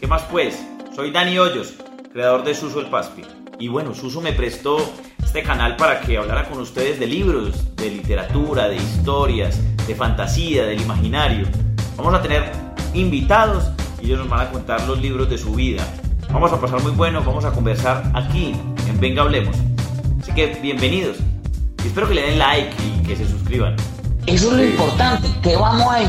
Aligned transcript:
¿Qué 0.00 0.06
más 0.06 0.22
pues? 0.30 0.62
Soy 0.94 1.10
Dani 1.10 1.38
Hoyos, 1.38 1.74
creador 2.12 2.44
de 2.44 2.54
Suso 2.54 2.80
el 2.80 2.86
Paspi. 2.86 3.22
Y 3.58 3.68
bueno, 3.68 3.94
Suso 3.94 4.20
me 4.20 4.32
prestó 4.32 4.76
este 5.24 5.42
canal 5.42 5.76
para 5.76 6.02
que 6.02 6.18
hablara 6.18 6.48
con 6.50 6.60
ustedes 6.60 7.00
de 7.00 7.06
libros, 7.06 7.74
de 7.76 7.88
literatura, 7.88 8.68
de 8.68 8.76
historias, 8.76 9.58
de 9.86 9.94
fantasía, 9.94 10.66
del 10.66 10.82
imaginario. 10.82 11.46
Vamos 11.96 12.12
a 12.12 12.20
tener 12.20 12.52
invitados 12.92 13.70
y 14.02 14.06
ellos 14.06 14.18
nos 14.18 14.28
van 14.28 14.40
a 14.40 14.50
contar 14.50 14.86
los 14.86 15.00
libros 15.00 15.30
de 15.30 15.38
su 15.38 15.54
vida. 15.54 15.82
Vamos 16.30 16.52
a 16.52 16.60
pasar 16.60 16.82
muy 16.82 16.92
bueno, 16.92 17.22
vamos 17.24 17.46
a 17.46 17.52
conversar 17.52 18.10
aquí 18.14 18.54
en 18.86 19.00
Venga 19.00 19.22
Hablemos. 19.22 19.56
Así 20.20 20.32
que 20.32 20.58
bienvenidos. 20.60 21.16
Y 21.82 21.86
espero 21.86 22.06
que 22.06 22.14
le 22.16 22.22
den 22.22 22.38
like 22.38 22.74
y 22.84 23.02
que 23.02 23.16
se 23.16 23.26
suscriban. 23.26 23.76
Eso 24.26 24.50
es 24.50 24.56
lo 24.58 24.64
importante, 24.64 25.28
que 25.42 25.56
vamos 25.56 25.86
a... 25.86 26.00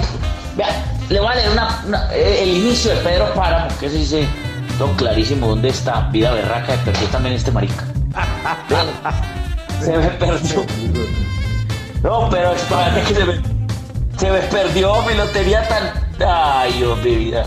Vea, 0.57 0.96
le 1.09 1.19
voy 1.19 1.29
a 1.29 1.35
leer 1.35 1.49
una, 1.51 2.09
eh, 2.11 2.39
el 2.43 2.49
inicio 2.49 2.91
de 2.91 2.97
Pedro 2.97 3.33
Páramo, 3.33 3.69
que 3.79 3.89
se 3.89 3.97
dice 3.97 4.27
todo 4.77 4.91
clarísimo 4.95 5.47
dónde 5.47 5.69
está 5.69 6.01
vida 6.09 6.31
berraca 6.31 6.73
de 6.73 6.77
perdió 6.79 7.07
también 7.07 7.35
este 7.35 7.51
marica. 7.51 7.85
se 9.81 9.97
me 9.97 10.07
perdió. 10.09 10.65
No, 12.03 12.29
pero 12.29 12.53
espérate 12.53 13.01
que 13.01 13.13
se 13.15 13.25
me, 13.25 13.41
se 14.17 14.31
me 14.31 14.39
perdió 14.39 15.01
mi 15.03 15.13
lotería 15.15 15.67
tan... 15.67 16.07
Ay, 16.27 16.73
Dios 16.73 16.97
mi 17.03 17.15
vida. 17.15 17.45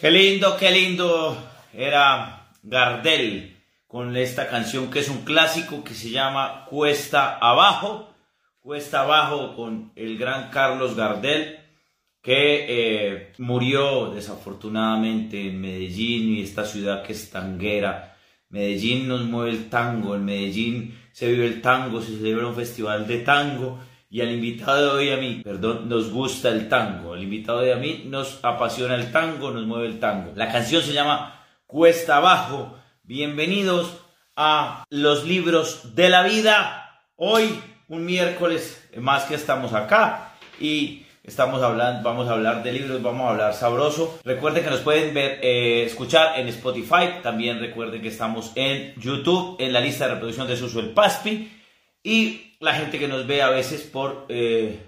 Qué 0.00 0.12
lindo, 0.12 0.56
qué 0.56 0.70
lindo 0.70 1.36
era 1.74 2.52
Gardel 2.62 3.56
con 3.88 4.16
esta 4.16 4.48
canción 4.48 4.92
que 4.92 5.00
es 5.00 5.08
un 5.08 5.24
clásico 5.24 5.82
que 5.82 5.92
se 5.94 6.10
llama 6.10 6.66
Cuesta 6.66 7.36
Abajo. 7.36 8.08
Cuesta 8.60 9.00
Abajo 9.00 9.56
con 9.56 9.90
el 9.96 10.16
gran 10.16 10.50
Carlos 10.50 10.94
Gardel 10.94 11.58
que 12.22 12.66
eh, 12.68 13.32
murió 13.38 14.12
desafortunadamente 14.12 15.48
en 15.48 15.60
Medellín 15.60 16.36
y 16.36 16.42
esta 16.42 16.64
ciudad 16.64 17.02
que 17.02 17.14
es 17.14 17.30
tanguera. 17.30 18.16
Medellín 18.50 19.08
nos 19.08 19.24
mueve 19.24 19.50
el 19.50 19.68
tango, 19.68 20.14
en 20.14 20.24
Medellín 20.24 20.96
se 21.10 21.26
vive 21.26 21.46
el 21.46 21.60
tango, 21.60 22.00
se 22.02 22.18
celebra 22.18 22.46
un 22.46 22.54
festival 22.54 23.08
de 23.08 23.18
tango 23.18 23.80
y 24.10 24.22
al 24.22 24.30
invitado 24.30 24.96
de 24.96 25.04
hoy 25.04 25.10
a 25.10 25.18
mí, 25.18 25.42
perdón, 25.44 25.88
nos 25.88 26.10
gusta 26.10 26.48
el 26.48 26.68
tango. 26.68 27.12
Al 27.12 27.22
invitado 27.22 27.60
de 27.60 27.74
a 27.74 27.76
mí 27.76 28.04
nos 28.06 28.38
apasiona 28.42 28.94
el 28.94 29.12
tango, 29.12 29.50
nos 29.50 29.66
mueve 29.66 29.86
el 29.86 30.00
tango. 30.00 30.32
La 30.34 30.50
canción 30.50 30.82
se 30.82 30.94
llama 30.94 31.44
Cuesta 31.66 32.16
Abajo. 32.16 32.74
Bienvenidos 33.02 33.92
a 34.34 34.84
los 34.88 35.24
libros 35.24 35.94
de 35.94 36.08
la 36.08 36.22
vida. 36.22 37.02
Hoy, 37.16 37.60
un 37.88 38.06
miércoles 38.06 38.88
más 38.96 39.24
que 39.24 39.34
estamos 39.34 39.74
acá 39.74 40.32
y 40.58 41.04
estamos 41.22 41.62
hablando, 41.62 42.02
vamos 42.02 42.28
a 42.28 42.32
hablar 42.32 42.62
de 42.62 42.72
libros, 42.72 43.02
vamos 43.02 43.26
a 43.26 43.30
hablar 43.30 43.52
sabroso. 43.52 44.20
Recuerden 44.24 44.64
que 44.64 44.70
nos 44.70 44.80
pueden 44.80 45.12
ver, 45.12 45.38
eh, 45.42 45.82
escuchar 45.84 46.40
en 46.40 46.48
Spotify. 46.48 47.20
También 47.22 47.60
recuerden 47.60 48.00
que 48.00 48.08
estamos 48.08 48.52
en 48.54 48.94
YouTube, 48.94 49.56
en 49.60 49.74
la 49.74 49.80
lista 49.80 50.06
de 50.06 50.14
reproducción 50.14 50.48
de 50.48 50.56
Suso 50.56 50.80
el 50.80 50.94
Paspi. 50.94 51.57
Y 52.08 52.54
la 52.60 52.72
gente 52.72 52.98
que 52.98 53.06
nos 53.06 53.26
ve 53.26 53.42
a 53.42 53.50
veces 53.50 53.82
por 53.82 54.24
eh, 54.30 54.78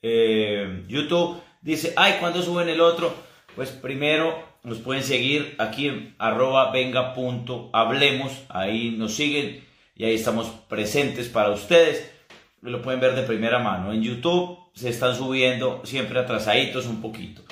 eh, 0.00 0.84
YouTube 0.86 1.42
dice, 1.60 1.92
ay, 1.96 2.18
¿cuándo 2.20 2.40
suben 2.40 2.68
el 2.68 2.80
otro? 2.80 3.12
Pues 3.56 3.70
primero 3.70 4.40
nos 4.62 4.78
pueden 4.78 5.02
seguir 5.02 5.56
aquí 5.58 5.88
en 5.88 6.14
arroba 6.20 6.70
venga 6.70 7.14
punto 7.14 7.68
hablemos, 7.72 8.44
ahí 8.48 8.94
nos 8.96 9.14
siguen 9.14 9.64
y 9.96 10.04
ahí 10.04 10.14
estamos 10.14 10.50
presentes 10.68 11.28
para 11.28 11.50
ustedes. 11.50 12.08
Lo 12.60 12.80
pueden 12.80 13.00
ver 13.00 13.16
de 13.16 13.24
primera 13.24 13.58
mano. 13.58 13.92
En 13.92 14.00
YouTube 14.00 14.56
se 14.72 14.90
están 14.90 15.16
subiendo 15.16 15.84
siempre 15.84 16.20
atrasaditos 16.20 16.86
un 16.86 17.02
poquito. 17.02 17.42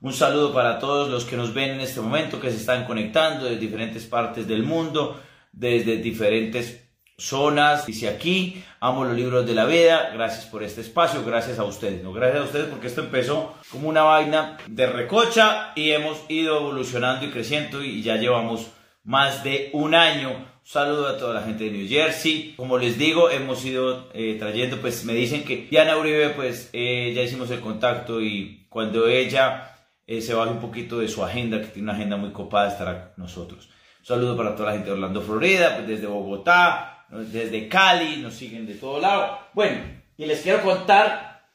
Un 0.00 0.12
saludo 0.12 0.52
para 0.52 0.80
todos 0.80 1.08
los 1.08 1.24
que 1.24 1.36
nos 1.36 1.54
ven 1.54 1.70
en 1.70 1.82
este 1.82 2.00
momento, 2.00 2.40
que 2.40 2.50
se 2.50 2.56
están 2.56 2.84
conectando 2.84 3.44
de 3.44 3.58
diferentes 3.58 4.06
partes 4.06 4.48
del 4.48 4.64
mundo, 4.64 5.22
desde 5.52 5.98
diferentes 5.98 6.85
zonas. 7.18 7.86
Dice 7.86 8.08
aquí, 8.08 8.62
amo 8.80 9.04
los 9.04 9.16
libros 9.16 9.46
de 9.46 9.54
la 9.54 9.64
vida, 9.64 10.10
gracias 10.12 10.46
por 10.46 10.62
este 10.62 10.82
espacio, 10.82 11.24
gracias 11.24 11.58
a 11.58 11.64
ustedes, 11.64 12.02
no 12.02 12.12
gracias 12.12 12.42
a 12.42 12.44
ustedes 12.44 12.66
porque 12.66 12.86
esto 12.86 13.00
empezó 13.00 13.54
como 13.70 13.88
una 13.88 14.02
vaina 14.02 14.58
de 14.68 14.86
recocha 14.86 15.72
y 15.74 15.90
hemos 15.90 16.18
ido 16.28 16.58
evolucionando 16.58 17.24
y 17.24 17.30
creciendo 17.30 17.82
y 17.82 18.02
ya 18.02 18.16
llevamos 18.16 18.68
más 19.06 19.44
de 19.44 19.70
un 19.72 19.94
año. 19.94 20.54
saludo 20.64 21.06
a 21.06 21.16
toda 21.16 21.32
la 21.32 21.42
gente 21.42 21.64
de 21.64 21.70
New 21.70 21.88
Jersey. 21.88 22.54
Como 22.56 22.76
les 22.76 22.98
digo, 22.98 23.30
hemos 23.30 23.64
ido 23.64 24.08
eh, 24.12 24.36
trayendo, 24.38 24.78
pues 24.80 25.04
me 25.04 25.14
dicen 25.14 25.44
que 25.44 25.68
Diana 25.70 25.96
Uribe, 25.96 26.30
pues 26.30 26.70
eh, 26.72 27.12
ya 27.14 27.22
hicimos 27.22 27.50
el 27.52 27.60
contacto 27.60 28.20
y 28.20 28.66
cuando 28.68 29.06
ella 29.06 29.76
eh, 30.08 30.20
se 30.20 30.34
baje 30.34 30.50
un 30.50 30.60
poquito 30.60 30.98
de 30.98 31.08
su 31.08 31.22
agenda, 31.24 31.60
que 31.60 31.68
tiene 31.68 31.84
una 31.84 31.92
agenda 31.92 32.16
muy 32.16 32.30
copada, 32.32 32.68
estará 32.68 33.14
con 33.14 33.24
nosotros. 33.24 33.68
saludo 34.02 34.36
para 34.36 34.56
toda 34.56 34.70
la 34.70 34.72
gente 34.74 34.90
de 34.90 34.94
Orlando, 34.94 35.22
Florida, 35.22 35.76
pues 35.76 35.86
desde 35.86 36.08
Bogotá, 36.08 36.95
desde 37.10 37.68
Cali, 37.68 38.16
nos 38.16 38.34
siguen 38.34 38.66
de 38.66 38.74
todo 38.74 39.00
lado. 39.00 39.38
Bueno, 39.54 39.78
y 40.16 40.26
les 40.26 40.40
quiero 40.40 40.62
contar 40.62 41.46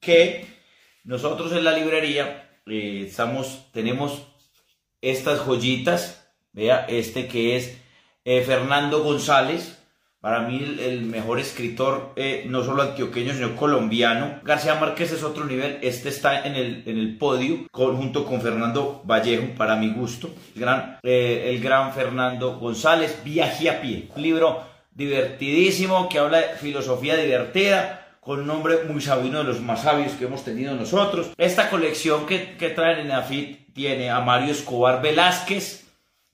que 0.00 0.46
nosotros 1.04 1.52
en 1.52 1.64
la 1.64 1.72
librería 1.72 2.50
eh, 2.66 3.04
estamos, 3.06 3.66
tenemos 3.72 4.26
estas 5.00 5.40
joyitas, 5.40 6.28
vea, 6.52 6.86
este 6.88 7.28
que 7.28 7.56
es 7.56 7.78
eh, 8.24 8.42
Fernando 8.42 9.02
González, 9.02 9.78
para 10.20 10.40
mí 10.40 10.56
el, 10.80 11.02
mejor 11.02 11.38
escritor, 11.38 12.12
eh, 12.16 12.44
no 12.48 12.64
solo 12.64 12.82
antioqueño, 12.82 13.32
sino 13.32 13.54
colombiano. 13.54 14.40
García 14.42 14.74
Márquez 14.74 15.12
es 15.12 15.22
otro 15.22 15.44
nivel, 15.44 15.78
este 15.82 16.08
está 16.08 16.44
en 16.44 16.56
el, 16.56 16.82
en 16.86 16.98
el 16.98 17.16
podio, 17.16 17.68
junto 17.70 18.26
con 18.26 18.40
Fernando 18.40 19.02
Vallejo, 19.04 19.54
para 19.56 19.76
mi 19.76 19.92
gusto. 19.92 20.34
El 20.56 20.60
gran, 20.62 20.98
el 21.04 21.60
gran 21.60 21.92
Fernando 21.92 22.58
González, 22.58 23.22
Viaje 23.22 23.70
a 23.70 23.80
pie, 23.80 24.08
libro 24.16 24.75
divertidísimo, 24.96 26.08
que 26.08 26.18
habla 26.18 26.38
de 26.38 26.54
filosofía 26.54 27.16
divertida, 27.16 28.16
con 28.20 28.40
un 28.40 28.46
nombre 28.46 28.84
muy 28.88 29.00
sabio, 29.00 29.28
uno 29.28 29.38
de 29.38 29.44
los 29.44 29.60
más 29.60 29.82
sabios 29.82 30.14
que 30.14 30.24
hemos 30.24 30.42
tenido 30.42 30.74
nosotros. 30.74 31.30
Esta 31.36 31.70
colección 31.70 32.26
que, 32.26 32.56
que 32.56 32.70
traen 32.70 33.00
en 33.00 33.12
AFIT 33.12 33.72
tiene 33.72 34.10
a 34.10 34.20
Mario 34.20 34.52
Escobar 34.52 35.00
Velázquez, 35.00 35.84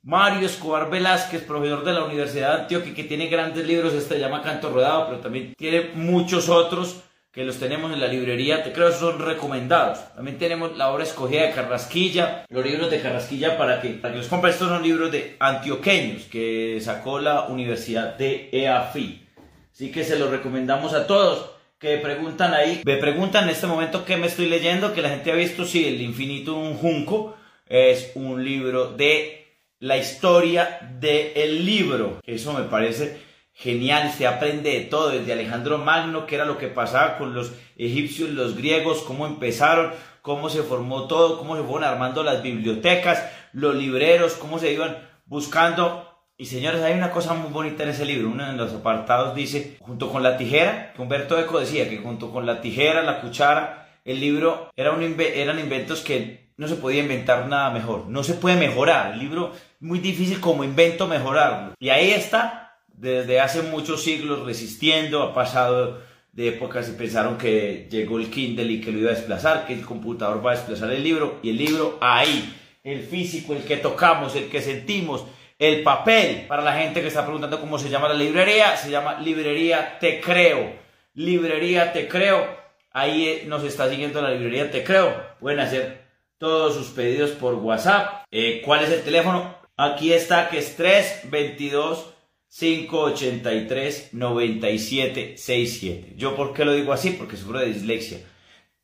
Mario 0.02 0.46
Escobar 0.46 0.88
Velázquez, 0.88 1.42
profesor 1.42 1.84
de 1.84 1.92
la 1.92 2.04
Universidad 2.04 2.56
de 2.56 2.62
Antioquia, 2.62 2.94
que 2.94 3.04
tiene 3.04 3.26
grandes 3.26 3.66
libros, 3.66 3.92
este 3.94 4.18
llama 4.18 4.42
Canto 4.42 4.70
Rodado, 4.70 5.06
pero 5.06 5.18
también 5.18 5.54
tiene 5.58 5.90
muchos 5.94 6.48
otros 6.48 7.02
que 7.32 7.44
los 7.44 7.58
tenemos 7.58 7.90
en 7.92 8.00
la 8.00 8.08
librería, 8.08 8.62
te 8.62 8.72
creo 8.72 8.90
que 8.90 8.96
son 8.96 9.18
recomendados. 9.18 10.00
También 10.14 10.36
tenemos 10.36 10.76
la 10.76 10.90
obra 10.90 11.04
escogida 11.04 11.46
de 11.46 11.52
Carrasquilla, 11.52 12.44
los 12.50 12.64
libros 12.64 12.90
de 12.90 13.00
Carrasquilla 13.00 13.56
para 13.56 13.80
que, 13.80 13.88
para 13.88 14.12
que 14.12 14.18
los 14.18 14.28
compren. 14.28 14.52
Estos 14.52 14.68
son 14.68 14.82
libros 14.82 15.10
de 15.10 15.36
antioqueños 15.40 16.24
que 16.24 16.78
sacó 16.82 17.20
la 17.20 17.46
Universidad 17.46 18.16
de 18.16 18.50
EAFI. 18.52 19.26
Así 19.72 19.90
que 19.90 20.04
se 20.04 20.18
los 20.18 20.30
recomendamos 20.30 20.92
a 20.92 21.06
todos 21.06 21.52
que 21.78 21.96
preguntan 21.96 22.52
ahí. 22.52 22.82
Me 22.84 22.98
preguntan 22.98 23.44
en 23.44 23.50
este 23.50 23.66
momento 23.66 24.04
qué 24.04 24.18
me 24.18 24.26
estoy 24.26 24.46
leyendo, 24.46 24.92
que 24.92 25.00
la 25.00 25.08
gente 25.08 25.32
ha 25.32 25.34
visto, 25.34 25.64
sí, 25.64 25.88
El 25.88 26.02
infinito 26.02 26.54
un 26.54 26.76
junco 26.76 27.34
es 27.66 28.12
un 28.14 28.44
libro 28.44 28.92
de 28.92 29.56
la 29.78 29.96
historia 29.96 30.78
del 31.00 31.64
libro. 31.64 32.20
Eso 32.26 32.52
me 32.52 32.64
parece 32.64 33.31
genial, 33.54 34.12
se 34.12 34.26
aprende 34.26 34.70
de 34.70 34.80
todo, 34.82 35.10
desde 35.10 35.32
Alejandro 35.32 35.78
Magno, 35.78 36.26
que 36.26 36.34
era 36.34 36.44
lo 36.44 36.58
que 36.58 36.68
pasaba 36.68 37.18
con 37.18 37.34
los 37.34 37.52
egipcios, 37.76 38.30
los 38.30 38.56
griegos, 38.56 39.02
cómo 39.02 39.26
empezaron, 39.26 39.92
cómo 40.20 40.48
se 40.48 40.62
formó 40.62 41.06
todo, 41.06 41.38
cómo 41.38 41.56
se 41.56 41.62
fueron 41.62 41.84
armando 41.84 42.22
las 42.22 42.42
bibliotecas, 42.42 43.24
los 43.52 43.74
libreros, 43.74 44.34
cómo 44.34 44.58
se 44.58 44.72
iban 44.72 44.98
buscando. 45.26 46.08
Y 46.36 46.46
señores, 46.46 46.82
hay 46.82 46.94
una 46.94 47.10
cosa 47.10 47.34
muy 47.34 47.52
bonita 47.52 47.82
en 47.82 47.90
ese 47.90 48.04
libro, 48.04 48.28
uno 48.28 48.46
de 48.46 48.54
los 48.54 48.72
apartados 48.72 49.34
dice, 49.34 49.76
junto 49.80 50.10
con 50.10 50.22
la 50.22 50.36
tijera, 50.36 50.92
que 50.94 51.02
Humberto 51.02 51.38
Eco 51.38 51.60
decía 51.60 51.88
que 51.88 51.98
junto 51.98 52.32
con 52.32 52.46
la 52.46 52.60
tijera, 52.60 53.02
la 53.02 53.20
cuchara, 53.20 53.88
el 54.04 54.18
libro 54.18 54.70
era 54.74 54.90
un 54.92 55.16
eran 55.20 55.60
inventos 55.60 56.00
que 56.00 56.50
no 56.56 56.66
se 56.66 56.74
podía 56.76 57.02
inventar 57.02 57.46
nada 57.46 57.70
mejor, 57.70 58.06
no 58.08 58.24
se 58.24 58.34
puede 58.34 58.56
mejorar, 58.56 59.12
el 59.12 59.20
libro 59.20 59.52
muy 59.78 60.00
difícil 60.00 60.40
como 60.40 60.64
invento 60.64 61.06
mejorarlo. 61.06 61.74
Y 61.78 61.90
ahí 61.90 62.10
está 62.10 62.71
desde 62.94 63.40
hace 63.40 63.62
muchos 63.62 64.02
siglos 64.02 64.44
resistiendo, 64.44 65.22
ha 65.22 65.34
pasado 65.34 66.00
de 66.32 66.48
épocas 66.48 66.88
y 66.88 66.92
pensaron 66.92 67.36
que 67.36 67.88
llegó 67.90 68.18
el 68.18 68.30
Kindle 68.30 68.72
y 68.72 68.80
que 68.80 68.90
lo 68.90 68.98
iba 68.98 69.10
a 69.10 69.14
desplazar, 69.14 69.66
que 69.66 69.74
el 69.74 69.84
computador 69.84 70.44
va 70.44 70.52
a 70.52 70.56
desplazar 70.56 70.90
el 70.90 71.02
libro 71.02 71.38
y 71.42 71.50
el 71.50 71.58
libro 71.58 71.98
ahí, 72.00 72.54
el 72.82 73.02
físico, 73.02 73.52
el 73.52 73.64
que 73.64 73.76
tocamos, 73.76 74.34
el 74.34 74.48
que 74.48 74.62
sentimos, 74.62 75.24
el 75.58 75.82
papel. 75.82 76.46
Para 76.48 76.62
la 76.62 76.72
gente 76.74 77.00
que 77.00 77.08
está 77.08 77.22
preguntando 77.22 77.60
cómo 77.60 77.78
se 77.78 77.90
llama 77.90 78.08
la 78.08 78.14
librería, 78.14 78.76
se 78.76 78.90
llama 78.90 79.20
Librería 79.20 79.98
Te 80.00 80.20
Creo. 80.20 80.72
Librería 81.14 81.92
Te 81.92 82.08
Creo. 82.08 82.62
ahí 82.92 83.28
eh, 83.28 83.44
nos 83.46 83.62
está 83.64 83.88
siguiendo 83.88 84.22
la 84.22 84.30
librería 84.30 84.70
Te 84.70 84.82
Creo. 84.82 85.14
Pueden 85.38 85.60
hacer 85.60 86.02
todos 86.38 86.74
sus 86.74 86.88
pedidos 86.88 87.30
por 87.32 87.54
WhatsApp. 87.54 88.24
Eh, 88.30 88.62
¿Cuál 88.64 88.84
es 88.84 88.90
el 88.90 89.02
teléfono? 89.02 89.54
Aquí 89.76 90.12
está 90.12 90.48
que 90.48 90.58
es 90.58 90.76
322 90.76 92.11
583 92.58 94.10
9767. 94.12 96.14
¿Yo 96.16 96.36
por 96.36 96.52
qué 96.52 96.64
lo 96.64 96.74
digo 96.74 96.92
así? 96.92 97.10
Porque 97.10 97.36
sufro 97.36 97.58
de 97.58 97.66
dislexia. 97.66 98.18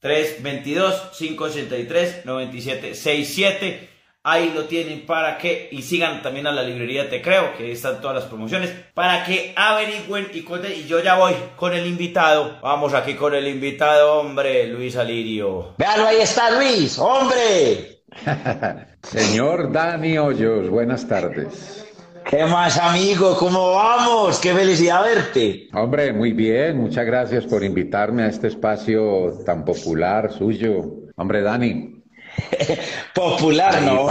322 0.00 1.10
583 1.18 2.24
9767 2.24 3.98
Ahí 4.24 4.52
lo 4.54 4.64
tienen 4.64 5.06
para 5.06 5.38
que, 5.38 5.68
y 5.72 5.80
sigan 5.80 6.22
también 6.22 6.46
a 6.46 6.52
la 6.52 6.62
librería 6.62 7.08
Te 7.08 7.22
Creo, 7.22 7.56
que 7.56 7.72
están 7.72 8.00
todas 8.00 8.16
las 8.16 8.24
promociones, 8.24 8.70
para 8.92 9.24
que 9.24 9.54
averigüen 9.56 10.28
y 10.34 10.42
cuenten. 10.42 10.72
Y 10.72 10.84
yo 10.84 11.00
ya 11.00 11.16
voy 11.16 11.34
con 11.56 11.72
el 11.72 11.86
invitado. 11.86 12.58
Vamos 12.60 12.92
aquí 12.92 13.14
con 13.14 13.34
el 13.34 13.48
invitado, 13.48 14.20
hombre, 14.20 14.66
Luis 14.66 14.96
Alirio. 14.96 15.74
Véalo, 15.78 16.06
ahí 16.06 16.20
está 16.20 16.50
Luis, 16.50 16.98
hombre. 16.98 18.02
Señor 19.02 19.72
Dani 19.72 20.18
Hoyos, 20.18 20.68
buenas 20.68 21.08
tardes. 21.08 21.87
¿Qué 22.28 22.44
más, 22.44 22.76
amigo? 22.76 23.38
¿Cómo 23.38 23.70
vamos? 23.72 24.38
Qué 24.38 24.52
felicidad 24.52 25.02
verte. 25.02 25.66
Hombre, 25.72 26.12
muy 26.12 26.34
bien. 26.34 26.76
Muchas 26.76 27.06
gracias 27.06 27.46
por 27.46 27.64
invitarme 27.64 28.24
a 28.24 28.26
este 28.26 28.48
espacio 28.48 29.32
tan 29.46 29.64
popular 29.64 30.30
suyo. 30.30 31.08
Hombre, 31.16 31.40
Dani, 31.40 32.02
Popular, 33.14 33.80
no. 33.80 34.08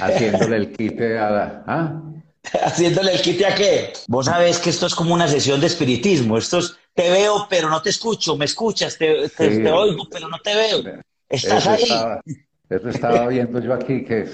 haciéndole 0.00 0.56
el 0.56 0.72
quite 0.72 1.18
a 1.18 1.30
la. 1.30 1.64
¿ah? 1.66 2.02
Haciéndole 2.64 3.12
el 3.12 3.20
quite 3.20 3.46
a 3.46 3.54
qué. 3.56 3.92
Vos 4.06 4.26
sabés 4.26 4.60
que 4.60 4.70
esto 4.70 4.86
es 4.86 4.94
como 4.94 5.12
una 5.12 5.26
sesión 5.26 5.60
de 5.60 5.66
espiritismo. 5.66 6.38
Esto 6.38 6.58
es 6.60 6.76
te 6.94 7.10
veo, 7.10 7.48
pero 7.50 7.68
no 7.68 7.82
te 7.82 7.90
escucho, 7.90 8.36
me 8.36 8.44
escuchas, 8.44 8.96
te, 8.96 9.28
te, 9.28 9.72
oigo, 9.72 10.08
pero 10.08 10.28
no 10.28 10.38
te 10.38 10.54
veo. 10.54 11.02
Estás 11.28 11.66
ahí. 11.66 11.84
eso 12.70 12.88
estaba 12.88 13.26
viendo 13.26 13.60
yo 13.60 13.74
aquí, 13.74 14.04
que 14.04 14.24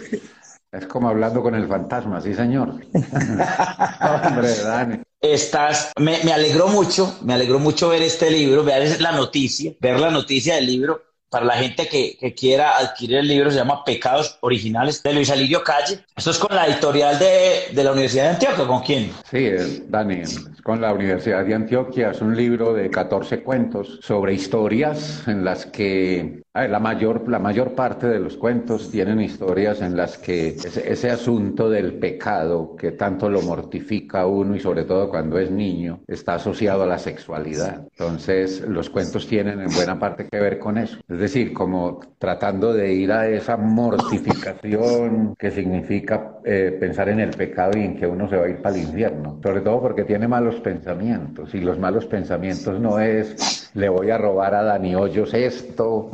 es, 0.77 0.87
como 0.87 1.09
hablando 1.09 1.43
con 1.43 1.55
el 1.55 1.67
fantasma, 1.67 2.21
sí, 2.21 2.35
señor. 2.35 2.69
Hombre, 4.25 4.55
Dani 4.63 4.99
estás, 5.33 5.93
me, 5.99 6.23
me, 6.23 6.33
alegró 6.33 6.69
mucho, 6.69 7.19
me 7.23 7.33
alegró 7.33 7.59
mucho 7.59 7.89
ver 7.89 8.03
este 8.03 8.31
libro, 8.31 8.63
ver 8.63 9.01
la 9.01 9.13
noticia, 9.13 9.73
ver 9.81 9.99
la 9.99 10.11
noticia 10.11 10.57
del 10.57 10.67
libro 10.67 11.01
para 11.35 11.47
la 11.47 11.55
gente 11.55 11.89
que, 11.89 12.33
quiera 12.35 12.79
adquirir 12.79 13.17
el 13.17 13.27
libro, 13.27 13.51
se 13.51 13.57
llama 13.57 13.83
Pecados 13.85 14.39
Originales 14.41 15.03
de 15.03 15.13
Luis 15.13 15.31
Alirio 15.31 15.65
Calle. 15.65 16.05
Esto 16.15 16.31
es 16.31 16.39
con 16.39 16.55
la 16.55 16.69
editorial 16.69 17.19
de, 17.19 17.75
de 17.75 17.83
la 17.83 17.91
Universidad 17.91 18.25
de 18.25 18.31
Antioquia, 18.31 18.67
¿con 18.69 18.83
quién? 18.83 19.11
Sí, 19.29 19.51
Dani, 19.89 20.23
con 20.63 20.81
la 20.81 20.93
Universidad 20.93 21.45
de 21.45 21.55
Antioquia. 21.55 22.13
Es 22.13 22.21
un 22.21 22.37
libro 22.37 22.73
de 22.73 22.89
14 22.89 23.43
cuentos 23.43 23.99
sobre 24.01 24.35
historias 24.35 25.27
en 25.27 25.45
las 25.45 25.67
que 25.67 26.44
la, 26.55 26.79
mayor, 26.79 27.29
la 27.29 27.41
mayor 27.41 27.73
parte 27.73 28.07
de 28.07 28.21
los 28.21 28.37
cuentos 28.37 28.89
tienen 28.93 29.21
historias 29.21 29.83
en 29.83 29.97
las 29.97 30.19
que 30.19 30.51
ese, 30.51 30.93
ese, 30.93 31.11
asunto 31.11 31.69
del 31.69 31.95
pecado 31.95 32.77
que 32.77 32.93
tanto 32.93 33.29
lo 33.29 33.43
mortifica 33.43 34.21
a 34.21 34.27
uno 34.27 34.55
y 34.55 34.61
sobre 34.61 34.85
todo 34.85 35.11
cuando 35.11 35.37
es 35.41 35.51
niño 35.51 36.01
está 36.07 36.35
asociado 36.35 36.85
a 36.85 36.87
la 36.87 36.99
sexualidad. 36.99 37.89
Entonces 37.91 38.61
los 38.69 38.89
cuentos 38.89 39.27
tienen 39.27 39.61
en 39.63 39.75
buena 39.75 39.99
parte 39.99 40.29
que 40.31 40.39
ver 40.39 40.61
con 40.61 40.79
eso. 40.79 40.99
Es 41.09 41.19
decir, 41.19 41.53
como 41.53 41.99
tratando 42.19 42.73
de 42.73 42.93
ir 42.95 43.11
a 43.11 43.27
esa 43.27 43.57
mortificación 43.57 45.35
que 45.37 45.51
significa 45.51 46.39
eh, 46.45 46.77
pensar 46.79 47.09
en 47.09 47.19
el 47.19 47.31
pecado 47.31 47.77
y 47.77 47.83
en 47.83 47.97
que 47.97 48.07
uno 48.07 48.29
se 48.29 48.37
va 48.37 48.45
a 48.47 48.49
ir 48.49 48.63
para 48.63 48.77
el 48.77 48.83
infierno. 48.83 49.41
Sobre 49.43 49.61
todo 49.61 49.81
porque 49.81 50.05
tiene 50.05 50.29
malos 50.29 50.61
pensamientos 50.61 51.53
y 51.53 51.59
los 51.59 51.81
malos 51.81 52.07
pensamientos 52.07 52.79
no 52.79 53.01
es 53.01 53.73
le 53.75 53.89
voy 53.89 54.11
a 54.11 54.19
robar 54.19 54.55
a 54.55 54.63
Dani 54.63 54.95
Hoyos 54.95 55.35
esto 55.35 56.13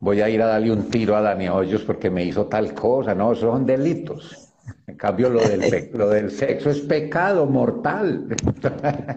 voy 0.00 0.20
a 0.20 0.28
ir 0.28 0.42
a 0.42 0.46
darle 0.46 0.72
un 0.72 0.90
tiro 0.90 1.16
a 1.16 1.20
Dani 1.20 1.48
Hoyos 1.48 1.82
porque 1.82 2.10
me 2.10 2.24
hizo 2.24 2.46
tal 2.46 2.74
cosa. 2.74 3.14
No, 3.14 3.34
son 3.34 3.66
delitos. 3.66 4.50
En 4.86 4.96
cambio, 4.96 5.28
lo 5.30 5.40
del, 5.40 5.90
lo 5.94 6.08
del 6.08 6.30
sexo 6.30 6.70
es 6.70 6.80
pecado 6.80 7.46
mortal. 7.46 8.26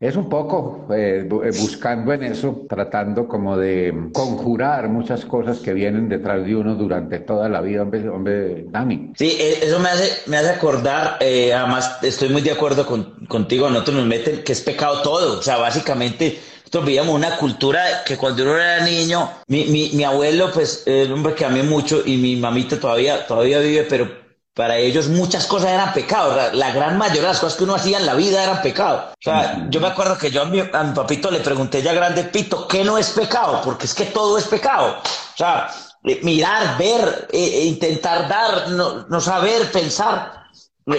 es 0.00 0.16
un 0.16 0.28
poco 0.28 0.86
eh, 0.94 1.26
eh, 1.26 1.50
buscando 1.58 2.12
en 2.12 2.24
eso, 2.24 2.66
tratando 2.68 3.26
como 3.26 3.56
de 3.56 4.10
conjurar 4.12 4.88
muchas 4.90 5.24
cosas 5.24 5.60
que 5.60 5.72
vienen 5.72 6.10
detrás 6.10 6.44
de 6.44 6.54
uno 6.54 6.74
durante 6.74 7.20
toda 7.20 7.48
la 7.48 7.62
vida, 7.62 7.82
hombre, 7.82 8.08
hombre 8.10 8.66
Dani. 8.68 9.12
Sí, 9.16 9.36
eh, 9.40 9.60
eso 9.62 9.78
me 9.78 9.88
hace, 9.88 10.28
me 10.28 10.36
hace 10.36 10.50
acordar, 10.50 11.16
además 11.20 11.98
estoy 12.02 12.28
muy 12.28 12.42
de 12.42 12.50
acuerdo 12.50 12.84
con, 12.84 13.26
contigo, 13.26 13.70
nosotros 13.70 13.96
nos 13.96 14.06
meten 14.06 14.42
que 14.42 14.52
es 14.52 14.60
pecado 14.60 15.00
todo, 15.00 15.38
o 15.38 15.42
sea, 15.42 15.56
básicamente 15.56 16.38
nosotros 16.64 16.86
vivíamos 16.86 17.14
una 17.14 17.36
cultura 17.36 18.02
que 18.04 18.16
cuando 18.16 18.42
uno 18.42 18.56
era 18.56 18.80
niño, 18.80 19.30
mi, 19.48 19.66
mi, 19.66 19.90
mi 19.90 20.02
abuelo, 20.02 20.50
pues, 20.50 20.82
era 20.86 21.06
un 21.06 21.12
hombre 21.12 21.34
que 21.34 21.44
amé 21.44 21.62
mucho 21.62 22.02
y 22.04 22.16
mi 22.16 22.36
mamita 22.36 22.80
todavía, 22.80 23.26
todavía 23.26 23.58
vive, 23.58 23.82
pero 23.84 24.24
para 24.54 24.78
ellos 24.78 25.08
muchas 25.08 25.46
cosas 25.46 25.70
eran 25.70 25.92
pecados. 25.92 26.54
La, 26.54 26.72
gran 26.72 26.96
mayoría 26.96 27.22
de 27.22 27.28
las 27.28 27.40
cosas 27.40 27.58
que 27.58 27.64
uno 27.64 27.74
hacía 27.74 27.98
en 27.98 28.06
la 28.06 28.14
vida 28.14 28.42
eran 28.42 28.62
pecados. 28.62 29.12
O 29.12 29.22
sea, 29.22 29.66
yo 29.68 29.80
me 29.80 29.88
acuerdo 29.88 30.16
que 30.16 30.30
yo 30.30 30.42
a 30.42 30.44
mi, 30.46 30.60
a 30.60 30.84
mi 30.84 30.94
papito 30.94 31.30
le 31.30 31.40
pregunté 31.40 31.82
ya 31.82 31.92
grande, 31.92 32.24
Pito, 32.24 32.66
¿qué 32.66 32.82
no 32.82 32.96
es 32.96 33.10
pecado? 33.10 33.60
Porque 33.62 33.84
es 33.84 33.94
que 33.94 34.06
todo 34.06 34.38
es 34.38 34.44
pecado. 34.44 34.96
O 35.02 35.36
sea, 35.36 35.68
eh, 36.04 36.20
mirar, 36.22 36.78
ver, 36.78 37.28
eh, 37.30 37.44
eh, 37.44 37.64
intentar 37.64 38.28
dar, 38.28 38.70
no, 38.70 39.06
no 39.08 39.20
saber, 39.20 39.70
pensar. 39.70 40.44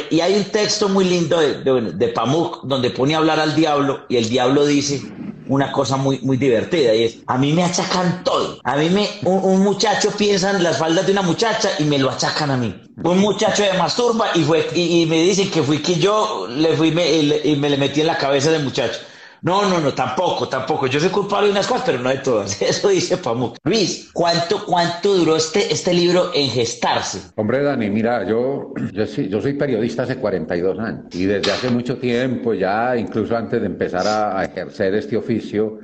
Y 0.10 0.20
hay 0.20 0.36
un 0.36 0.46
texto 0.46 0.90
muy 0.90 1.06
lindo 1.06 1.40
de, 1.40 1.64
de, 1.64 2.08
Pamuk 2.08 2.64
donde 2.64 2.90
pone 2.90 3.14
a 3.14 3.20
hablar 3.20 3.40
al 3.40 3.56
diablo 3.56 4.06
y 4.10 4.18
el 4.18 4.28
diablo 4.28 4.66
dice 4.66 5.00
una 5.48 5.72
cosa 5.72 5.98
muy, 5.98 6.20
muy 6.20 6.38
divertida 6.38 6.94
y 6.94 7.04
es, 7.04 7.18
a 7.28 7.38
mí 7.38 7.54
me 7.54 7.64
achacan 7.64 8.24
todo. 8.24 8.60
A 8.64 8.76
mí 8.78 8.90
me, 8.90 9.08
un, 9.24 9.62
muchacho 9.64 10.12
piensa 10.12 10.52
en 10.52 10.64
las 10.64 10.78
faldas 10.78 11.06
de 11.06 11.12
una 11.12 11.22
muchacha 11.22 11.70
y 11.80 11.84
me 11.84 11.98
lo 11.98 12.10
achacan 12.10 12.52
a 12.52 12.58
mí. 12.58 12.74
Un 13.04 13.20
muchacho 13.20 13.64
de 13.64 13.74
masturba 13.74 14.28
y, 14.36 14.44
fue, 14.44 14.68
y, 14.74 15.06
me 15.06 15.22
dicen 15.22 15.50
que 15.52 15.64
fui 15.64 15.80
que 15.80 15.96
yo 15.96 16.48
le 16.50 16.76
fui 16.76 16.90
y 16.90 17.56
me 17.56 17.70
le 17.70 17.78
metí 17.78 18.02
en 18.02 18.08
la 18.08 18.18
cabeza 18.18 18.52
del 18.52 18.64
muchacho. 18.64 19.00
No, 19.46 19.70
no, 19.70 19.80
no, 19.80 19.94
tampoco, 19.94 20.50
tampoco. 20.50 20.88
Yo 20.88 21.00
soy 21.00 21.10
culpable 21.10 21.46
de 21.46 21.52
unas 21.52 21.68
cosas, 21.68 21.84
pero 21.86 22.00
no 22.00 22.10
de 22.10 22.18
todas. 22.18 22.60
Eso 22.64 22.90
dice 22.90 23.18
Pamuk. 23.18 23.58
Luis, 23.64 24.10
¿cuánto, 24.12 24.66
cuánto 24.66 25.14
duró 25.14 25.36
este, 25.36 25.72
este 25.72 25.94
libro 25.94 26.32
en 26.34 26.50
gestarse? 26.50 27.22
Hombre, 27.36 27.62
Dani, 27.62 27.92
mira, 27.92 28.28
yo, 28.28 28.74
yo, 28.92 29.06
yo 29.06 29.42
soy 29.42 29.54
periodista 29.54 30.02
hace 30.02 30.16
42 30.18 30.80
años 30.80 31.06
y 31.14 31.26
desde 31.26 31.52
hace 31.52 31.70
mucho 31.70 32.00
tiempo, 32.00 32.56
ya 32.56 32.98
incluso 32.98 33.38
antes 33.38 33.62
de 33.62 33.68
empezar 33.68 34.08
a, 34.08 34.44
ejercer 34.44 34.96
este 34.96 35.16
oficio, 35.16 35.78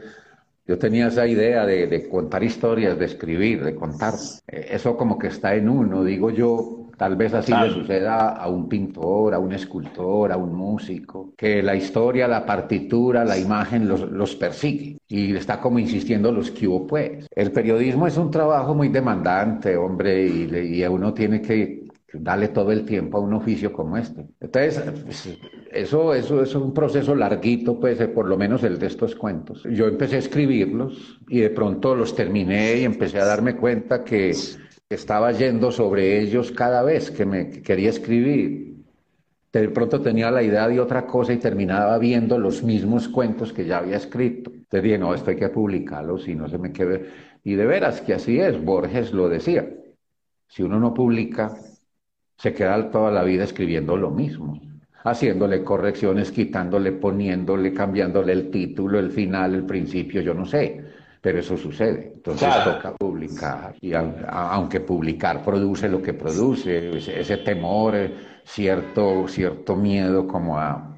yo 0.66 0.78
tenía 0.78 1.08
esa 1.08 1.28
idea 1.28 1.66
de, 1.66 1.88
de, 1.88 2.08
contar 2.08 2.44
historias, 2.44 2.98
de 2.98 3.06
escribir, 3.06 3.64
de 3.64 3.76
contar. 3.76 4.14
Eh, 4.48 4.68
eso 4.72 4.96
como 4.96 5.18
que 5.18 5.28
está 5.28 5.56
en 5.56 5.70
uno, 5.70 6.04
digo 6.04 6.30
yo, 6.30 6.82
Tal 7.02 7.16
vez 7.16 7.34
así 7.34 7.52
le 7.52 7.72
suceda 7.72 8.36
a 8.36 8.48
un 8.48 8.70
pintor, 8.70 9.34
a 9.34 9.40
un 9.40 9.52
escultor, 9.54 10.32
a 10.32 10.38
un 10.38 10.54
músico, 10.54 11.34
que 11.36 11.64
la 11.64 11.76
historia, 11.76 12.28
la 12.28 12.46
partitura, 12.46 13.26
la 13.26 13.40
imagen 13.40 13.88
los, 13.88 14.02
los 14.02 14.36
persigue 14.36 15.00
y 15.08 15.36
está 15.36 15.60
como 15.60 15.80
insistiendo 15.80 16.32
los 16.32 16.52
que 16.52 16.68
hubo 16.68 16.86
pues. 16.86 17.26
El 17.36 17.52
periodismo 17.52 18.06
es 18.06 18.18
un 18.18 18.30
trabajo 18.30 18.76
muy 18.76 18.90
demandante, 18.90 19.76
hombre, 19.76 20.28
y, 20.28 20.76
y 20.76 20.86
uno 20.86 21.12
tiene 21.12 21.42
que 21.42 21.81
darle 22.14 22.50
todo 22.50 22.72
el 22.72 22.86
tiempo 22.86 23.18
a 23.18 23.22
un 23.22 23.34
oficio 23.34 23.72
como 23.72 23.98
este. 23.98 24.26
Entonces, 24.40 24.84
pues, 25.04 25.38
eso, 25.72 26.14
es 26.14 26.56
un 26.56 26.74
proceso 26.74 27.16
larguito, 27.16 27.80
pues, 27.80 27.98
por 28.10 28.28
lo 28.28 28.38
menos 28.38 28.64
el 28.64 28.78
de 28.78 28.88
estos 28.88 29.16
cuentos. 29.16 29.64
Yo 29.72 29.88
empecé 29.88 30.18
a 30.18 30.20
escribirlos 30.20 31.20
y 31.30 31.40
de 31.40 31.50
pronto 31.50 31.96
los 31.96 32.16
terminé 32.16 32.80
y 32.80 32.84
empecé 32.84 33.20
a 33.20 33.26
darme 33.26 33.56
cuenta 33.56 34.04
que 34.04 34.36
estaba 34.90 35.32
yendo 35.32 35.72
sobre 35.72 36.20
ellos 36.20 36.52
cada 36.52 36.84
vez 36.84 37.12
que 37.12 37.26
me 37.26 37.50
quería 37.62 37.90
escribir. 37.90 38.72
De 39.54 39.68
pronto 39.70 40.00
tenía 40.02 40.32
la 40.32 40.44
idea 40.44 40.68
de 40.68 40.80
otra 40.80 41.06
cosa 41.06 41.34
y 41.34 41.38
terminaba 41.38 41.98
viendo 41.98 42.38
los 42.38 42.64
mismos 42.64 43.10
cuentos 43.10 43.52
que 43.52 43.66
ya 43.66 43.80
había 43.80 43.98
escrito. 43.98 44.52
Te 44.70 44.82
dije, 44.82 44.98
no, 44.98 45.14
esto 45.14 45.30
hay 45.30 45.36
que 45.36 45.50
publicarlo, 45.50 46.18
si 46.18 46.36
no 46.36 46.48
se 46.48 46.58
me 46.58 46.72
quede. 46.72 47.06
Y 47.44 47.56
de 47.56 47.66
veras 47.66 48.02
que 48.02 48.14
así 48.14 48.40
es, 48.40 48.64
Borges 48.64 49.12
lo 49.12 49.28
decía. 49.28 49.68
Si 50.48 50.64
uno 50.64 50.80
no 50.80 50.94
publica, 50.94 51.54
se 52.42 52.54
queda 52.54 52.90
toda 52.90 53.12
la 53.12 53.24
vida 53.24 53.44
escribiendo 53.44 53.96
lo 53.96 54.10
mismo, 54.10 54.60
haciéndole 55.04 55.64
correcciones, 55.64 56.32
quitándole, 56.32 56.92
poniéndole, 56.92 57.74
cambiándole 57.74 58.34
el 58.34 58.50
título, 58.50 58.98
el 59.00 59.12
final, 59.12 59.54
el 59.54 59.66
principio, 59.66 60.22
yo 60.22 60.34
no 60.34 60.46
sé 60.46 60.92
pero 61.22 61.40
eso 61.40 61.56
sucede. 61.56 62.14
Entonces 62.16 62.50
toca 62.64 62.96
publicar. 62.96 63.76
Y 63.80 63.94
aunque 63.94 64.80
publicar 64.80 65.44
produce 65.44 65.88
lo 65.88 66.02
que 66.02 66.14
produce, 66.14 66.98
ese, 66.98 67.38
temor, 67.38 67.96
eh, 67.96 68.14
cierto, 68.44 69.28
cierto 69.28 69.76
miedo 69.76 70.28
como 70.28 70.58
a, 70.58 70.98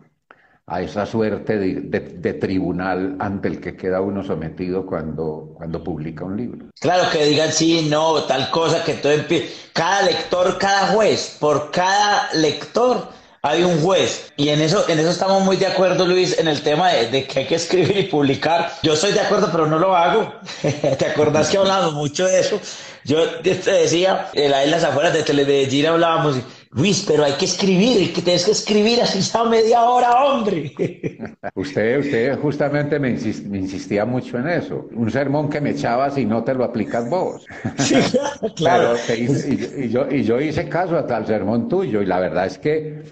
a 0.65 0.81
esa 0.81 1.05
suerte 1.05 1.57
de, 1.57 2.33
tribunal 2.33 3.17
ante 3.19 3.49
el 3.49 3.59
que 3.59 3.75
queda 3.75 4.01
uno 4.01 4.23
sometido 4.23 4.85
cuando, 4.85 5.53
cuando 5.55 5.83
publica 5.83 6.23
un 6.23 6.37
libro. 6.37 6.65
Claro, 6.79 7.09
que 7.11 7.25
digan 7.25 7.51
sí, 7.51 7.87
no, 7.89 8.23
tal 8.23 8.49
cosa, 8.49 8.83
que 8.83 8.93
todo 8.93 9.11
empieza. 9.11 9.47
Cada 9.73 10.03
lector, 10.03 10.57
cada 10.57 10.87
juez, 10.87 11.37
por 11.39 11.71
cada 11.71 12.33
lector 12.33 13.09
hay 13.45 13.61
un 13.63 13.81
juez. 13.81 14.31
Y 14.37 14.49
en 14.49 14.61
eso, 14.61 14.87
en 14.87 14.99
eso 14.99 15.09
estamos 15.09 15.43
muy 15.43 15.57
de 15.57 15.67
acuerdo, 15.67 16.05
Luis, 16.05 16.39
en 16.39 16.47
el 16.47 16.61
tema 16.61 16.89
de, 16.91 17.25
que 17.25 17.39
hay 17.39 17.45
que 17.45 17.55
escribir 17.55 17.97
y 17.97 18.03
publicar. 18.03 18.71
Yo 18.83 18.93
estoy 18.93 19.11
de 19.11 19.19
acuerdo, 19.19 19.49
pero 19.51 19.67
no 19.67 19.77
lo 19.77 19.95
hago. 19.95 20.33
¿Te 20.97 21.05
acordás 21.05 21.49
que 21.49 21.57
hablamos 21.57 21.93
mucho 21.93 22.25
de 22.25 22.39
eso? 22.39 22.59
Yo 23.03 23.41
te 23.41 23.53
decía, 23.53 24.29
en 24.33 24.71
las 24.71 24.85
afueras 24.85 25.11
de 25.11 25.23
Telemedellín 25.23 25.87
hablábamos, 25.87 26.37
Luis, 26.75 27.05
pero 27.07 27.23
hay 27.23 27.33
que 27.33 27.45
escribir, 27.45 28.13
que 28.13 28.21
tienes 28.21 28.45
que 28.45 28.51
escribir 28.51 29.01
así 29.01 29.21
ya 29.21 29.43
media 29.43 29.83
hora, 29.83 30.25
hombre. 30.25 30.73
Usted, 31.55 31.99
usted 31.99 32.39
justamente 32.39 32.99
me, 32.99 33.09
insistía 33.09 34.05
mucho 34.05 34.39
en 34.39 34.49
eso. 34.49 34.89
Un 34.95 35.11
sermón 35.11 35.49
que 35.49 35.61
me 35.61 35.71
echabas 35.71 36.17
y 36.17 36.25
no 36.25 36.43
te 36.43 36.53
lo 36.53 36.63
aplicas 36.63 37.09
vos. 37.09 37.45
Sí, 37.77 37.95
claro. 38.55 38.95
y, 39.09 39.89
yo, 39.89 40.09
y 40.09 40.23
yo 40.23 40.39
hice 40.39 40.69
caso 40.69 40.97
a 40.97 41.05
tal 41.05 41.27
sermón 41.27 41.67
tuyo 41.67 42.01
y 42.01 42.05
la 42.05 42.19
verdad 42.19 42.45
es 42.45 42.57
que 42.57 43.03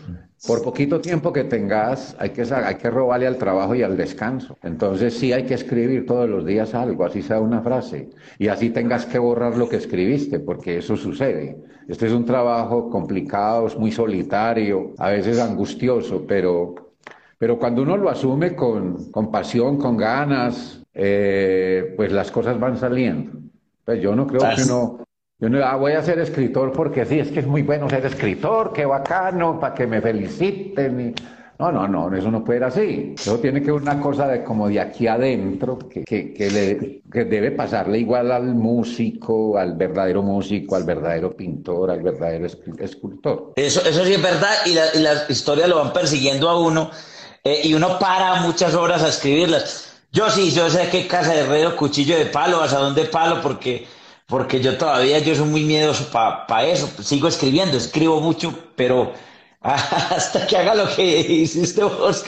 por 0.48 0.64
poquito 0.64 1.00
tiempo 1.00 1.32
que 1.32 1.44
tengas, 1.44 2.16
hay 2.20 2.32
que, 2.32 2.42
hay 2.42 2.76
que 2.76 2.90
robarle 2.90 3.28
al 3.28 3.38
trabajo 3.38 3.76
y 3.76 3.84
al 3.84 3.96
descanso. 3.96 4.58
Entonces 4.64 5.14
sí 5.14 5.32
hay 5.34 5.44
que 5.44 5.54
escribir 5.54 6.06
todos 6.06 6.28
los 6.28 6.46
días 6.46 6.74
algo, 6.74 7.06
así 7.06 7.22
sea 7.22 7.40
una 7.40 7.62
frase, 7.62 8.10
y 8.40 8.48
así 8.48 8.72
tengas 8.72 9.06
que 9.06 9.20
borrar 9.20 9.56
lo 9.56 9.70
que 9.70 9.76
escribiste, 9.78 10.40
porque 10.40 10.80
eso 10.80 10.98
sucede. 10.98 11.58
Este 11.88 12.08
es 12.08 12.14
un 12.14 12.26
trabajo 12.26 12.90
complicado, 12.90 13.68
es 13.68 13.78
muy 13.78 13.92
solitario, 13.92 14.94
a 14.98 15.10
veces 15.10 15.40
angustioso, 15.40 16.26
pero, 16.28 16.94
pero 17.38 17.60
cuando 17.60 17.84
uno 17.84 17.98
lo 17.98 18.10
asume 18.10 18.56
con, 18.56 19.12
con 19.12 19.30
pasión, 19.30 19.78
con 19.78 19.96
ganas, 19.96 20.82
eh, 20.94 21.94
pues 21.96 22.12
las 22.12 22.32
cosas 22.32 22.60
van 22.60 22.78
saliendo. 22.78 23.40
Pues 23.86 24.02
yo 24.02 24.16
no 24.16 24.26
creo 24.26 24.42
que 24.56 24.64
uno 24.64 25.04
yo 25.42 25.50
no 25.50 25.66
ah, 25.66 25.76
voy 25.76 25.94
a 25.94 26.04
ser 26.04 26.20
escritor 26.20 26.72
porque 26.72 27.04
sí, 27.04 27.18
es 27.18 27.32
que 27.32 27.40
es 27.40 27.48
muy 27.48 27.64
bueno 27.64 27.90
ser 27.90 28.06
escritor, 28.06 28.72
qué 28.74 28.86
bacano, 28.86 29.60
para 29.60 29.74
que 29.74 29.88
me 29.88 30.00
feliciten. 30.00 31.16
No, 31.58 31.72
no, 31.72 31.88
no, 31.88 32.16
eso 32.16 32.30
no 32.30 32.44
puede 32.44 32.60
ser 32.60 32.68
así. 32.68 33.16
Eso 33.18 33.40
tiene 33.40 33.64
que 33.64 33.72
una 33.72 34.00
cosa 34.00 34.28
de 34.28 34.44
como 34.44 34.68
de 34.68 34.80
aquí 34.80 35.08
adentro, 35.08 35.80
que, 35.80 36.04
que, 36.06 36.52
le, 36.52 37.02
que 37.12 37.26
debe 37.26 37.50
pasarle 37.50 37.98
igual 37.98 38.32
al 38.32 38.54
músico, 38.54 39.58
al 39.58 39.76
verdadero 39.76 40.22
músico, 40.22 40.76
al 40.76 40.84
verdadero 40.84 41.36
pintor, 41.36 41.90
al 41.90 42.04
verdadero 42.04 42.46
escultor. 42.46 43.54
Eso, 43.56 43.82
eso 43.82 44.06
sí 44.06 44.14
es 44.14 44.22
verdad 44.22 44.54
y, 44.68 44.76
la, 44.76 44.84
y 44.94 45.00
las 45.00 45.28
historias 45.28 45.68
lo 45.68 45.78
van 45.78 45.92
persiguiendo 45.92 46.50
a 46.50 46.60
uno 46.60 46.92
eh, 47.44 47.62
y 47.64 47.74
uno 47.74 47.98
para 47.98 48.42
muchas 48.42 48.76
horas 48.76 49.02
a 49.02 49.08
escribirlas. 49.08 49.88
Yo 50.12 50.30
sí, 50.30 50.52
yo 50.52 50.70
sé 50.70 50.90
qué 50.92 51.08
casa 51.08 51.34
de 51.34 51.40
herrero, 51.40 51.76
cuchillo 51.76 52.16
de 52.16 52.28
palo, 52.28 52.62
hasta 52.62 52.78
dónde 52.78 53.06
palo, 53.06 53.42
porque 53.42 53.88
porque 54.32 54.62
yo 54.62 54.78
todavía 54.78 55.20
yo 55.20 55.36
soy 55.36 55.46
muy 55.46 55.66
miedoso 55.66 56.10
para 56.10 56.66
eso, 56.66 56.88
sigo 57.04 57.28
escribiendo, 57.28 57.76
escribo 57.76 58.22
mucho, 58.22 58.58
pero 58.78 59.12
hasta 59.60 60.48
que 60.48 60.56
haga 60.56 60.74
lo 60.74 60.88
que 60.96 61.04
hiciste 61.04 61.84
vos, 61.84 62.24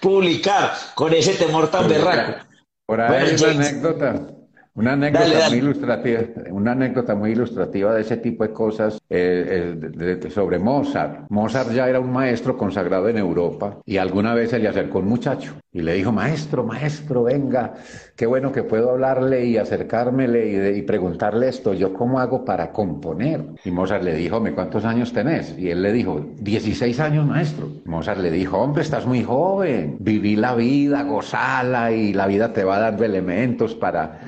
publicar 0.00 0.72
con 0.94 1.12
ese 1.12 1.34
temor 1.34 1.68
tan 1.68 1.88
berraco. 1.88 2.46
Por 2.86 3.00
ahí 3.00 3.26
hay 3.26 3.34
una 3.34 3.50
anécdota 3.50 4.37
una 4.78 4.92
anécdota 4.92 5.48
muy 5.48 5.58
ilustrativa, 5.58 6.20
una 6.52 6.72
anécdota 6.72 7.14
muy 7.16 7.32
ilustrativa 7.32 7.94
de 7.94 8.02
ese 8.02 8.16
tipo 8.18 8.44
de 8.44 8.52
cosas 8.52 9.02
eh, 9.10 9.76
eh, 10.00 10.30
sobre 10.30 10.60
Mozart. 10.60 11.28
Mozart 11.30 11.72
ya 11.72 11.88
era 11.88 11.98
un 11.98 12.12
maestro 12.12 12.56
consagrado 12.56 13.08
en 13.08 13.18
Europa 13.18 13.78
y 13.84 13.96
alguna 13.96 14.34
vez 14.34 14.50
se 14.50 14.60
le 14.60 14.68
acercó 14.68 15.00
un 15.00 15.08
muchacho 15.08 15.54
y 15.72 15.82
le 15.82 15.94
dijo, 15.94 16.12
maestro, 16.12 16.62
maestro, 16.62 17.24
venga, 17.24 17.74
qué 18.14 18.26
bueno 18.26 18.52
que 18.52 18.62
puedo 18.62 18.90
hablarle 18.90 19.46
y 19.46 19.56
acercármele 19.56 20.76
y, 20.76 20.82
preguntarle 20.82 21.48
esto, 21.48 21.74
¿yo 21.74 21.92
cómo 21.92 22.20
hago 22.20 22.44
para 22.44 22.70
componer? 22.70 23.44
Y 23.64 23.72
Mozart 23.72 24.04
le 24.04 24.14
dijo, 24.14 24.40
¿me 24.40 24.52
cuántos 24.52 24.84
años 24.84 25.12
tenés? 25.12 25.58
Y 25.58 25.70
él 25.70 25.82
le 25.82 25.92
dijo, 25.92 26.24
16 26.38 27.00
años, 27.00 27.26
maestro. 27.26 27.68
Mozart 27.84 28.20
le 28.20 28.30
dijo, 28.30 28.58
hombre, 28.58 28.82
estás 28.82 29.06
muy 29.06 29.24
joven, 29.24 29.96
viví 29.98 30.36
la 30.36 30.54
vida, 30.54 31.02
gozala 31.02 31.90
y 31.90 32.12
la 32.12 32.28
vida 32.28 32.52
te 32.52 32.62
va 32.62 32.78
dando 32.78 33.04
elementos 33.04 33.74
para 33.74 34.27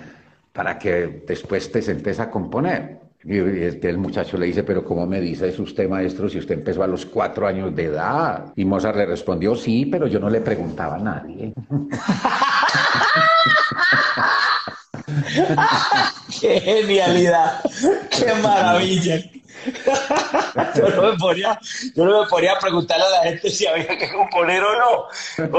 para 0.61 0.79
que 0.79 1.23
después 1.27 1.73
te 1.73 1.81
sentes 1.81 2.21
a 2.21 2.31
componer. 2.31 3.01
Y 3.25 3.39
el 3.39 3.97
muchacho 3.97 4.37
le 4.37 4.45
dice, 4.45 4.63
pero 4.63 4.85
¿cómo 4.85 5.07
me 5.07 5.19
dice 5.19 5.55
usted, 5.59 5.89
maestro, 5.89 6.29
si 6.29 6.37
usted 6.37 6.57
empezó 6.57 6.83
a 6.83 6.87
los 6.87 7.07
cuatro 7.07 7.47
años 7.47 7.75
de 7.75 7.85
edad? 7.85 8.53
Y 8.57 8.67
Mozart 8.67 8.99
le 8.99 9.07
respondió, 9.07 9.57
sí, 9.57 9.87
pero 9.87 10.07
yo 10.07 10.21
no 10.21 10.29
le 10.29 10.43
preguntaba 10.43 10.97
a 10.97 10.99
nadie. 10.99 11.55
¡Qué 16.43 16.61
genialidad! 16.61 17.63
¡Qué 18.11 18.35
maravilla! 18.43 19.19
yo, 20.77 20.89
no 20.91 21.13
me 21.13 21.19
ponía, 21.19 21.59
yo 21.95 22.05
no 22.05 22.23
me 22.23 22.29
ponía 22.29 22.53
a 22.53 22.59
preguntarle 22.59 23.05
a 23.05 23.11
la 23.11 23.23
gente 23.31 23.51
si 23.51 23.67
había 23.67 23.87
que 23.87 24.11
componer 24.11 24.63
o 24.63 24.73
no. 24.79 25.51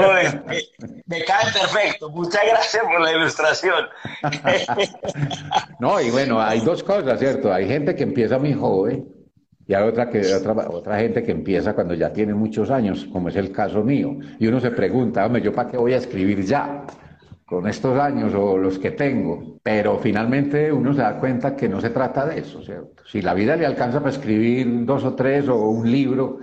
me, 1.06 1.24
cae 1.24 1.52
perfecto. 1.52 2.10
Muchas 2.10 2.42
gracias 2.46 2.82
por 2.84 3.00
la 3.00 3.12
ilustración. 3.12 3.86
no, 5.80 6.00
y 6.00 6.10
bueno, 6.10 6.40
hay 6.40 6.60
dos 6.60 6.82
cosas, 6.82 7.18
¿cierto? 7.18 7.52
Hay 7.52 7.66
gente 7.66 7.94
que 7.94 8.02
empieza 8.02 8.38
muy 8.38 8.54
joven 8.54 9.08
y 9.66 9.74
hay 9.74 9.88
otra, 9.88 10.10
que, 10.10 10.34
otra, 10.34 10.52
otra 10.68 10.98
gente 10.98 11.22
que 11.22 11.32
empieza 11.32 11.74
cuando 11.74 11.94
ya 11.94 12.12
tiene 12.12 12.34
muchos 12.34 12.70
años, 12.70 13.06
como 13.12 13.28
es 13.28 13.36
el 13.36 13.52
caso 13.52 13.82
mío. 13.82 14.16
Y 14.38 14.46
uno 14.46 14.60
se 14.60 14.70
pregunta, 14.70 15.24
hombre, 15.24 15.42
¿yo 15.42 15.52
para 15.52 15.70
qué 15.70 15.76
voy 15.76 15.94
a 15.94 15.98
escribir 15.98 16.44
ya? 16.44 16.84
Con 17.52 17.68
estos 17.68 17.98
años 17.98 18.32
o 18.34 18.56
los 18.56 18.78
que 18.78 18.92
tengo, 18.92 19.58
pero 19.62 19.98
finalmente 19.98 20.72
uno 20.72 20.94
se 20.94 21.02
da 21.02 21.18
cuenta 21.18 21.54
que 21.54 21.68
no 21.68 21.82
se 21.82 21.90
trata 21.90 22.24
de 22.24 22.38
eso, 22.40 22.62
¿cierto? 22.62 23.02
Si 23.04 23.20
la 23.20 23.34
vida 23.34 23.56
le 23.56 23.66
alcanza 23.66 23.98
para 23.98 24.10
escribir 24.10 24.86
dos 24.86 25.04
o 25.04 25.12
tres 25.12 25.46
o 25.50 25.68
un 25.68 25.90
libro, 25.90 26.38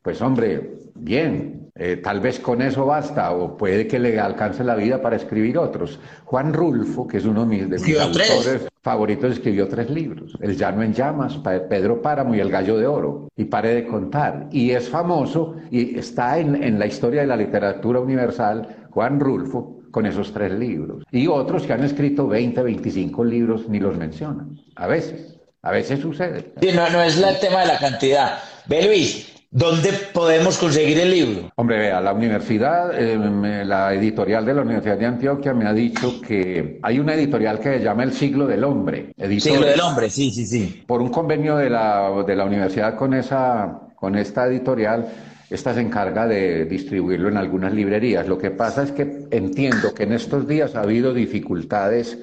pues 0.00 0.22
hombre, 0.22 0.78
bien, 0.94 1.68
eh, 1.74 2.00
tal 2.02 2.20
vez 2.20 2.40
con 2.40 2.62
eso 2.62 2.86
basta, 2.86 3.32
o 3.32 3.54
puede 3.54 3.86
que 3.86 3.98
le 3.98 4.18
alcance 4.18 4.64
la 4.64 4.76
vida 4.76 5.02
para 5.02 5.16
escribir 5.16 5.58
otros. 5.58 6.00
Juan 6.24 6.54
Rulfo, 6.54 7.06
que 7.06 7.18
es 7.18 7.26
uno 7.26 7.44
de 7.44 7.46
mis, 7.48 7.68
de 7.68 7.78
mis 7.78 8.00
autores 8.00 8.66
favoritos, 8.80 9.32
escribió 9.32 9.68
tres 9.68 9.90
libros: 9.90 10.38
El 10.40 10.56
Llano 10.56 10.82
en 10.82 10.94
Llamas, 10.94 11.38
Pedro 11.68 12.00
Páramo 12.00 12.34
y 12.34 12.40
El 12.40 12.50
Gallo 12.50 12.78
de 12.78 12.86
Oro. 12.86 13.28
Y 13.36 13.44
pare 13.44 13.74
de 13.74 13.86
contar. 13.86 14.48
Y 14.50 14.70
es 14.70 14.88
famoso 14.88 15.56
y 15.70 15.98
está 15.98 16.38
en, 16.38 16.62
en 16.62 16.78
la 16.78 16.86
historia 16.86 17.20
de 17.20 17.26
la 17.26 17.36
literatura 17.36 18.00
universal, 18.00 18.86
Juan 18.88 19.20
Rulfo, 19.20 19.75
con 19.96 20.04
esos 20.04 20.30
tres 20.30 20.52
libros. 20.52 21.04
Y 21.10 21.26
otros 21.26 21.62
que 21.62 21.72
han 21.72 21.82
escrito 21.82 22.28
20, 22.28 22.62
25 22.62 23.24
libros 23.24 23.66
ni 23.66 23.80
los 23.80 23.96
mencionan. 23.96 24.60
A 24.74 24.86
veces, 24.86 25.38
a 25.62 25.70
veces 25.70 26.00
sucede. 26.00 26.52
Sí, 26.60 26.68
no, 26.74 26.90
no 26.90 27.00
es 27.00 27.16
el 27.16 27.38
tema 27.38 27.60
de 27.60 27.68
la 27.68 27.78
cantidad. 27.78 28.40
Ve 28.66 28.84
Luis, 28.84 29.32
¿Dónde 29.50 29.92
podemos 30.12 30.58
conseguir 30.58 30.98
el 30.98 31.10
libro? 31.10 31.50
Hombre, 31.54 31.78
vea, 31.78 32.02
la 32.02 32.12
universidad, 32.12 32.90
eh, 32.92 33.64
la 33.64 33.94
editorial 33.94 34.44
de 34.44 34.52
la 34.52 34.60
Universidad 34.60 34.98
de 34.98 35.06
Antioquia 35.06 35.54
me 35.54 35.66
ha 35.66 35.72
dicho 35.72 36.20
que 36.20 36.78
hay 36.82 36.98
una 36.98 37.14
editorial 37.14 37.58
que 37.58 37.78
se 37.78 37.80
llama 37.82 38.02
El 38.02 38.12
Siglo 38.12 38.46
del 38.46 38.64
Hombre. 38.64 39.14
Siglo 39.38 39.64
del 39.64 39.80
Hombre, 39.80 40.10
sí, 40.10 40.30
sí, 40.30 40.46
sí. 40.46 40.84
Por 40.86 41.00
un 41.00 41.08
convenio 41.08 41.56
de 41.56 41.70
la, 41.70 42.22
de 42.26 42.36
la 42.36 42.44
universidad 42.44 42.96
con, 42.96 43.14
esa, 43.14 43.80
con 43.94 44.14
esta 44.16 44.46
editorial, 44.46 45.08
esta 45.50 45.74
se 45.74 45.80
encarga 45.80 46.26
de 46.26 46.64
distribuirlo 46.64 47.28
en 47.28 47.36
algunas 47.36 47.72
librerías. 47.72 48.26
Lo 48.26 48.38
que 48.38 48.50
pasa 48.50 48.82
es 48.82 48.92
que 48.92 49.26
entiendo 49.30 49.94
que 49.94 50.02
en 50.02 50.12
estos 50.12 50.46
días 50.46 50.74
ha 50.74 50.82
habido 50.82 51.14
dificultades 51.14 52.18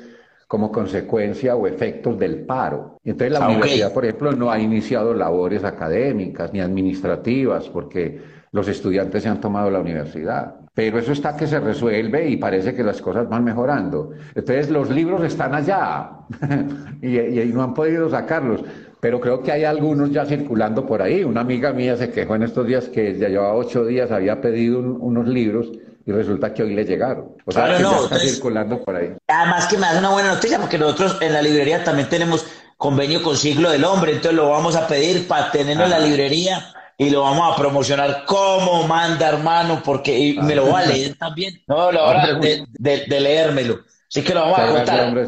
como 0.47 0.71
consecuencia 0.71 1.55
o 1.55 1.65
efectos 1.65 2.19
del 2.19 2.45
paro. 2.45 2.99
Entonces 3.03 3.31
la 3.31 3.45
ah, 3.45 3.49
universidad, 3.49 3.93
por 3.93 4.05
ejemplo, 4.05 4.33
no 4.33 4.51
ha 4.51 4.59
iniciado 4.59 5.13
labores 5.13 5.63
académicas 5.63 6.53
ni 6.53 6.59
administrativas 6.59 7.69
porque 7.69 8.21
los 8.51 8.67
estudiantes 8.67 9.23
se 9.23 9.29
han 9.29 9.41
tomado 9.41 9.71
la 9.71 9.79
universidad. 9.79 10.55
Pero 10.75 10.99
eso 10.99 11.11
está 11.11 11.35
que 11.35 11.47
se 11.47 11.59
resuelve 11.59 12.29
y 12.29 12.37
parece 12.37 12.75
que 12.75 12.83
las 12.83 13.01
cosas 13.01 13.27
van 13.29 13.43
mejorando. 13.43 14.11
Entonces 14.35 14.69
los 14.69 14.89
libros 14.89 15.23
están 15.23 15.55
allá 15.55 16.11
y, 17.01 17.19
y 17.19 17.51
no 17.53 17.63
han 17.63 17.73
podido 17.73 18.09
sacarlos 18.09 18.63
pero 19.03 19.19
creo 19.19 19.43
que 19.43 19.51
hay 19.51 19.65
algunos 19.65 20.11
ya 20.11 20.25
circulando 20.25 20.85
por 20.85 21.01
ahí. 21.01 21.25
Una 21.25 21.41
amiga 21.41 21.73
mía 21.73 21.97
se 21.97 22.09
quejó 22.09 22.35
en 22.35 22.43
estos 22.43 22.65
días 22.65 22.85
que 22.85 23.19
ya 23.19 23.27
llevaba 23.27 23.53
ocho 23.53 23.83
días, 23.83 24.11
había 24.11 24.39
pedido 24.39 24.79
unos 24.79 25.27
libros 25.27 25.67
y 26.05 26.11
resulta 26.13 26.53
que 26.53 26.63
hoy 26.63 26.73
le 26.73 26.85
llegaron. 26.85 27.35
O 27.43 27.51
sea, 27.51 27.65
que 27.65 27.83
ya 27.83 27.97
está 27.97 28.17
circulando 28.17 28.81
por 28.81 28.95
ahí. 28.95 29.09
Además 29.27 29.67
que 29.67 29.77
me 29.77 29.87
da 29.87 29.99
una 29.99 30.11
buena 30.11 30.33
noticia 30.33 30.57
porque 30.57 30.77
nosotros 30.77 31.17
en 31.19 31.33
la 31.33 31.41
librería 31.41 31.83
también 31.83 32.07
tenemos 32.07 32.45
convenio 32.77 33.21
con 33.21 33.35
Siglo 33.35 33.71
del 33.71 33.83
Hombre, 33.83 34.13
entonces 34.13 34.35
lo 34.35 34.49
vamos 34.51 34.77
a 34.77 34.87
pedir 34.87 35.27
para 35.27 35.51
tenerlo 35.51 35.83
en 35.83 35.89
la 35.89 35.99
librería 35.99 36.73
y 36.97 37.09
lo 37.09 37.23
vamos 37.23 37.53
a 37.53 37.57
promocionar 37.59 38.23
como 38.25 38.87
manda 38.87 39.27
hermano, 39.27 39.81
porque 39.83 40.37
me 40.41 40.55
lo 40.55 40.67
voy 40.67 40.81
a 40.81 40.85
leer 40.85 41.15
también. 41.15 41.61
No, 41.67 41.91
la 41.91 42.03
hora 42.05 42.39
de, 42.39 42.65
de 42.79 43.19
leérmelo. 43.19 43.79
Así 44.13 44.21
que 44.21 44.35
lo 44.35 44.41
vamos 44.41 44.59
a 44.59 44.67
contar. 44.67 45.27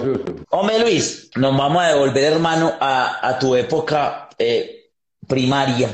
Hombre, 0.51 0.79
Luis, 0.79 1.31
nos 1.37 1.57
vamos 1.57 1.83
a 1.83 1.87
devolver, 1.87 2.33
hermano, 2.33 2.71
a, 2.79 3.35
tu 3.39 3.55
época 3.55 4.29
eh, 4.37 4.91
primaria. 5.27 5.89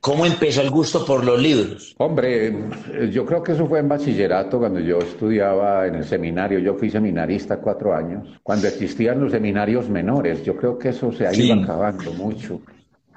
¿Cómo 0.00 0.24
empezó 0.24 0.62
el 0.62 0.70
gusto 0.70 1.04
por 1.04 1.22
los 1.22 1.38
libros? 1.38 1.94
Hombre, 1.98 2.54
yo 3.10 3.26
creo 3.26 3.42
que 3.42 3.52
eso 3.52 3.66
fue 3.66 3.80
en 3.80 3.90
bachillerato, 3.90 4.58
cuando 4.58 4.80
yo 4.80 5.00
estudiaba 5.00 5.86
en 5.86 5.96
el 5.96 6.04
seminario. 6.04 6.60
Yo 6.60 6.76
fui 6.76 6.88
seminarista 6.88 7.58
cuatro 7.58 7.94
años, 7.94 8.26
cuando 8.42 8.68
existían 8.68 9.20
los 9.20 9.30
seminarios 9.30 9.90
menores. 9.90 10.42
Yo 10.44 10.56
creo 10.56 10.78
que 10.78 10.90
eso 10.90 11.12
se 11.12 11.26
ha 11.26 11.34
ido 11.34 11.62
acabando 11.62 12.10
mucho. 12.14 12.58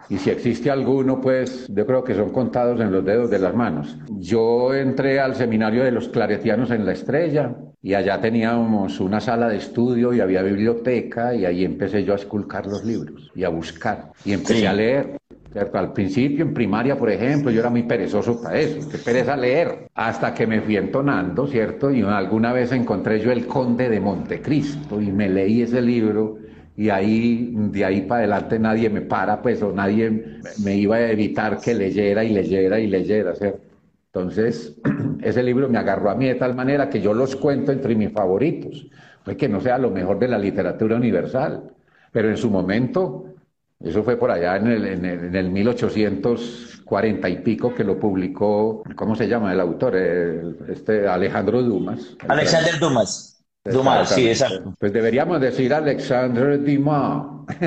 y 0.10 0.18
si 0.18 0.32
existe 0.32 0.70
alguno, 0.70 1.22
pues 1.22 1.66
yo 1.70 1.86
creo 1.86 2.04
que 2.04 2.14
son 2.14 2.32
contados 2.32 2.82
en 2.82 2.92
los 2.92 3.06
dedos 3.06 3.30
de 3.30 3.40
las 3.40 3.56
manos. 3.56 3.98
Yo 4.20 4.74
entré 4.74 5.22
al 5.22 5.34
seminario 5.36 5.86
de 5.86 5.92
los 5.92 6.10
claretianos 6.10 6.72
en 6.72 6.86
La 6.86 6.92
Estrella 6.92 7.56
y 7.82 7.94
allá 7.94 8.20
teníamos 8.20 9.00
una 9.00 9.20
sala 9.20 9.48
de 9.48 9.58
estudio 9.58 10.14
y 10.14 10.20
había 10.20 10.42
biblioteca 10.42 11.36
y 11.36 11.46
ahí 11.46 11.64
empecé 11.64 12.04
yo 12.04 12.14
a 12.14 12.16
esculcar 12.16 12.66
los 12.66 12.84
libros 12.84 13.32
y 13.36 13.44
a 13.44 13.50
buscar 13.50 14.12
y 14.26 14.34
empecé 14.34 14.68
a 14.68 14.74
leer. 14.74 15.18
Al 15.74 15.94
principio, 15.94 16.44
en 16.44 16.54
primaria, 16.54 16.98
por 16.98 17.10
ejemplo, 17.10 17.50
yo 17.50 17.62
era 17.62 17.70
muy 17.70 17.84
perezoso 17.84 18.42
para 18.42 18.60
eso, 18.60 18.88
que 18.90 18.98
pereza 18.98 19.36
leer, 19.36 19.88
hasta 19.96 20.34
que 20.34 20.46
me 20.46 20.62
fui 20.62 20.78
entonando, 20.78 21.48
¿cierto? 21.48 21.90
Y 21.90 22.04
alguna 22.04 22.54
vez 22.54 22.72
encontré 22.74 23.20
yo 23.20 23.32
El 23.32 23.48
Conde 23.48 23.90
de 23.90 24.00
Montecristo 24.00 25.02
y 25.02 25.12
me 25.12 25.30
leí 25.30 25.64
ese 25.64 25.82
libro 25.82 26.38
y 26.76 26.90
ahí, 26.90 27.54
de 27.56 27.86
ahí 27.86 28.02
para 28.02 28.20
adelante 28.20 28.60
nadie 28.60 28.90
me 28.90 29.02
para, 29.02 29.42
pues, 29.42 29.64
o 29.64 29.72
nadie 29.72 30.42
me 30.64 30.76
iba 30.76 30.98
a 30.98 31.12
evitar 31.12 31.60
que 31.60 31.74
leyera 31.74 32.24
y 32.24 32.34
leyera 32.34 32.80
y 32.80 32.88
leyera, 32.88 33.34
¿cierto? 33.34 33.67
Entonces, 34.18 34.76
ese 35.22 35.44
libro 35.44 35.70
me 35.70 35.78
agarró 35.78 36.10
a 36.10 36.16
mí 36.16 36.28
de 36.28 36.36
tal 36.36 36.56
manera 36.56 36.90
que 36.90 37.02
yo 37.02 37.14
los 37.14 37.36
cuento 37.36 37.72
entre 37.72 37.96
mis 37.96 38.12
favoritos, 38.12 38.88
pues 39.24 39.38
que 39.38 39.48
no 39.48 39.62
sea 39.62 39.78
lo 39.78 39.92
mejor 39.92 40.18
de 40.18 40.28
la 40.28 40.40
literatura 40.40 40.96
universal, 40.96 41.72
pero 42.12 42.30
en 42.30 42.38
su 42.38 42.50
momento 42.50 43.26
eso 43.80 44.04
fue 44.04 44.18
por 44.18 44.32
allá 44.32 44.56
en 44.56 44.68
el, 44.68 44.86
en 44.88 45.36
el, 45.36 45.52
1840 45.52 47.30
y 47.30 47.38
pico 47.38 47.76
que 47.76 47.84
lo 47.84 48.00
publicó, 48.00 48.82
¿cómo 48.96 49.16
se 49.16 49.28
llama 49.28 49.54
el 49.54 49.60
autor? 49.60 49.96
este 49.96 51.08
Alejandro 51.08 51.62
Dumas. 51.62 52.16
Alexander 52.28 52.80
Dumas. 52.80 53.44
Dumas, 53.64 54.10
sí, 54.10 54.30
exacto. 54.30 54.74
Pues 54.80 54.94
deberíamos 54.94 55.40
decir 55.42 55.72
Alexander 55.74 56.64
Dumas. 56.64 57.28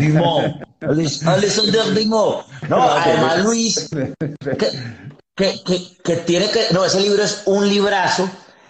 Dumas. 0.00 1.26
Alexander 1.26 1.94
Dumas. 1.94 2.46
No, 2.68 2.82
además 2.82 3.44
Luis, 3.44 3.90
que, 5.36 5.62
que, 6.02 6.16
tiene 6.16 6.50
que... 6.50 6.66
No, 6.72 6.84
ese 6.84 7.00
libro 7.00 7.22
es 7.22 7.42
un 7.44 7.68
librazo 7.68 8.28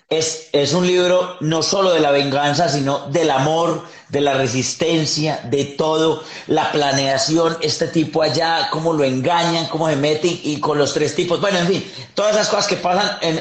es, 0.09 0.51
es 0.53 0.73
un 0.73 0.87
libro 0.87 1.37
no 1.41 1.63
solo 1.63 1.93
de 1.93 2.01
la 2.01 2.13
venganza, 2.13 2.69
sino 2.69 3.09
del 3.09 3.31
amor, 3.31 3.85
de 4.09 4.21
la 4.21 4.35
resistencia, 4.35 5.41
de 5.45 5.65
todo, 5.65 6.23
la 6.47 6.71
planeación, 6.71 7.57
este 7.61 7.89
tipo 7.89 8.23
allá, 8.23 8.69
cómo 8.71 8.93
lo 8.93 9.03
engañan, 9.03 9.67
cómo 9.67 9.89
se 9.89 9.97
mete 9.97 10.29
y, 10.29 10.61
con 10.61 10.79
los 10.79 10.95
tres 10.95 11.15
tipos, 11.15 11.41
bueno, 11.41 11.59
en 11.59 11.67
fin, 11.67 11.93
todas 12.15 12.35
esas 12.37 12.49
cosas 12.49 12.69
que 12.69 12.77
pasan 12.77 13.19
en, 13.21 13.41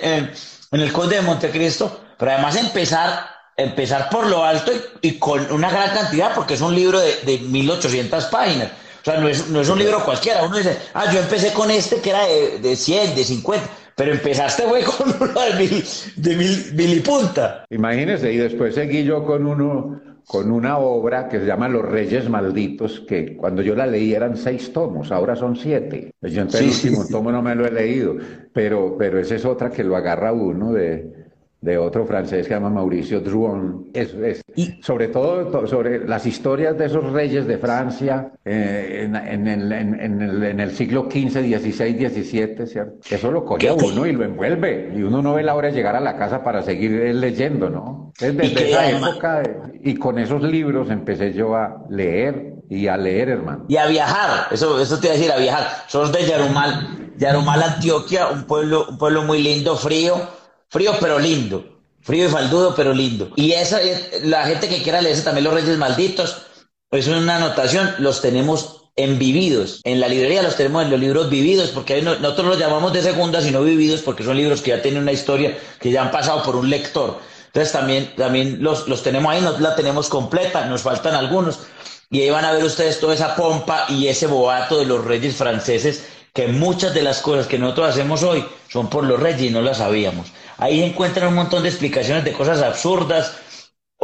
en, 0.72 0.82
el 0.82 0.92
Conde 0.92 1.18
de 1.18 1.22
Montecristo, 1.22 2.02
pero 2.18 2.32
además 2.32 2.56
empezar, 2.56 3.28
empezar 3.56 4.10
por 4.10 4.26
lo 4.26 4.44
alto 4.44 4.72
y, 5.02 5.20
con 5.20 5.52
una 5.52 5.70
gran 5.70 5.94
cantidad, 5.94 6.34
porque 6.34 6.56
es 6.56 6.62
un 6.62 6.74
libro 6.74 7.00
de, 7.00 7.16
de 7.22 7.40
1800 7.40 8.26
páginas. 8.26 8.72
O 9.06 9.12
sea, 9.12 9.20
no 9.20 9.28
es, 9.28 9.50
no 9.50 9.62
es 9.62 9.70
un 9.70 9.78
libro 9.78 10.04
cualquiera. 10.04 10.44
Uno 10.44 10.58
dice, 10.58 10.78
ah, 10.96 11.12
yo 11.14 11.20
empecé 11.20 11.54
con 11.54 11.70
este 11.70 11.98
que 11.98 12.10
era 12.10 12.26
de, 12.26 12.58
de 12.60 12.76
100, 12.76 13.16
de 13.16 13.24
50 13.24 13.70
pero 13.96 14.12
empezaste, 14.12 14.64
fue 14.64 14.84
con 14.98 15.08
uno 15.08 15.42
de 15.42 15.54
mil, 15.58 15.84
de 16.18 16.36
mil, 16.74 16.98
y 16.98 17.00
punta. 17.00 17.66
Imagínese, 17.70 18.32
y 18.32 18.38
después 18.38 18.76
seguí 18.76 19.04
yo 19.04 19.24
con 19.24 19.46
uno, 19.46 20.02
con 20.28 20.52
una 20.52 20.78
obra 20.78 21.30
que 21.30 21.40
se 21.40 21.46
llama 21.46 21.70
Los 21.70 21.84
Reyes 21.84 22.30
Malditos, 22.30 23.02
que 23.08 23.38
cuando 23.38 23.62
yo 23.62 23.74
la 23.74 23.88
leí 23.88 24.14
eran 24.14 24.36
seis 24.36 24.74
tomos, 24.74 25.12
ahora 25.12 25.36
son 25.36 25.56
siete. 25.56 26.14
Yo 26.22 26.42
entonces 26.42 26.84
el 26.84 26.92
último 26.92 27.08
tomo 27.08 27.32
no 27.32 27.42
me 27.42 27.56
lo 27.56 27.66
he 27.66 27.72
leído, 27.72 28.18
pero, 28.52 28.98
pero 28.98 29.20
esa 29.20 29.36
es 29.36 29.46
otra 29.46 29.70
que 29.70 29.84
lo 29.84 29.96
agarra 29.96 30.34
uno 30.34 30.74
de, 30.74 31.25
de 31.66 31.80
otro 31.80 32.06
francés 32.06 32.44
que 32.44 32.44
se 32.44 32.50
llama 32.52 32.70
Mauricio 32.70 33.20
Drouin. 33.20 33.90
Es, 33.92 34.14
es, 34.14 34.44
sobre 34.82 35.08
todo 35.08 35.66
sobre 35.66 36.08
las 36.08 36.28
historias 36.28 36.78
de 36.78 36.86
esos 36.86 37.12
reyes 37.12 37.48
de 37.48 37.58
Francia 37.58 38.32
eh, 38.46 39.02
en, 39.04 39.16
en, 39.16 39.48
el, 39.48 39.72
en, 39.72 40.22
el, 40.22 40.44
en, 40.44 40.60
el, 40.60 40.72
siglo 40.72 41.10
XV, 41.10 41.32
XVI, 41.32 42.08
XVII, 42.08 42.68
¿cierto? 42.68 42.94
Eso 43.10 43.32
lo 43.32 43.44
coge 43.44 43.68
a 43.68 43.74
uno 43.74 44.06
y 44.06 44.12
lo 44.12 44.24
envuelve. 44.24 44.94
Y 44.96 45.02
uno 45.02 45.24
no 45.24 45.34
ve 45.34 45.42
la 45.42 45.56
hora 45.56 45.70
de 45.70 45.74
llegar 45.74 45.96
a 45.96 46.00
la 46.00 46.16
casa 46.18 46.44
para 46.44 46.62
seguir 46.62 46.92
leyendo, 47.16 47.68
¿no? 47.68 48.14
Desde 48.20 48.70
esa 48.70 48.92
época, 48.92 49.42
y 49.84 49.96
con 49.96 50.20
esos 50.20 50.44
libros 50.44 50.92
empecé 50.92 51.34
yo 51.34 51.56
a 51.56 51.84
leer 51.90 52.54
y 52.70 52.86
a 52.86 52.96
leer, 52.96 53.30
hermano. 53.30 53.66
Y 53.68 53.78
a 53.78 53.88
viajar, 53.88 54.50
eso, 54.52 54.80
eso 54.80 55.00
te 55.00 55.08
iba 55.08 55.16
a 55.16 55.18
decir, 55.18 55.32
a 55.32 55.38
viajar. 55.38 55.68
Sos 55.88 56.12
de 56.12 56.26
Yarumal, 56.28 57.14
Yarumal, 57.18 57.64
Antioquia, 57.64 58.28
un 58.28 58.44
pueblo, 58.44 58.86
un 58.88 59.00
pueblo 59.00 59.24
muy 59.24 59.42
lindo, 59.42 59.76
frío 59.76 60.45
Frío 60.70 60.94
pero 61.00 61.20
lindo. 61.20 61.80
Frío 62.02 62.28
y 62.28 62.30
faldudo 62.30 62.76
pero 62.76 62.94
lindo. 62.94 63.32
Y 63.36 63.54
esa, 63.54 63.80
la 64.24 64.46
gente 64.46 64.68
que 64.68 64.84
quiera 64.84 65.02
leerse 65.02 65.24
también 65.24 65.46
Los 65.46 65.54
Reyes 65.54 65.78
Malditos, 65.78 66.44
es 66.92 67.08
una 67.08 67.38
anotación, 67.38 67.96
los 68.00 68.22
tenemos 68.22 68.86
en 68.96 69.20
vividos. 69.20 69.82
En 69.84 70.00
la 70.00 70.08
librería 70.08 70.42
los 70.42 70.56
tenemos 70.56 70.84
en 70.84 70.92
los 70.92 71.00
libros 71.00 71.30
vividos, 71.30 71.70
porque 71.70 72.02
nosotros 72.02 72.48
los 72.48 72.60
llamamos 72.60 72.94
de 72.94 73.02
segunda, 73.02 73.42
sino 73.42 73.62
vividos, 73.64 74.02
porque 74.02 74.24
son 74.24 74.38
libros 74.38 74.62
que 74.62 74.72
ya 74.72 74.82
tienen 74.82 75.04
una 75.04 75.12
historia, 75.12 75.58
que 75.80 75.92
ya 75.92 76.04
han 76.04 76.12
pasado 76.12 76.44
por 76.44 76.56
un 76.56 76.70
lector. 76.70 77.20
Entonces 77.48 77.74
también, 77.74 78.14
también 78.16 78.58
los, 78.62 78.88
los 78.88 79.04
tenemos 79.04 79.34
ahí, 79.34 79.42
no 79.42 79.58
la 79.60 79.76
tenemos 79.76 80.10
completa, 80.10 80.66
nos 80.66 80.82
faltan 80.82 81.16
algunos. 81.16 81.60
Y 82.10 82.22
ahí 82.22 82.30
van 82.30 82.46
a 82.46 82.54
ver 82.54 82.64
ustedes 82.64 83.00
toda 83.00 83.16
esa 83.16 83.36
pompa 83.36 83.86
y 83.90 84.08
ese 84.08 84.28
boato 84.28 84.78
de 84.78 84.86
los 84.86 85.04
reyes 85.04 85.36
franceses, 85.36 86.06
que 86.34 86.48
muchas 86.48 86.94
de 86.94 87.02
las 87.02 87.22
cosas 87.22 87.48
que 87.48 87.58
nosotros 87.58 87.90
hacemos 87.90 88.24
hoy 88.24 88.46
son 88.70 88.90
por 88.90 89.06
los 89.06 89.20
reyes 89.20 89.44
y 89.44 89.50
no 89.50 89.62
las 89.62 89.78
sabíamos. 89.78 90.28
Ahí 90.58 90.82
encuentran 90.84 91.28
un 91.28 91.36
montón 91.36 91.64
de 91.64 91.70
explicaciones 91.70 92.24
de 92.24 92.34
cosas 92.34 92.62
absurdas 92.62 93.38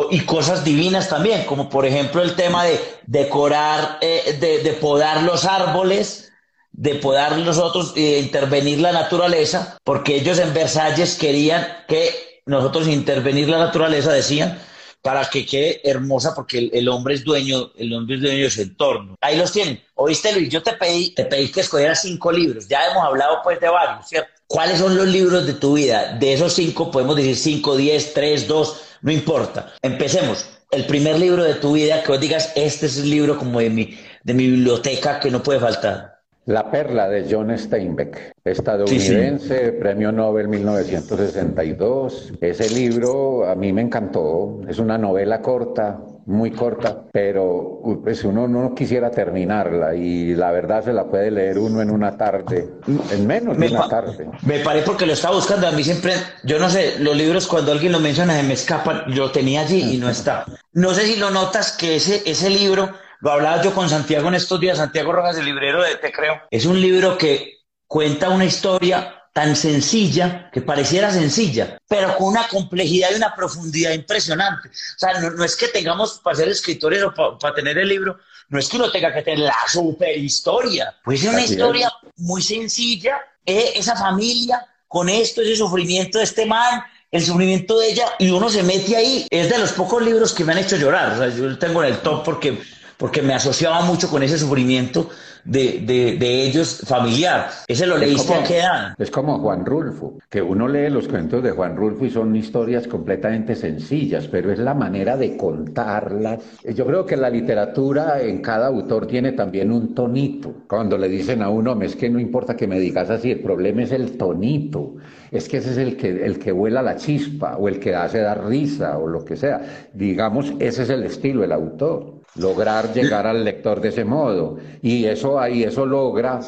y 0.09 0.21
cosas 0.21 0.63
divinas 0.63 1.09
también, 1.09 1.45
como 1.45 1.69
por 1.69 1.85
ejemplo 1.85 2.21
el 2.21 2.35
tema 2.35 2.65
de 2.65 2.79
decorar, 3.05 3.97
eh, 4.01 4.37
de, 4.39 4.73
podar 4.73 5.23
los 5.23 5.45
árboles, 5.45 6.31
de 6.71 6.95
podar 6.95 7.37
los 7.37 7.57
otros, 7.57 7.95
intervenir 7.95 8.79
la 8.79 8.91
naturaleza, 8.91 9.77
porque 9.83 10.15
ellos 10.15 10.39
en 10.39 10.53
Versalles 10.53 11.17
querían 11.17 11.67
que 11.87 12.41
nosotros 12.45 12.87
intervenir 12.87 13.49
la 13.49 13.59
naturaleza, 13.59 14.11
decían, 14.11 14.59
para 15.01 15.25
que 15.25 15.45
quede 15.45 15.81
hermosa, 15.89 16.33
porque 16.35 16.69
el, 16.71 16.87
hombre 16.87 17.15
es 17.15 17.23
dueño, 17.23 17.71
el 17.75 17.93
hombre 17.93 18.15
es 18.15 18.21
dueño 18.21 18.43
de 18.43 18.51
su 18.51 18.61
entorno. 18.61 19.15
Ahí 19.21 19.35
los 19.37 19.51
tienen. 19.51 19.81
Oíste, 19.95 20.31
Luis, 20.33 20.49
yo 20.49 20.61
te 20.61 20.73
pedí, 20.73 21.13
te 21.13 21.25
pedí 21.25 21.51
que 21.51 21.61
escogieras 21.61 22.01
cinco 22.01 22.31
libros. 22.31 22.67
Ya 22.67 22.85
hemos 22.87 23.03
hablado 23.03 23.39
pues 23.43 23.59
de 23.59 23.69
varios, 23.69 24.07
¿cierto? 24.07 24.40
¿Cuáles 24.51 24.79
son 24.79 24.97
los 24.97 25.07
libros 25.07 25.47
de 25.47 25.53
tu 25.53 25.75
vida? 25.75 26.17
De 26.19 26.33
esos 26.33 26.51
cinco, 26.51 26.91
podemos 26.91 27.15
decir 27.15 27.37
cinco, 27.37 27.77
diez, 27.77 28.13
tres, 28.13 28.49
dos, 28.49 28.81
no 29.01 29.09
importa. 29.09 29.71
Empecemos. 29.81 30.45
El 30.69 30.85
primer 30.85 31.17
libro 31.17 31.45
de 31.45 31.53
tu 31.53 31.71
vida 31.71 32.03
que 32.03 32.11
vos 32.11 32.19
digas, 32.19 32.51
este 32.57 32.87
es 32.87 32.97
el 32.97 33.09
libro 33.09 33.37
como 33.37 33.61
de 33.61 33.69
mi, 33.69 33.97
de 34.23 34.33
mi 34.33 34.47
biblioteca 34.47 35.21
que 35.21 35.31
no 35.31 35.41
puede 35.41 35.61
faltar. 35.61 36.17
La 36.47 36.69
perla 36.69 37.07
de 37.07 37.33
John 37.33 37.57
Steinbeck, 37.57 38.33
estadounidense, 38.43 39.71
premio 39.71 40.11
Nobel 40.11 40.49
1962. 40.49 42.33
Ese 42.41 42.69
libro 42.71 43.47
a 43.47 43.55
mí 43.55 43.71
me 43.71 43.83
encantó. 43.83 44.59
Es 44.67 44.79
una 44.79 44.97
novela 44.97 45.41
corta, 45.41 46.01
muy 46.25 46.51
corta, 46.51 47.03
pero 47.11 47.81
pues 48.03 48.23
uno 48.23 48.47
no 48.47 48.73
quisiera 48.75 49.11
terminarla 49.11 49.95
y 49.95 50.35
la 50.35 50.51
verdad 50.51 50.83
se 50.83 50.93
la 50.93 51.05
puede 51.05 51.31
leer 51.31 51.57
uno 51.57 51.81
en 51.81 51.89
una 51.89 52.17
tarde, 52.17 52.69
en 53.11 53.27
menos 53.27 53.57
de 53.57 53.67
una 53.69 53.87
tarde. 53.87 54.29
Me 54.43 54.59
paré 54.59 54.81
porque 54.81 55.05
lo 55.05 55.13
estaba 55.13 55.35
buscando. 55.35 55.67
A 55.67 55.71
mí 55.71 55.83
siempre, 55.83 56.13
yo 56.43 56.59
no 56.59 56.69
sé, 56.69 56.99
los 56.99 57.15
libros 57.15 57.47
cuando 57.47 57.71
alguien 57.71 57.91
lo 57.91 57.99
menciona 57.99 58.35
se 58.35 58.43
me 58.43 58.53
escapan. 58.53 59.03
Yo 59.09 59.25
lo 59.25 59.31
tenía 59.31 59.61
allí 59.61 59.95
y 59.95 59.97
no 59.97 60.09
está. 60.09 60.45
No 60.73 60.93
sé 60.93 61.05
si 61.05 61.15
lo 61.17 61.31
notas 61.31 61.71
que 61.73 61.95
ese, 61.95 62.21
ese 62.25 62.49
libro 62.49 62.89
lo 63.21 63.31
hablaba 63.31 63.61
yo 63.61 63.73
con 63.73 63.89
Santiago 63.89 64.27
en 64.29 64.35
estos 64.35 64.59
días, 64.59 64.77
Santiago 64.77 65.11
Rojas, 65.11 65.37
el 65.37 65.45
librero 65.45 65.83
de 65.83 65.95
Te 65.95 66.11
Creo. 66.11 66.41
Es 66.49 66.65
un 66.65 66.81
libro 66.81 67.17
que 67.17 67.59
cuenta 67.87 68.29
una 68.29 68.45
historia 68.45 69.20
tan 69.33 69.55
sencilla, 69.55 70.49
que 70.51 70.61
pareciera 70.61 71.11
sencilla, 71.11 71.77
pero 71.87 72.17
con 72.17 72.27
una 72.27 72.47
complejidad 72.47 73.09
y 73.11 73.15
una 73.15 73.33
profundidad 73.33 73.91
impresionante. 73.91 74.69
O 74.69 74.99
sea, 74.99 75.19
no, 75.19 75.43
es 75.43 75.55
que 75.55 75.69
tengamos 75.69 76.19
para 76.19 76.35
ser 76.35 76.49
escritores 76.49 77.03
o 77.03 77.37
para 77.39 77.55
tener 77.55 77.77
el 77.77 77.87
libro, 77.87 78.17
no 78.49 78.59
es 78.59 78.67
que 78.67 78.75
uno 78.75 78.91
tenga 78.91 79.13
que 79.13 79.21
tener 79.21 79.39
la 79.39 79.55
super 79.67 80.17
historia, 80.17 80.93
pues 81.03 81.23
es 81.23 81.29
una 81.29 81.41
historia 81.41 81.91
muy 82.17 82.41
sencilla, 82.41 83.17
eh, 83.45 83.71
esa 83.75 83.95
familia 83.95 84.65
con 84.87 85.07
esto, 85.07 85.41
ese 85.41 85.55
sufrimiento 85.55 86.17
de 86.17 86.25
este 86.25 86.45
man, 86.45 86.83
el 87.09 87.23
sufrimiento 87.23 87.79
de 87.79 87.91
ella, 87.91 88.05
y 88.19 88.29
uno 88.29 88.49
se 88.49 88.63
mete 88.63 88.95
ahí. 88.97 89.27
Es 89.29 89.49
de 89.49 89.57
los 89.57 89.71
pocos 89.71 90.01
libros 90.03 90.33
que 90.33 90.43
me 90.43 90.51
han 90.51 90.59
hecho 90.59 90.75
llorar. 90.75 91.13
O 91.13 91.17
sea, 91.17 91.29
yo 91.29 91.47
lo 91.47 91.57
tengo 91.57 91.83
en 91.83 91.93
el 91.93 91.99
top 91.99 92.23
porque 92.23 92.61
porque 93.01 93.23
me 93.23 93.33
asociaba 93.33 93.81
mucho 93.81 94.11
con 94.11 94.21
ese 94.21 94.37
sufrimiento 94.37 95.09
de, 95.45 96.17
de, 96.19 96.43
ellos 96.43 96.81
familiar. 96.85 97.49
Ese 97.67 97.85
lo 97.85 97.97
leíste 97.97 98.33
a 98.33 98.43
qué 98.43 98.59
edad. 98.59 98.95
Es 98.97 99.11
como 99.11 99.39
Juan 99.39 99.65
Rulfo, 99.65 100.17
que 100.29 100.41
uno 100.41 100.67
lee 100.67 100.89
los 100.89 101.07
cuentos 101.07 101.43
de 101.43 101.51
Juan 101.51 101.75
Rulfo 101.75 102.05
y 102.05 102.09
son 102.09 102.35
historias 102.35 102.87
completamente 102.87 103.55
sencillas, 103.55 104.27
pero 104.27 104.51
es 104.51 104.59
la 104.59 104.73
manera 104.73 105.17
de 105.17 105.37
contarlas. 105.37 106.39
Yo 106.75 106.85
creo 106.85 107.05
que 107.05 107.17
la 107.17 107.29
literatura 107.29 108.21
en 108.21 108.41
cada 108.41 108.67
autor 108.67 109.07
tiene 109.07 109.33
también 109.33 109.71
un 109.71 109.93
tonito. 109.93 110.53
Cuando 110.67 110.97
le 110.97 111.07
dicen 111.07 111.41
a 111.41 111.49
uno, 111.49 111.79
es 111.81 111.95
que 111.95 112.09
no 112.09 112.19
importa 112.19 112.55
que 112.55 112.67
me 112.67 112.79
digas 112.79 113.09
así, 113.09 113.31
el 113.31 113.39
problema 113.39 113.83
es 113.83 113.91
el 113.91 114.17
tonito. 114.17 114.95
Es 115.31 115.47
que 115.47 115.57
ese 115.57 115.71
es 115.71 115.77
el 115.77 115.95
que, 115.95 116.25
el 116.25 116.39
que 116.39 116.51
vuela 116.51 116.81
la 116.81 116.97
chispa 116.97 117.57
o 117.57 117.67
el 117.67 117.79
que 117.79 117.95
hace 117.95 118.19
dar 118.19 118.45
risa 118.45 118.97
o 118.97 119.07
lo 119.07 119.23
que 119.23 119.37
sea. 119.37 119.61
Digamos, 119.93 120.53
ese 120.59 120.83
es 120.83 120.89
el 120.89 121.03
estilo 121.03 121.41
del 121.41 121.53
autor. 121.53 122.20
Lograr 122.35 122.93
llegar 122.93 123.27
al 123.27 123.43
lector 123.43 123.81
de 123.81 123.89
ese 123.89 124.05
modo. 124.05 124.57
Y 124.81 125.05
eso 125.05 125.39
ahí, 125.39 125.63
eso 125.63 125.85
logra, 125.85 126.39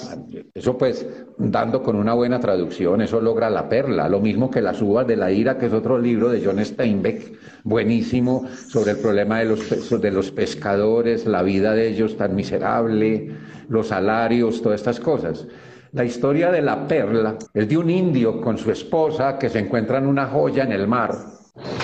eso 0.53 0.77
pues 0.77 1.07
dando 1.37 1.83
con 1.83 1.95
una 1.95 2.13
buena 2.13 2.39
traducción, 2.39 3.01
eso 3.01 3.19
logra 3.19 3.49
la 3.49 3.67
perla, 3.67 4.07
lo 4.07 4.19
mismo 4.19 4.49
que 4.49 4.61
Las 4.61 4.81
uvas 4.81 5.05
de 5.07 5.17
la 5.17 5.31
ira, 5.31 5.57
que 5.57 5.65
es 5.65 5.73
otro 5.73 5.97
libro 5.97 6.29
de 6.29 6.43
John 6.43 6.63
Steinbeck, 6.63 7.33
buenísimo, 7.63 8.45
sobre 8.69 8.91
el 8.91 8.97
problema 8.97 9.39
de 9.39 9.45
los, 9.45 10.01
de 10.01 10.11
los 10.11 10.31
pescadores, 10.31 11.25
la 11.25 11.43
vida 11.43 11.73
de 11.73 11.89
ellos 11.89 12.17
tan 12.17 12.35
miserable, 12.35 13.31
los 13.67 13.87
salarios, 13.87 14.61
todas 14.61 14.79
estas 14.79 14.99
cosas. 14.99 15.47
La 15.91 16.05
historia 16.05 16.51
de 16.51 16.61
la 16.61 16.87
perla 16.87 17.37
es 17.53 17.67
de 17.67 17.77
un 17.77 17.89
indio 17.89 18.41
con 18.41 18.57
su 18.57 18.71
esposa 18.71 19.37
que 19.37 19.49
se 19.49 19.59
encuentran 19.59 20.07
una 20.07 20.25
joya 20.27 20.63
en 20.63 20.71
el 20.71 20.87
mar 20.87 21.32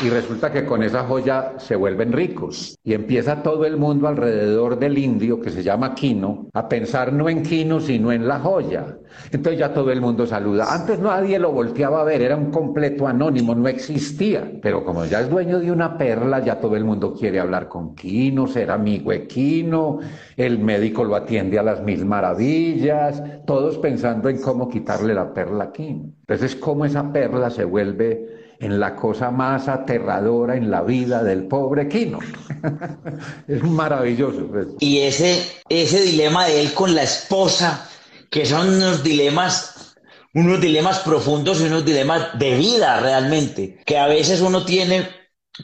y 0.03 0.10
resulta 0.10 0.51
que 0.51 0.65
con 0.65 0.82
esa 0.82 1.03
joya 1.03 1.53
se 1.58 1.75
vuelven 1.75 2.12
ricos. 2.12 2.77
Y 2.84 2.93
empieza 2.93 3.43
todo 3.43 3.65
el 3.65 3.77
mundo 3.77 4.08
alrededor 4.08 4.79
del 4.79 4.97
indio, 4.97 5.39
que 5.39 5.51
se 5.51 5.62
llama 5.62 5.93
Quino, 5.93 6.47
a 6.53 6.67
pensar 6.67 7.13
no 7.13 7.29
en 7.29 7.43
Quino, 7.43 7.79
sino 7.79 8.12
en 8.12 8.27
la 8.27 8.39
joya. 8.39 8.97
Entonces 9.32 9.60
ya 9.60 9.73
todo 9.73 9.91
el 9.91 10.01
mundo 10.01 10.25
saluda. 10.25 10.73
Antes 10.73 10.99
nadie 10.99 11.38
lo 11.38 11.51
volteaba 11.51 12.01
a 12.01 12.03
ver, 12.03 12.21
era 12.21 12.36
un 12.36 12.49
completo 12.49 13.08
anónimo, 13.08 13.53
no 13.53 13.67
existía. 13.67 14.51
Pero 14.62 14.84
como 14.84 15.05
ya 15.05 15.21
es 15.21 15.29
dueño 15.29 15.60
de 15.60 15.71
una 15.71 15.97
perla, 15.97 16.39
ya 16.39 16.60
todo 16.60 16.75
el 16.75 16.84
mundo 16.84 17.13
quiere 17.13 17.39
hablar 17.39 17.67
con 17.67 17.93
Quino, 17.93 18.47
ser 18.47 18.71
amigo 18.71 19.12
de 19.12 19.27
Quino, 19.27 19.99
el 20.36 20.60
médico 20.60 21.03
lo 21.03 21.15
atiende 21.15 21.60
a 21.60 21.63
las 21.63 21.84
mil 21.84 22.05
maravillas, 22.05 23.21
todos 23.45 23.77
pensando 23.77 24.29
en 24.29 24.41
cómo 24.41 24.67
quitarle 24.67 25.13
la 25.13 25.32
perla 25.32 25.65
a 25.65 25.71
Quino. 25.71 26.12
Entonces, 26.21 26.55
cómo 26.55 26.86
esa 26.86 27.12
perla 27.12 27.49
se 27.49 27.65
vuelve 27.65 28.48
en 28.60 28.80
la 28.80 28.95
cosa 28.95 29.32
más 29.32 29.67
aterradora 29.67 30.56
en 30.56 30.69
la 30.69 30.82
vida 30.82 31.24
del 31.24 31.48
pobre 31.48 31.88
Kino. 31.88 32.19
es 33.48 33.63
maravilloso. 33.63 34.48
Pues. 34.48 34.67
Y 34.80 35.00
ese, 35.00 35.45
ese 35.69 36.02
dilema 36.02 36.45
de 36.45 36.62
él 36.62 36.74
con 36.74 36.93
la 36.93 37.04
esposa, 37.04 37.89
que 38.30 38.45
son 38.45 38.67
unos 38.67 39.02
dilemas, 39.02 39.95
unos 40.34 40.60
dilemas 40.60 41.00
profundos 41.00 41.62
y 41.62 41.65
unos 41.65 41.86
dilemas 41.86 42.38
de 42.38 42.58
vida 42.58 43.00
realmente, 43.00 43.82
que 43.86 43.98
a 43.98 44.08
veces 44.08 44.41
uno 44.41 44.65
tiene, 44.65 45.08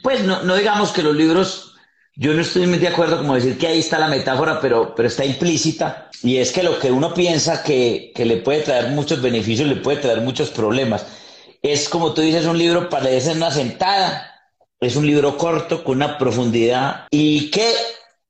pues 0.02 0.24
no, 0.24 0.42
no 0.42 0.56
digamos 0.56 0.92
que 0.92 1.02
los 1.02 1.14
libros 1.14 1.74
yo 2.18 2.32
no 2.32 2.40
estoy 2.40 2.66
muy 2.66 2.78
de 2.78 2.88
acuerdo 2.88 3.18
como 3.18 3.34
decir 3.34 3.58
que 3.58 3.66
ahí 3.66 3.80
está 3.80 3.98
la 3.98 4.08
metáfora, 4.08 4.58
pero, 4.58 4.94
pero 4.94 5.06
está 5.06 5.22
implícita. 5.22 6.08
Y 6.22 6.38
es 6.38 6.50
que 6.50 6.62
lo 6.62 6.78
que 6.78 6.90
uno 6.90 7.12
piensa 7.12 7.62
que, 7.62 8.10
que 8.14 8.24
le 8.24 8.38
puede 8.38 8.62
traer 8.62 8.88
muchos 8.88 9.20
beneficios, 9.20 9.68
le 9.68 9.76
puede 9.76 9.98
traer 9.98 10.22
muchos 10.22 10.48
problemas. 10.48 11.04
Es 11.62 11.88
como 11.88 12.14
tú 12.14 12.22
dices, 12.22 12.46
un 12.46 12.58
libro 12.58 12.88
para 12.88 13.10
en 13.10 13.36
una 13.36 13.50
sentada. 13.50 14.32
Es 14.80 14.96
un 14.96 15.06
libro 15.06 15.38
corto 15.38 15.82
con 15.82 15.96
una 15.96 16.18
profundidad 16.18 17.06
y 17.10 17.50
que 17.50 17.72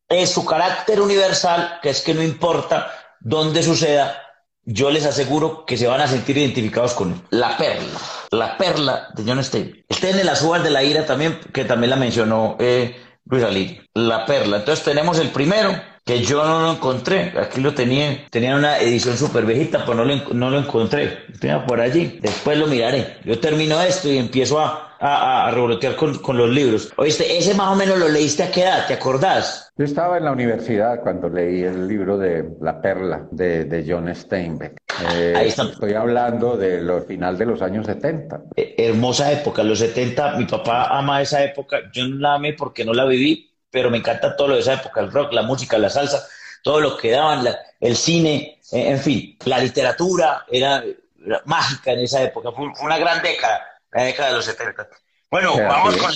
es 0.08 0.30
su 0.30 0.44
carácter 0.44 1.00
universal, 1.00 1.80
que 1.82 1.90
es 1.90 2.02
que 2.02 2.14
no 2.14 2.22
importa 2.22 2.92
dónde 3.20 3.62
suceda, 3.62 4.22
yo 4.64 4.90
les 4.90 5.06
aseguro 5.06 5.64
que 5.64 5.76
se 5.76 5.86
van 5.86 6.00
a 6.00 6.08
sentir 6.08 6.36
identificados 6.38 6.94
con 6.94 7.12
él. 7.12 7.20
La 7.30 7.56
perla, 7.56 8.00
la 8.30 8.58
perla 8.58 9.08
de 9.14 9.24
John 9.24 9.42
Stein. 9.42 9.84
En 9.88 10.26
las 10.26 10.42
uvas 10.42 10.62
de 10.62 10.70
la 10.70 10.82
ira 10.82 11.06
también, 11.06 11.38
que 11.52 11.64
también 11.64 11.90
la 11.90 11.96
mencionó 11.96 12.56
eh, 12.58 12.96
Luis. 13.24 13.80
La 13.94 14.26
perla. 14.26 14.58
Entonces 14.58 14.84
tenemos 14.84 15.18
el 15.18 15.30
primero, 15.30 15.80
que 16.06 16.22
yo 16.22 16.46
no 16.46 16.60
lo 16.60 16.72
encontré. 16.72 17.32
Aquí 17.36 17.60
lo 17.60 17.74
tenía, 17.74 18.24
tenía 18.30 18.54
una 18.54 18.78
edición 18.78 19.16
súper 19.16 19.44
viejita, 19.44 19.84
pero 19.84 19.96
no 19.96 20.04
lo, 20.04 20.34
no 20.34 20.50
lo 20.50 20.58
encontré. 20.60 21.18
Tenía 21.40 21.66
por 21.66 21.80
allí. 21.80 22.20
Después 22.22 22.56
lo 22.56 22.68
miraré. 22.68 23.16
Yo 23.24 23.40
termino 23.40 23.82
esto 23.82 24.08
y 24.08 24.16
empiezo 24.16 24.60
a, 24.60 24.94
a, 25.00 25.48
a 25.48 25.50
revolotear 25.50 25.96
con, 25.96 26.16
con, 26.18 26.38
los 26.38 26.48
libros. 26.48 26.92
Oíste, 26.96 27.36
ese 27.36 27.54
más 27.54 27.72
o 27.72 27.74
menos 27.74 27.98
lo 27.98 28.08
leíste 28.08 28.44
a 28.44 28.52
qué 28.52 28.62
edad, 28.62 28.86
¿te 28.86 28.94
acordás? 28.94 29.72
Yo 29.76 29.84
estaba 29.84 30.16
en 30.16 30.26
la 30.26 30.30
universidad 30.30 31.00
cuando 31.02 31.28
leí 31.28 31.64
el 31.64 31.88
libro 31.88 32.16
de 32.16 32.50
La 32.60 32.80
Perla 32.80 33.26
de, 33.32 33.64
de 33.64 33.84
John 33.86 34.08
Steinbeck. 34.14 34.78
Eh, 35.12 35.34
Ahí 35.36 35.48
está. 35.48 35.64
Estoy 35.64 35.94
hablando 35.94 36.56
de 36.56 36.82
los 36.82 37.04
final 37.04 37.36
de 37.36 37.46
los 37.46 37.60
años 37.62 37.84
70. 37.84 38.42
Eh, 38.54 38.76
hermosa 38.78 39.32
época, 39.32 39.64
los 39.64 39.80
70. 39.80 40.36
Mi 40.36 40.44
papá 40.44 40.96
ama 40.96 41.20
esa 41.20 41.42
época. 41.42 41.78
Yo 41.92 42.06
no 42.06 42.20
la 42.20 42.34
amé 42.34 42.52
porque 42.52 42.84
no 42.84 42.94
la 42.94 43.04
viví, 43.06 43.50
pero 43.70 43.90
me 43.90 43.98
encanta 43.98 44.36
todo 44.36 44.48
lo 44.48 44.54
de 44.54 44.60
esa 44.60 44.74
época, 44.74 45.00
el 45.00 45.12
rock, 45.12 45.32
la 45.32 45.42
música, 45.42 45.78
la 45.78 45.90
salsa, 45.90 46.26
todo 46.62 46.80
lo 46.80 46.96
que 46.96 47.10
daban, 47.10 47.44
la, 47.44 47.56
el 47.80 47.96
cine, 47.96 48.60
eh, 48.72 48.90
en 48.90 48.98
fin, 48.98 49.36
la 49.44 49.58
literatura 49.58 50.44
era, 50.50 50.82
era, 51.24 51.42
mágica 51.44 51.92
en 51.92 52.00
esa 52.00 52.22
época, 52.22 52.52
fue, 52.52 52.66
una 52.82 52.98
gran 52.98 53.22
década, 53.22 53.60
la 53.92 54.04
década 54.04 54.30
de 54.30 54.34
los 54.36 54.44
70. 54.44 54.88
Bueno, 55.30 55.54
sí, 55.54 55.60
vamos 55.62 55.96
con 55.96 56.12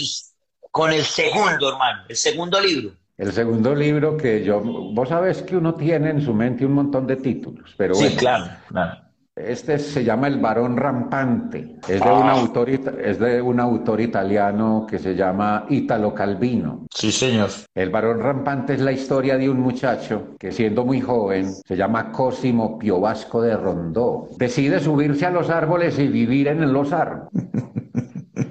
con 0.70 0.92
el 0.92 1.04
segundo, 1.04 1.68
hermano, 1.68 2.04
el 2.08 2.16
segundo 2.16 2.60
libro. 2.60 2.94
El 3.18 3.32
segundo 3.32 3.74
libro 3.74 4.16
que 4.16 4.42
yo, 4.42 4.60
vos 4.60 5.08
sabés 5.08 5.42
que 5.42 5.56
uno 5.56 5.74
tiene 5.74 6.10
en 6.10 6.22
su 6.22 6.32
mente 6.32 6.64
un 6.64 6.72
montón 6.72 7.06
de 7.06 7.16
títulos, 7.16 7.74
pero 7.76 7.94
sí, 7.94 8.04
bueno, 8.04 8.18
claro, 8.18 8.46
claro. 8.68 9.00
Este 9.46 9.78
se 9.78 10.04
llama 10.04 10.28
El 10.28 10.38
varón 10.38 10.76
rampante. 10.76 11.76
Es 11.88 12.00
de, 12.00 12.08
ah. 12.08 12.14
un 12.14 12.28
autor, 12.28 12.68
es 12.68 13.18
de 13.18 13.40
un 13.40 13.60
autor 13.60 14.00
italiano 14.00 14.86
que 14.88 14.98
se 14.98 15.14
llama 15.14 15.66
Italo 15.68 16.14
Calvino. 16.14 16.86
Sí, 16.94 17.10
señor. 17.10 17.50
El 17.74 17.90
varón 17.90 18.20
rampante 18.20 18.74
es 18.74 18.80
la 18.80 18.92
historia 18.92 19.36
de 19.36 19.48
un 19.48 19.60
muchacho 19.60 20.34
que 20.38 20.52
siendo 20.52 20.84
muy 20.84 21.00
joven, 21.00 21.52
se 21.52 21.76
llama 21.76 22.12
Cosimo 22.12 22.78
Piovasco 22.78 23.42
de 23.42 23.56
Rondó, 23.56 24.28
decide 24.38 24.80
subirse 24.80 25.26
a 25.26 25.30
los 25.30 25.50
árboles 25.50 25.98
y 25.98 26.08
vivir 26.08 26.48
en 26.48 26.72
los 26.72 26.92
árboles. 26.92 27.30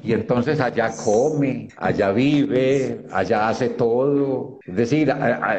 Y 0.04 0.14
entonces 0.14 0.60
allá 0.60 0.92
come, 1.04 1.70
allá 1.78 2.12
vive, 2.12 3.06
allá 3.12 3.50
hace 3.50 3.70
todo. 3.70 4.60
Es 4.66 4.76
decir, 4.76 5.14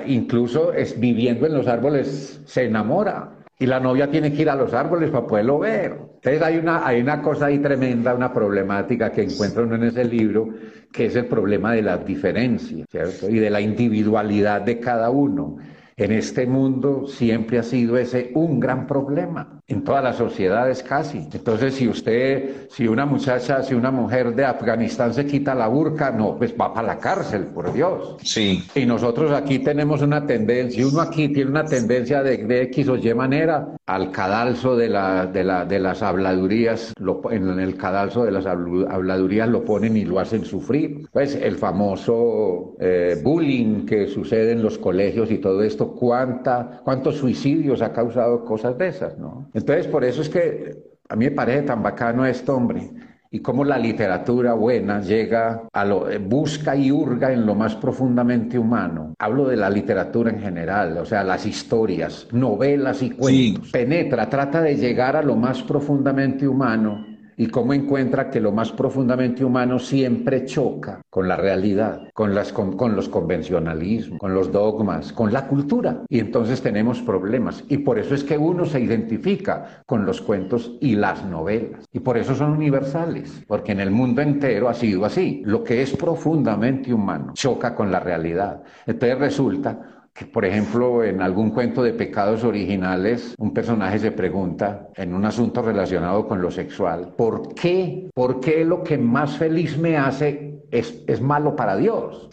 incluso 0.07 0.73
es, 0.73 0.99
viviendo 0.99 1.47
en 1.47 1.55
los 1.55 1.69
árboles 1.69 2.41
se 2.47 2.65
enamora 2.65 3.40
y 3.61 3.67
la 3.67 3.79
novia 3.79 4.11
tiene 4.11 4.33
que 4.33 4.41
ir 4.41 4.49
a 4.49 4.55
los 4.55 4.73
árboles 4.73 5.11
para 5.11 5.27
poderlo 5.27 5.59
ver. 5.59 5.93
Entonces 6.15 6.43
hay 6.43 6.57
una, 6.57 6.87
hay 6.87 7.03
una 7.03 7.21
cosa 7.21 7.47
ahí 7.47 7.59
tremenda, 7.59 8.15
una 8.15 8.33
problemática 8.33 9.13
que 9.13 9.23
encuentra 9.23 9.63
uno 9.63 9.75
en 9.75 9.85
ese 9.85 10.03
libro, 10.03 10.49
que 10.91 11.07
es 11.07 11.17
el 11.17 11.27
problema 11.27 11.75
de 11.75 11.83
las 11.83 12.05
diferencias, 12.07 12.89
¿cierto? 12.91 13.29
Y 13.29 13.39
de 13.39 13.51
la 13.51 13.61
individualidad 13.61 14.63
de 14.63 14.81
cada 14.81 15.11
uno. 15.11 15.59
En 16.01 16.13
este 16.13 16.47
mundo 16.47 17.07
siempre 17.07 17.59
ha 17.59 17.63
sido 17.63 17.99
ese 17.99 18.31
un 18.33 18.59
gran 18.59 18.87
problema, 18.87 19.61
en 19.69 19.85
todas 19.85 20.03
las 20.03 20.17
sociedades 20.17 20.83
casi. 20.83 21.29
Entonces, 21.31 21.75
si 21.75 21.89
usted, 21.89 22.69
si 22.71 22.89
una 22.89 23.05
muchacha, 23.05 23.63
si 23.63 23.75
una 23.75 23.91
mujer 23.91 24.35
de 24.35 24.47
Afganistán 24.47 25.13
se 25.13 25.27
quita 25.27 25.55
la 25.55 25.69
burka, 25.69 26.11
no, 26.11 26.39
pues 26.39 26.55
va 26.59 26.73
para 26.73 26.87
la 26.87 26.99
cárcel, 26.99 27.49
por 27.55 27.71
Dios. 27.71 28.17
Sí. 28.23 28.63
Y 28.75 28.87
nosotros 28.87 29.31
aquí 29.33 29.59
tenemos 29.59 30.01
una 30.01 30.25
tendencia, 30.25 30.87
uno 30.87 31.03
aquí 31.03 31.29
tiene 31.29 31.51
una 31.51 31.67
tendencia 31.67 32.23
de, 32.23 32.39
de 32.39 32.63
X 32.63 32.89
o 32.89 32.97
Y 32.97 33.13
manera 33.13 33.69
al 33.85 34.11
cadalso 34.11 34.77
de, 34.77 34.89
la, 34.89 35.27
de, 35.27 35.45
la, 35.45 35.67
de 35.67 35.81
las 35.81 36.03
habladurías, 36.03 36.95
lo, 36.99 37.21
en 37.31 37.61
el 37.61 37.77
cadalso 37.77 38.25
de 38.25 38.31
las 38.31 38.47
habladurías 38.47 39.51
lo 39.51 39.67
ponen 39.67 39.99
y 39.99 40.07
lo 40.07 40.19
hacen 40.19 40.47
sufrir. 40.47 41.09
Pues 41.13 41.35
el 41.35 41.57
famoso 41.57 42.75
eh, 42.81 43.21
bullying 43.23 43.85
que 43.85 44.07
sucede 44.07 44.53
en 44.53 44.63
los 44.63 44.79
colegios 44.79 45.31
y 45.31 45.37
todo 45.37 45.63
esto 45.63 45.90
cuánta, 45.95 46.81
cuántos 46.85 47.17
suicidios 47.17 47.83
ha 47.83 47.93
causado 47.93 48.45
cosas 48.45 48.77
de 48.79 48.89
esas, 48.89 49.19
¿no? 49.19 49.51
Entonces, 49.55 49.87
por 49.87 50.05
eso 50.05 50.23
es 50.23 50.29
que 50.29 50.77
a 51.09 51.17
mí 51.17 51.27
me 51.27 51.31
parece 51.33 51.63
tan 51.63 51.83
bacano 51.83 52.25
esto, 52.25 52.57
hombre, 52.57 52.91
y 53.33 53.41
cómo 53.41 53.65
la 53.65 53.79
literatura 53.79 54.55
buena 54.55 55.01
llega 55.01 55.63
a 55.73 55.85
lo, 55.85 56.07
busca 56.21 56.75
y 56.75 56.91
hurga 56.91 57.33
en 57.33 57.47
lo 57.47 57.55
más 57.55 57.77
profundamente 57.77 58.59
humano. 58.59 59.15
Hablo 59.19 59.47
de 59.47 59.57
la 59.57 59.71
literatura 59.71 60.31
en 60.31 60.41
general, 60.41 60.99
o 60.99 61.05
sea, 61.05 61.23
las 61.23 61.47
historias, 61.47 62.27
novelas 62.33 63.03
y 63.03 63.11
cuentos. 63.11 63.67
Sí. 63.67 63.73
Penetra, 63.73 64.29
trata 64.29 64.61
de 64.63 64.77
llegar 64.77 65.17
a 65.17 65.23
lo 65.23 65.37
más 65.37 65.63
profundamente 65.63 66.49
humano 66.49 67.10
y 67.41 67.47
cómo 67.47 67.73
encuentra 67.73 68.29
que 68.29 68.39
lo 68.39 68.53
más 68.53 68.71
profundamente 68.71 69.43
humano 69.47 69.79
siempre 69.79 70.45
choca 70.45 71.01
con 71.09 71.27
la 71.27 71.37
realidad, 71.37 72.03
con, 72.13 72.35
los 72.35 73.09
convencionalismos, 73.09 74.19
con 74.19 74.35
los 74.35 74.53
dogmas, 74.53 75.15
con 75.15 75.33
la 75.33 75.49
cultura. 75.49 76.03
Y 76.11 76.19
entonces 76.19 76.61
tenemos 76.61 77.01
problemas. 77.01 77.65
Y 77.69 77.79
por 77.79 77.99
eso 77.99 78.15
es 78.15 78.25
que 78.25 78.37
uno 78.37 78.67
se 78.67 78.81
identifica 78.81 79.83
con 79.87 80.05
los 80.05 80.21
cuentos 80.21 80.77
y 80.83 80.97
las 80.97 81.25
novelas. 81.25 81.87
Y 81.95 82.01
por 82.01 82.19
eso 82.19 82.35
son 82.35 82.51
universales, 82.51 83.43
porque 83.47 83.73
en 83.73 83.81
el 83.81 83.91
mundo 83.91 84.21
entero 84.21 84.69
ha 84.69 84.75
sido 84.75 85.07
así. 85.07 85.41
Lo 85.47 85.65
que 85.65 85.81
es 85.81 85.97
profundamente 85.97 86.93
humano 86.93 87.33
choca 87.33 87.75
con 87.75 87.91
la 87.91 88.01
realidad. 88.01 88.63
Entonces 88.87 89.19
resulta 89.19 90.00
por 90.27 90.45
ejemplo, 90.45 91.05
en 91.05 91.23
algún 91.23 91.51
cuento 91.51 91.83
de 91.83 91.93
pecados 91.93 92.45
originales, 92.45 93.35
un 93.39 93.53
personaje 93.53 93.99
se 93.99 94.13
pregunta, 94.13 94.89
en 94.97 95.15
un 95.15 95.25
asunto 95.25 95.63
relacionado 95.63 96.27
con 96.27 96.41
lo 96.41 96.51
sexual, 96.51 97.15
¿por 97.17 97.55
qué? 97.55 98.11
¿Por 98.15 98.41
qué 98.41 98.65
lo 98.65 98.83
que 98.83 98.99
más 98.99 99.37
feliz 99.37 99.79
me 99.79 99.97
hace 99.97 100.61
es, 100.71 101.03
es 101.07 101.21
malo 101.21 101.57
para 101.57 101.77
Dios? 101.77 102.29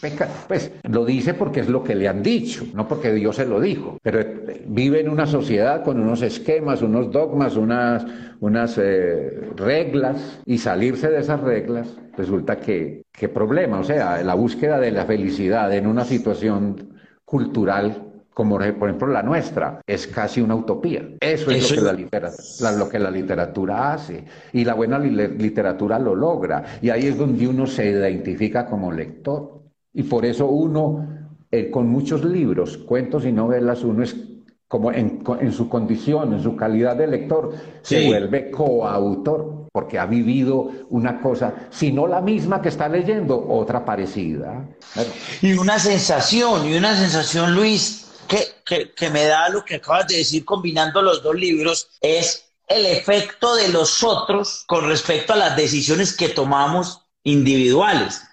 Pues 0.47 0.71
lo 0.84 1.06
dice 1.06 1.34
porque 1.34 1.62
es 1.62 1.69
lo 1.69 1.84
que 1.84 1.95
le 1.95 2.08
han 2.08 2.21
dicho, 2.21 2.65
no 2.73 2.88
porque 2.88 3.13
Dios 3.13 3.36
se 3.38 3.45
lo 3.45 3.60
dijo, 3.60 3.97
pero 4.02 4.19
vive 4.67 5.02
en 5.02 5.10
una 5.10 5.26
sociedad 5.26 5.84
con 5.84 6.00
unos 6.00 6.21
esquemas, 6.21 6.82
unos 6.82 7.12
dogmas, 7.12 7.56
unas, 7.56 8.06
unas 8.39 8.78
eh, 8.78 9.50
reglas, 9.56 10.41
y 10.45 10.58
salirse 10.58 11.10
de 11.10 11.19
esas 11.19 11.41
reglas 11.41 11.95
resulta 12.17 12.58
que, 12.58 13.04
qué 13.12 13.30
problema, 13.30 13.80
o 13.80 13.84
sea, 13.84 14.23
la 14.23 14.34
búsqueda 14.34 14.80
de 14.80 14.91
la 14.91 15.06
felicidad 15.06 15.71
en 15.73 15.86
una 15.86 16.04
situación 16.04 16.96
cultural 17.27 18.07
como 18.37 18.59
por 18.59 18.87
ejemplo 18.87 19.07
la 19.07 19.23
nuestra, 19.23 19.81
es 19.87 20.05
casi 20.05 20.41
una 20.41 20.53
utopía. 20.53 21.09
Eso 21.19 21.49
es 21.49 21.71
lo, 21.71 21.75
que 21.75 21.81
la 21.81 21.93
literatura, 21.93 22.71
lo 22.73 22.87
que 22.87 22.99
la 22.99 23.09
literatura 23.09 23.93
hace 23.93 24.25
y 24.53 24.63
la 24.63 24.75
buena 24.75 24.99
literatura 24.99 25.97
lo 25.97 26.13
logra. 26.13 26.63
Y 26.79 26.91
ahí 26.91 27.07
es 27.07 27.17
donde 27.17 27.47
uno 27.47 27.65
se 27.65 27.89
identifica 27.89 28.67
como 28.67 28.91
lector. 28.91 29.63
Y 29.91 30.03
por 30.03 30.23
eso 30.23 30.45
uno, 30.45 31.33
eh, 31.49 31.71
con 31.71 31.87
muchos 31.87 32.23
libros, 32.23 32.77
cuentos 32.77 33.25
y 33.25 33.31
novelas, 33.31 33.83
uno 33.83 34.03
es 34.03 34.15
como 34.67 34.91
en, 34.91 35.23
su 35.51 35.67
condición, 35.67 36.33
en 36.33 36.43
su 36.43 36.55
calidad 36.55 36.95
de 36.95 37.07
lector, 37.07 37.53
se 37.81 38.05
vuelve 38.05 38.51
coautor, 38.51 39.57
porque 39.77 39.99
ha 39.99 40.07
vivido 40.07 40.71
una 40.89 41.21
cosa, 41.21 41.67
si 41.69 41.91
no 41.91 42.07
la 42.07 42.19
misma 42.19 42.63
que 42.63 42.69
está 42.69 42.89
leyendo, 42.89 43.47
otra 43.47 43.85
parecida. 43.85 44.67
Y 45.39 45.53
una 45.53 45.77
sensación, 45.77 46.67
y 46.67 46.75
una 46.75 46.97
sensación, 46.97 47.53
Luis, 47.53 48.07
que, 48.27 48.89
que, 48.95 49.09
me 49.11 49.25
da 49.25 49.49
lo 49.49 49.63
que 49.63 49.75
acabas 49.75 50.07
de 50.07 50.17
decir 50.17 50.43
combinando 50.45 51.03
los 51.03 51.21
dos 51.21 51.35
libros 51.35 51.89
es 52.01 52.45
el 52.67 52.87
efecto 52.87 53.53
de 53.53 53.67
los 53.67 54.03
otros 54.03 54.63
con 54.65 54.87
respecto 54.87 55.33
a 55.33 55.35
las 55.35 55.55
decisiones 55.55 56.17
que 56.17 56.29
tomamos 56.29 57.03
individuales. 57.21 58.23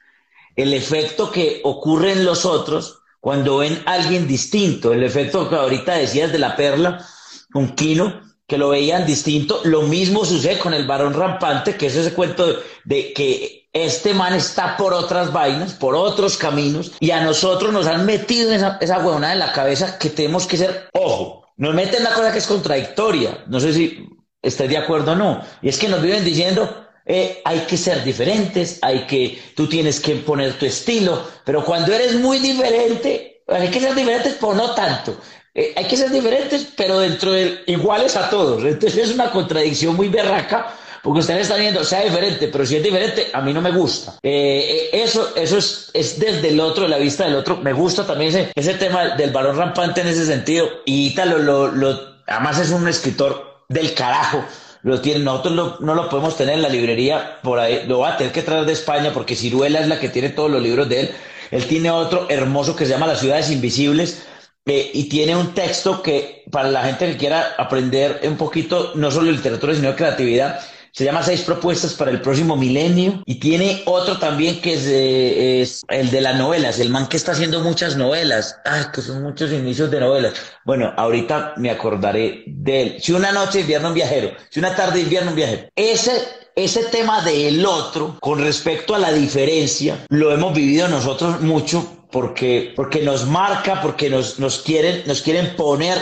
El 0.57 0.73
efecto 0.73 1.31
que 1.31 1.61
ocurre 1.63 2.13
en 2.13 2.25
los 2.25 2.47
otros 2.47 3.01
cuando 3.21 3.59
ven 3.59 3.83
a 3.85 3.93
alguien 3.93 4.27
distinto. 4.27 4.95
El 4.95 5.03
efecto 5.03 5.47
que 5.51 5.57
ahorita 5.57 5.97
decías 5.97 6.33
de 6.33 6.39
la 6.39 6.57
perla 6.57 7.07
con 7.53 7.75
Kino, 7.75 8.24
que 8.47 8.59
lo 8.59 8.69
veían 8.69 9.07
distinto. 9.07 9.61
Lo 9.65 9.83
mismo 9.83 10.25
sucede 10.25 10.59
con 10.59 10.75
el 10.75 10.87
varón 10.87 11.15
rampante, 11.15 11.77
que 11.77 11.87
es 11.87 11.97
ese 11.97 12.13
cuento 12.13 12.47
de 12.85 13.13
que 13.13 13.69
este 13.73 14.15
man 14.15 14.35
está 14.35 14.77
por 14.77 14.95
otras 14.95 15.33
vainas, 15.33 15.75
por 15.75 15.95
otros 15.97 16.37
caminos, 16.37 16.93
y 17.01 17.11
a 17.11 17.25
nosotros 17.25 17.73
nos 17.73 17.87
han 17.87 18.07
metido 18.07 18.53
esa, 18.53 18.79
esa 18.81 18.99
huevona 18.99 19.33
en 19.33 19.41
la 19.41 19.53
cabeza 19.53 19.99
que 19.99 20.11
tenemos 20.11 20.47
que 20.47 20.57
ser, 20.57 20.89
ojo, 20.93 21.45
nos 21.57 21.75
meten 21.75 22.05
la 22.05 22.15
cosa 22.15 22.33
que 22.33 22.39
es 22.39 22.47
contradictoria, 22.47 23.45
no 23.49 23.59
sé 23.59 23.73
si 23.73 24.09
estés 24.41 24.69
de 24.69 24.77
acuerdo 24.77 25.13
o 25.13 25.17
no, 25.17 25.43
y 25.61 25.69
es 25.69 25.79
que 25.79 25.89
nos 25.89 26.03
viven 26.03 26.25
diciendo, 26.25 26.85
eh, 27.07 27.43
hay 27.45 27.61
que 27.61 27.77
ser 27.77 28.05
diferentes, 28.05 28.79
hay 28.81 29.07
que, 29.07 29.43
tú 29.57 29.69
tienes 29.69 29.99
que 29.99 30.15
poner 30.17 30.57
tu 30.59 30.67
estilo, 30.67 31.27
pero 31.45 31.65
cuando 31.65 31.93
eres 31.93 32.15
muy 32.15 32.39
diferente, 32.39 33.43
hay 33.49 33.69
que 33.71 33.81
ser 33.81 33.95
diferentes, 33.95 34.37
pero 34.41 34.55
no 34.55 34.75
tanto. 34.75 35.17
Eh, 35.55 35.73
hay 35.77 35.85
que 35.87 35.97
ser 35.97 36.11
diferentes, 36.11 36.67
pero 36.77 36.99
dentro 36.99 37.33
de 37.33 37.63
iguales 37.67 38.17
a 38.17 38.29
todos. 38.29 38.65
Entonces 38.65 39.09
es 39.09 39.15
una 39.15 39.31
contradicción 39.31 39.95
muy 39.95 40.09
berraca 40.09 40.75
porque 41.05 41.21
ustedes 41.21 41.43
están 41.43 41.61
viendo, 41.61 41.85
sea 41.85 42.01
diferente, 42.01 42.49
pero 42.49 42.65
si 42.65 42.77
es 42.77 42.83
diferente, 42.83 43.29
a 43.33 43.43
mí 43.43 43.53
no 43.53 43.61
me 43.61 43.71
gusta. 43.71 44.17
Eh, 44.23 44.89
eh, 44.93 45.03
eso 45.03 45.33
eso 45.37 45.59
es, 45.59 45.91
es 45.93 46.19
desde 46.19 46.49
el 46.49 46.59
otro, 46.59 46.85
de 46.85 46.89
la 46.89 46.97
vista 46.97 47.25
del 47.25 47.37
otro. 47.37 47.59
Me 47.59 47.75
gusta 47.75 48.07
también 48.07 48.31
ese, 48.31 48.51
ese 48.55 48.75
tema 48.75 49.11
del 49.15 49.31
balón 49.31 49.57
rampante 49.57 50.01
en 50.01 50.09
ese 50.09 50.25
sentido. 50.25 50.67
Y 50.87 51.09
Ítalo, 51.09 51.39
lo, 51.39 51.69
lo, 51.69 52.01
además 52.27 52.59
es 52.59 52.71
un 52.71 52.89
escritor 52.89 53.61
del 53.69 53.93
carajo. 53.93 54.45
Lo 54.83 55.01
tiene, 55.01 55.21
nosotros 55.21 55.81
no 55.81 55.95
lo 55.95 56.09
podemos 56.09 56.37
tener 56.37 56.55
en 56.55 56.63
la 56.63 56.69
librería, 56.69 57.39
por 57.43 57.59
ahí, 57.59 57.85
lo 57.87 58.01
va 58.01 58.15
a 58.15 58.17
tener 58.17 58.33
que 58.33 58.43
traer 58.43 58.65
de 58.65 58.73
España 58.73 59.13
porque 59.15 59.37
Ciruela 59.37 59.81
es 59.81 59.89
la 59.89 60.01
que 60.01 60.09
tiene 60.09 60.31
todos 60.31 60.51
los 60.51 60.63
libros 60.63 60.89
de 60.89 61.01
él. 61.01 61.11
Él 61.51 61.67
tiene 61.67 61.91
otro 61.91 62.27
hermoso 62.31 62.75
que 62.75 62.87
se 62.87 62.93
llama 62.93 63.07
Las 63.07 63.21
ciudades 63.21 63.51
invisibles, 63.51 64.23
eh, 64.67 64.91
y 64.95 65.09
tiene 65.09 65.37
un 65.37 65.53
texto 65.53 66.03
que 66.03 66.45
para 66.51 66.71
la 66.71 66.85
gente 66.85 67.07
que 67.07 67.17
quiera 67.17 67.55
aprender 67.59 68.21
un 68.25 68.37
poquito, 68.37 68.93
no 68.95 69.11
solo 69.11 69.31
literatura, 69.31 69.75
sino 69.75 69.95
creatividad, 69.95 70.61
se 70.95 71.05
llama 71.05 71.25
Seis 71.25 71.43
propuestas 71.43 71.95
para 71.95 72.13
el 72.13 72.21
próximo 72.21 72.57
milenio 72.57 73.23
y 73.27 73.41
tiene 73.41 73.83
otro 73.85 74.17
también 74.19 74.61
que 74.61 75.61
es, 75.61 75.83
el 75.89 76.11
de 76.11 76.21
las 76.21 76.37
novelas, 76.37 76.79
el 76.79 76.89
man 76.89 77.09
que 77.09 77.17
está 77.17 77.33
haciendo 77.33 77.61
muchas 77.61 77.97
novelas, 77.97 78.57
ah, 78.65 78.93
que 78.95 79.03
son 79.03 79.23
muchos 79.25 79.51
inicios 79.53 79.91
de 79.91 79.99
novelas. 79.99 80.35
Bueno, 80.65 80.95
ahorita 80.97 81.55
me 81.57 81.71
acordaré 81.71 82.45
de 82.47 82.83
él. 82.83 82.97
Si 83.01 83.13
una 83.13 83.33
noche 83.33 83.63
invierno 83.63 83.89
un 83.89 83.95
viajero, 83.95 84.31
si 84.51 84.61
una 84.61 84.77
tarde 84.77 85.01
invierno 85.01 85.31
un 85.31 85.37
viajero. 85.37 85.69
Ese 85.75 86.13
ese 86.57 86.85
tema 86.85 87.21
del 87.23 87.67
otro 87.67 88.17
con 88.21 88.39
respecto 88.39 88.95
a 88.95 88.99
la 89.01 89.13
diferencia 89.13 90.07
lo 90.11 90.33
hemos 90.33 90.55
vivido 90.55 90.87
nosotros 90.87 91.41
mucho 91.41 92.04
porque, 92.15 92.73
porque 92.77 93.03
nos 93.03 93.27
marca, 93.27 93.83
porque 93.83 94.09
nos, 94.09 94.39
nos, 94.39 94.61
quieren, 94.61 95.03
nos 95.05 95.21
quieren 95.21 95.57
poner 95.57 95.99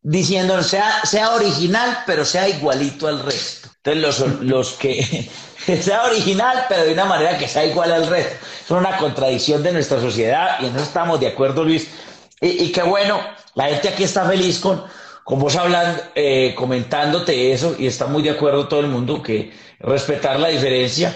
diciendo 0.00 0.62
sea, 0.62 1.04
sea 1.04 1.34
original, 1.34 1.98
pero 2.06 2.24
sea 2.24 2.48
igualito 2.48 3.06
al 3.06 3.22
resto. 3.22 3.68
Entonces, 3.84 4.00
los, 4.00 4.40
los 4.40 4.72
que 4.72 5.28
sea 5.82 6.04
original, 6.04 6.64
pero 6.66 6.84
de 6.84 6.94
una 6.94 7.04
manera 7.04 7.36
que 7.36 7.46
sea 7.46 7.66
igual 7.66 7.92
al 7.92 8.06
resto. 8.06 8.36
Es 8.64 8.70
una 8.70 8.96
contradicción 8.96 9.62
de 9.62 9.72
nuestra 9.72 10.00
sociedad 10.00 10.56
y 10.62 10.64
en 10.64 10.76
eso 10.76 10.84
estamos 10.84 11.20
de 11.20 11.26
acuerdo, 11.26 11.62
Luis. 11.62 11.88
Y, 12.40 12.64
y 12.64 12.72
qué 12.72 12.82
bueno, 12.82 13.20
la 13.54 13.66
gente 13.66 13.90
aquí 13.90 14.04
está 14.04 14.24
feliz 14.24 14.60
con, 14.60 14.82
con 15.24 15.40
vos 15.40 15.56
hablando, 15.56 16.02
eh, 16.14 16.54
comentándote 16.56 17.52
eso 17.52 17.76
y 17.78 17.86
está 17.86 18.06
muy 18.06 18.22
de 18.22 18.30
acuerdo 18.30 18.66
todo 18.66 18.80
el 18.80 18.86
mundo 18.88 19.22
que 19.22 19.52
respetar 19.78 20.40
la 20.40 20.48
diferencia. 20.48 21.14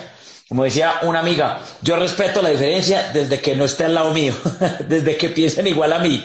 Como 0.55 0.63
decía 0.63 1.01
una 1.03 1.19
amiga, 1.19 1.59
yo 1.83 1.97
respeto 1.97 2.41
la 2.41 2.51
diferencia 2.51 3.11
desde 3.13 3.41
que 3.41 3.57
no 3.57 3.65
esté 3.65 3.87
al 3.87 3.95
lado 3.95 4.15
mío, 4.15 4.35
desde 4.89 5.17
que 5.17 5.31
piensen 5.31 5.67
igual 5.67 5.93
a 5.93 5.99
mí. 5.99 6.25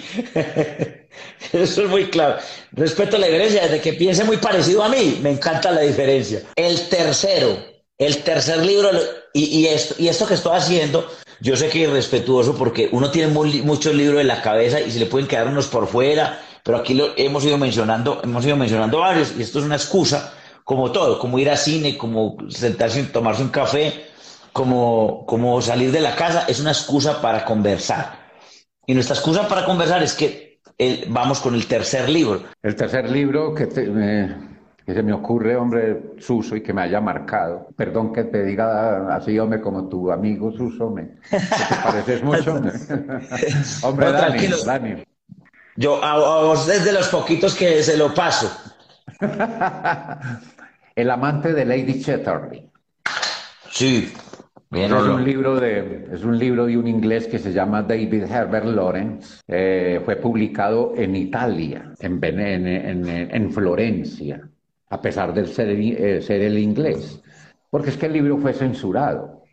Eso 1.51 1.83
es 1.83 1.89
muy 1.89 2.11
claro. 2.11 2.35
Respeto 2.73 3.17
la 3.17 3.25
diferencia 3.25 3.63
desde 3.63 3.81
que 3.81 3.93
piense 3.93 4.23
muy 4.23 4.37
parecido 4.37 4.83
a 4.83 4.89
mí. 4.89 5.17
Me 5.23 5.31
encanta 5.31 5.71
la 5.71 5.81
diferencia. 5.81 6.43
El 6.55 6.79
tercero, 6.89 7.57
el 7.97 8.17
tercer 8.17 8.63
libro, 8.63 8.91
y, 9.33 9.65
esto, 9.65 9.95
y 9.97 10.09
esto 10.09 10.27
que 10.27 10.35
estoy 10.35 10.55
haciendo, 10.55 11.09
yo 11.41 11.57
sé 11.57 11.67
que 11.69 11.85
es 11.85 11.89
respetuoso 11.89 12.55
porque 12.55 12.87
uno 12.91 13.09
tiene 13.09 13.33
muchos 13.33 13.95
libros 13.95 14.21
en 14.21 14.27
la 14.27 14.43
cabeza 14.43 14.79
y 14.79 14.91
se 14.91 14.99
le 14.99 15.07
pueden 15.07 15.27
quedar 15.27 15.47
unos 15.47 15.65
por 15.65 15.87
fuera, 15.87 16.39
pero 16.63 16.77
aquí 16.77 16.93
lo 16.93 17.17
hemos 17.17 17.43
ido 17.45 17.57
mencionando, 17.57 18.21
hemos 18.23 18.45
ido 18.45 18.55
mencionando 18.55 18.99
varios, 18.99 19.33
y 19.35 19.41
esto 19.41 19.57
es 19.57 19.65
una 19.65 19.77
excusa, 19.77 20.35
como 20.63 20.91
todo, 20.91 21.17
como 21.17 21.39
ir 21.39 21.49
a 21.49 21.57
cine, 21.57 21.97
como 21.97 22.37
sentarse 22.49 22.99
y 22.99 23.03
tomarse 23.05 23.41
un 23.41 23.49
café, 23.49 24.08
como, 24.59 25.25
como 25.25 25.61
salir 25.61 25.89
de 25.89 26.01
la 26.01 26.17
casa, 26.17 26.43
es 26.45 26.59
una 26.59 26.71
excusa 26.71 27.21
para 27.21 27.45
conversar. 27.45 28.11
Y 28.85 28.93
nuestra 28.93 29.15
excusa 29.15 29.47
para 29.47 29.63
conversar 29.63 30.03
es 30.03 30.13
que 30.13 30.59
vamos 31.07 31.39
con 31.39 31.55
el 31.55 31.65
tercer 31.65 32.09
libro. 32.09 32.43
El 32.61 32.75
tercer 32.75 33.09
libro 33.09 33.55
que, 33.55 33.69
que 33.69 34.93
se 34.93 35.01
me 35.01 35.13
ocurre, 35.13 35.55
hombre, 35.55 36.15
Suso, 36.17 36.57
y 36.57 36.61
que 36.61 36.73
me 36.73 36.81
haya 36.81 36.99
marcado. 36.99 37.69
Perdón 37.77 38.11
que 38.11 38.25
te 38.25 38.43
diga 38.43 39.15
así, 39.15 39.39
hombre, 39.39 39.61
como 39.61 39.87
tu 39.87 40.11
amigo 40.11 40.51
Suso, 40.51 40.89
me, 40.89 41.03
te 41.03 41.39
pareces 41.81 42.21
mucho. 42.21 42.55
hombre, 43.83 44.11
Dani, 44.11 44.47
Dani. 44.65 45.03
Yo 45.77 46.03
a, 46.03 46.41
vos 46.43 46.67
desde 46.67 46.91
los 46.91 47.07
poquitos 47.07 47.55
que 47.55 47.81
se 47.81 47.95
lo 47.95 48.13
paso. 48.13 48.51
el 50.95 51.09
amante 51.09 51.53
de 51.53 51.63
Lady 51.63 52.01
Chatterley. 52.01 52.69
Sí 53.71 54.11
es, 54.71 54.91
un 54.91 55.23
libro 55.23 55.59
de, 55.59 56.07
es 56.11 56.23
un 56.23 56.37
libro 56.37 56.67
de 56.67 56.77
un 56.77 56.87
inglés 56.87 57.27
que 57.27 57.39
se 57.39 57.51
llama 57.51 57.81
David 57.81 58.23
Herbert 58.23 58.65
Lawrence. 58.65 59.41
Eh, 59.47 59.99
fue 60.05 60.15
publicado 60.17 60.93
en 60.95 61.15
Italia, 61.15 61.91
en, 61.99 62.23
en, 62.23 63.07
en, 63.07 63.51
Florencia, 63.51 64.47
a 64.89 65.01
pesar 65.01 65.33
de 65.33 65.47
ser, 65.47 65.69
eh, 65.69 66.21
ser, 66.21 66.41
el 66.41 66.59
inglés. 66.59 67.21
Porque 67.69 67.89
es 67.89 67.97
que 67.97 68.05
el 68.05 68.13
libro 68.13 68.37
fue 68.37 68.53
censurado. 68.53 69.43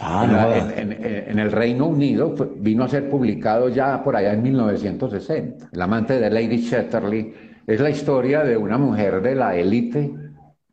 Ah, 0.00 0.56
en, 0.76 1.38
el 1.38 1.52
Reino 1.52 1.86
Unido 1.86 2.34
vino 2.56 2.84
a 2.84 2.88
ser 2.88 3.10
publicado 3.10 3.68
ya 3.68 4.02
por 4.02 4.16
allá 4.16 4.32
en 4.32 4.42
1960. 4.42 5.68
El 5.70 5.82
amante 5.82 6.18
de 6.18 6.30
Lady 6.30 6.68
Chatterley 6.68 7.34
es 7.66 7.80
la 7.80 7.90
historia 7.90 8.42
de 8.42 8.56
una 8.56 8.78
mujer 8.78 9.20
de 9.20 9.34
la 9.34 9.54
élite 9.54 10.10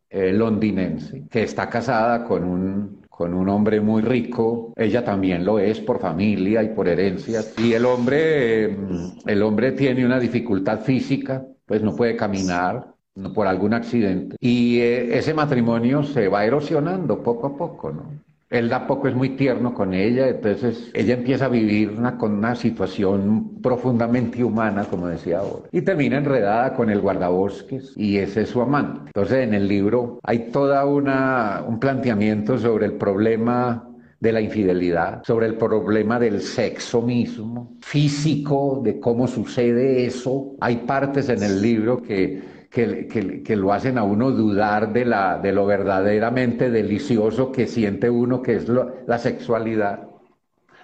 eh, 0.10 0.32
londinense 0.32 1.26
que 1.30 1.44
está 1.44 1.70
casada 1.70 2.24
con 2.24 2.46
un 2.46 2.97
con 3.18 3.34
un 3.34 3.50
hombre 3.50 3.82
muy 3.82 4.04
rico, 4.04 4.74
ella 4.76 5.04
también 5.04 5.44
lo 5.44 5.58
es 5.58 5.80
por 5.80 6.00
familia 6.00 6.62
y 6.62 6.70
por 6.76 6.88
herencia, 6.88 7.42
y 7.58 7.74
el 7.74 7.84
hombre, 7.84 8.68
mm, 8.68 9.28
el 9.28 9.42
hombre 9.42 9.72
tiene 9.72 10.06
una 10.06 10.20
dificultad 10.20 10.82
física, 10.82 11.44
pues 11.66 11.82
no 11.82 11.96
puede 11.96 12.16
caminar 12.16 12.94
por 13.34 13.48
algún 13.48 13.74
accidente, 13.74 14.36
y 14.40 14.82
eh, 14.82 15.18
ese 15.18 15.34
matrimonio 15.34 16.04
se 16.04 16.28
va 16.28 16.46
erosionando 16.46 17.24
poco 17.24 17.48
a 17.48 17.58
poco, 17.58 17.92
¿no? 17.92 18.27
Él 18.50 18.70
da 18.70 18.88
poco 18.88 19.10
es 19.10 19.16
muy 19.16 19.36
tierno 19.36 19.74
con 19.74 19.94
ella, 19.94 20.30
entonces 20.30 20.90
ella 20.94 21.16
empieza 21.16 21.46
a 21.46 21.50
vivir 21.50 21.92
una, 21.92 22.18
con 22.18 22.32
una 22.34 22.56
situación 22.56 23.62
profundamente 23.62 24.42
humana, 24.42 24.86
como 24.86 25.08
decía 25.08 25.40
ahora, 25.40 25.68
y 25.72 25.82
termina 25.82 26.18
enredada 26.18 26.74
con 26.74 26.90
el 26.90 27.02
guardabosques 27.02 27.94
y 27.98 28.18
ese 28.18 28.44
es 28.44 28.50
su 28.50 28.62
amante. 28.62 29.02
Entonces 29.08 29.46
en 29.46 29.54
el 29.54 29.68
libro 29.68 30.20
hay 30.24 30.50
toda 30.52 30.86
una 30.86 31.64
un 31.68 31.80
planteamiento 31.80 32.58
sobre 32.58 32.86
el 32.86 32.94
problema 32.94 33.84
de 34.20 34.32
la 34.32 34.42
infidelidad, 34.42 35.24
sobre 35.24 35.46
el 35.46 35.56
problema 35.56 36.18
del 36.18 36.42
sexo 36.42 37.02
mismo, 37.02 37.78
físico, 37.82 38.82
de 38.84 39.00
cómo 39.00 39.28
sucede 39.28 40.06
eso. 40.06 40.56
Hay 40.60 40.78
partes 40.78 41.30
en 41.30 41.44
el 41.44 41.62
libro 41.62 42.02
que 42.02 42.42
que, 42.70 43.56
lo 43.56 43.74
hacen 43.74 43.98
a 43.98 44.04
uno 44.04 44.32
dudar 44.32 44.94
de, 44.94 45.06
la, 45.06 45.40
de 45.40 45.52
lo 45.52 45.66
verdaderamente 45.66 46.70
delicioso 46.70 47.52
que 47.52 47.68
siente 47.68 48.10
uno, 48.10 48.42
que 48.42 48.56
es 48.56 48.68
la 48.70 49.18
sexualidad, 49.18 50.08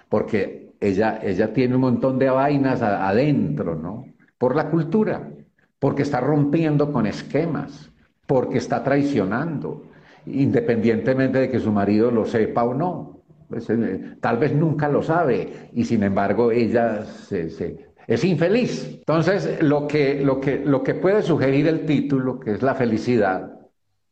porque 0.08 0.72
ella, 0.80 1.20
ella 1.22 1.52
tiene 1.52 1.74
un 1.74 1.82
montón 1.82 2.18
de 2.18 2.30
vainas 2.30 2.82
adentro, 2.82 3.74
¿no? 3.74 4.04
Por 4.38 4.56
la 4.56 4.70
cultura, 4.70 5.30
porque 5.78 6.02
está 6.02 6.20
rompiendo 6.20 6.92
con 6.92 7.06
esquemas, 7.06 7.90
porque 8.26 8.58
está 8.58 8.82
traicionando, 8.82 9.84
independientemente 10.26 11.38
de 11.38 11.50
que 11.50 11.60
su 11.60 11.72
marido 11.72 12.10
lo 12.10 12.24
sepa 12.24 12.64
o 12.64 12.74
no. 12.74 13.20
Pues, 13.48 13.68
eh, 13.70 14.16
tal 14.20 14.38
vez 14.38 14.54
nunca 14.54 14.88
lo 14.88 15.02
sabe. 15.02 15.70
Y 15.72 15.84
sin 15.84 16.02
embargo 16.02 16.50
ella 16.50 17.04
es 18.06 18.24
infeliz. 18.24 18.96
Entonces, 18.98 19.62
lo 19.62 19.86
que, 19.86 20.22
lo, 20.22 20.40
que, 20.40 20.58
lo 20.58 20.82
que 20.82 20.94
puede 20.94 21.22
sugerir 21.22 21.66
el 21.68 21.86
título, 21.86 22.40
que 22.40 22.52
es 22.52 22.62
la 22.62 22.74
felicidad, 22.74 23.50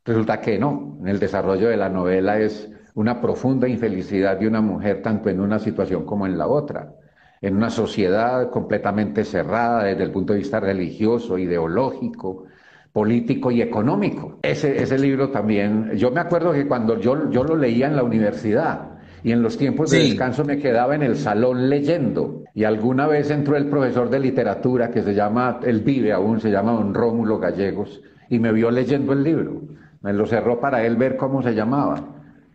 resulta 0.05 0.41
que 0.41 0.59
no. 0.59 0.99
En 1.01 1.09
el 1.09 1.19
desarrollo 1.19 1.69
de 1.69 1.77
la 1.77 1.89
novela 1.89 2.39
es 2.39 2.71
una 2.95 3.21
profunda 3.21 3.69
infelicidad 3.69 4.39
de 4.39 4.49
una 4.49 4.61
mujer 4.61 5.03
tanto 5.03 5.29
en 5.31 5.41
una 5.41 5.59
situación 5.59 6.05
como 6.05 6.27
en 6.27 6.37
la 6.37 6.47
otra, 6.47 6.95
en 7.41 7.57
una 7.57 7.71
sociedad 7.71 8.51
completamente 8.51 9.25
cerrada 9.25 9.85
desde 9.85 10.05
el 10.05 10.11
punto 10.11 10.33
de 10.33 10.41
vista 10.41 10.61
religioso, 10.61 11.39
ideológico, 11.39 12.45
político 12.93 13.51
y 13.51 13.63
económico. 13.63 14.39
Ese, 14.43 14.83
ese 14.83 14.99
libro 14.99 15.31
también, 15.31 15.93
yo 15.97 16.11
me 16.11 16.21
acuerdo 16.21 16.53
que 16.53 16.69
cuando 16.69 16.99
yo, 16.99 17.31
yo 17.31 17.43
lo 17.43 17.57
leía 17.57 17.87
en 17.87 17.97
la 17.97 18.03
universidad, 18.03 18.92
y 19.25 19.33
en 19.33 19.43
los 19.43 19.57
tiempos 19.57 19.91
de 19.91 19.99
descanso 19.99 20.45
me 20.45 20.59
quedaba 20.59 20.95
en 20.95 21.03
el 21.03 21.17
salón 21.17 21.69
leyendo. 21.69 22.43
Y 22.55 22.65
alguna 22.65 23.07
vez 23.07 23.31
entró 23.31 23.57
el 23.57 23.67
profesor 23.67 24.11
de 24.11 24.19
literatura 24.19 24.91
que 24.91 25.03
se 25.03 25.15
llama, 25.15 25.61
él 25.63 25.81
vive 25.81 26.13
aún, 26.13 26.41
se 26.41 26.51
llama 26.51 26.73
don 26.73 26.93
Rómulo 26.93 27.39
Gallegos, 27.39 28.03
y 28.29 28.39
me 28.39 28.53
vio 28.53 28.71
leyendo 28.71 29.13
el 29.13 29.23
libro. 29.23 29.63
Me 30.01 30.13
lo 30.13 30.27
cerró 30.27 30.59
para 30.59 30.85
él 30.85 30.97
ver 30.97 31.17
cómo 31.17 31.43
se 31.43 31.55
llamaba. 31.55 32.03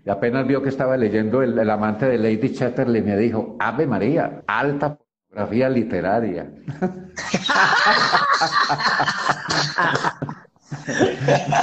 Y 0.05 0.09
apenas 0.09 0.45
vio 0.45 0.61
que 0.61 0.69
estaba 0.69 0.97
leyendo 0.97 1.41
el, 1.41 1.69
amante 1.69 2.05
de 2.05 2.17
Lady 2.17 2.53
Chatterley, 2.53 3.01
me 3.01 3.17
dijo, 3.17 3.55
Ave 3.59 3.87
María, 3.87 4.43
alta 4.47 4.97
pornografía 4.97 5.69
literaria. 5.69 6.51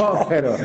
no, 0.00 0.26
pero 0.28 0.56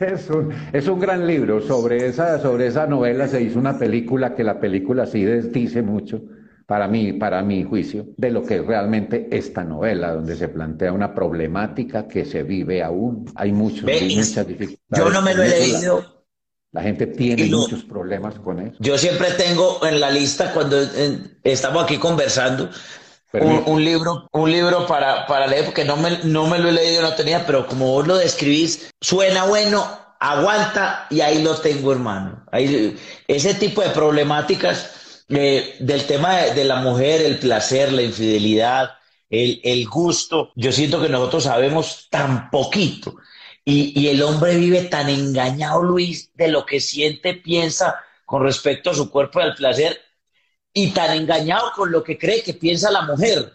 es 0.00 0.30
un, 0.30 0.52
es 0.72 0.88
un 0.88 1.00
gran 1.00 1.26
libro. 1.26 1.60
Sobre 1.60 2.06
esa, 2.06 2.38
sobre 2.40 2.66
esa 2.66 2.86
novela 2.86 3.28
se 3.28 3.42
hizo 3.42 3.58
una 3.58 3.78
película 3.78 4.34
que 4.34 4.44
la 4.44 4.60
película 4.60 5.06
sí 5.06 5.24
dice 5.24 5.82
mucho 5.82 6.22
para 6.66 6.88
mí, 6.88 7.12
para 7.12 7.42
mi 7.42 7.62
juicio, 7.62 8.06
de 8.16 8.30
lo 8.30 8.42
que 8.42 8.56
es 8.56 8.66
realmente 8.66 9.28
esta 9.30 9.62
novela, 9.62 10.12
donde 10.12 10.36
se 10.36 10.48
plantea 10.48 10.92
una 10.92 11.14
problemática 11.14 12.08
que 12.08 12.24
se 12.24 12.42
vive 12.42 12.82
aún. 12.82 13.30
Hay, 13.36 13.52
muchos, 13.52 13.82
muchas 13.82 14.46
dificultades. 14.46 14.76
Yo 14.90 15.10
no 15.10 15.22
me 15.22 15.32
lo 15.32 15.44
he 15.44 15.48
leído, 15.48 16.24
la 16.72 16.82
gente 16.82 17.06
tiene 17.06 17.46
muchos 17.46 17.84
problemas 17.84 18.34
con 18.40 18.60
eso. 18.60 18.76
Yo 18.80 18.98
siempre 18.98 19.28
tengo 19.38 19.86
en 19.86 20.00
la 20.00 20.10
lista 20.10 20.52
cuando 20.52 20.76
estamos 21.44 21.84
aquí 21.84 21.98
conversando 21.98 22.68
un, 23.40 23.84
libro, 23.84 24.28
un 24.32 24.50
libro 24.50 24.86
para, 24.86 25.26
para 25.26 25.46
leer, 25.46 25.64
porque 25.66 25.84
no 25.84 25.96
me, 25.96 26.18
no 26.24 26.46
me 26.46 26.58
lo 26.58 26.68
he 26.68 26.72
leído, 26.72 27.02
no 27.02 27.14
tenía, 27.14 27.46
pero 27.46 27.66
como 27.66 27.92
vos 27.92 28.06
lo 28.06 28.16
describís, 28.16 28.90
suena 29.00 29.44
bueno, 29.44 29.86
aguanta 30.20 31.06
y 31.10 31.20
ahí 31.20 31.42
lo 31.42 31.56
tengo, 31.56 31.92
hermano. 31.92 32.44
Ahí, 32.52 32.96
ese 33.28 33.54
tipo 33.54 33.82
de 33.82 33.90
problemáticas 33.90 35.24
eh, 35.28 35.76
del 35.80 36.04
tema 36.06 36.36
de, 36.36 36.54
de, 36.54 36.64
la 36.64 36.76
mujer, 36.76 37.22
el 37.22 37.38
placer, 37.38 37.92
la 37.92 38.02
infidelidad, 38.02 38.92
el, 39.28 39.60
el 39.64 39.86
gusto, 39.88 40.52
yo 40.54 40.72
siento 40.72 41.02
que 41.02 41.08
nosotros 41.08 41.44
sabemos 41.44 42.08
tan 42.10 42.50
poquito 42.50 43.16
y, 43.68 44.06
el 44.06 44.22
hombre 44.22 44.56
vive 44.56 44.82
tan 44.82 45.08
engañado, 45.08 45.82
Luis, 45.82 46.30
de 46.34 46.46
lo 46.46 46.64
que 46.64 46.80
siente, 46.80 47.34
piensa 47.34 47.96
con 48.24 48.44
respecto 48.44 48.90
a 48.90 48.94
su 48.94 49.10
cuerpo 49.10 49.40
y 49.40 49.42
al 49.42 49.56
placer, 49.56 50.00
y 50.76 50.90
tan 50.90 51.16
engañado 51.16 51.72
con 51.74 51.90
lo 51.90 52.04
que 52.04 52.18
cree 52.18 52.42
que 52.42 52.52
piensa 52.52 52.90
la 52.90 53.00
mujer 53.00 53.50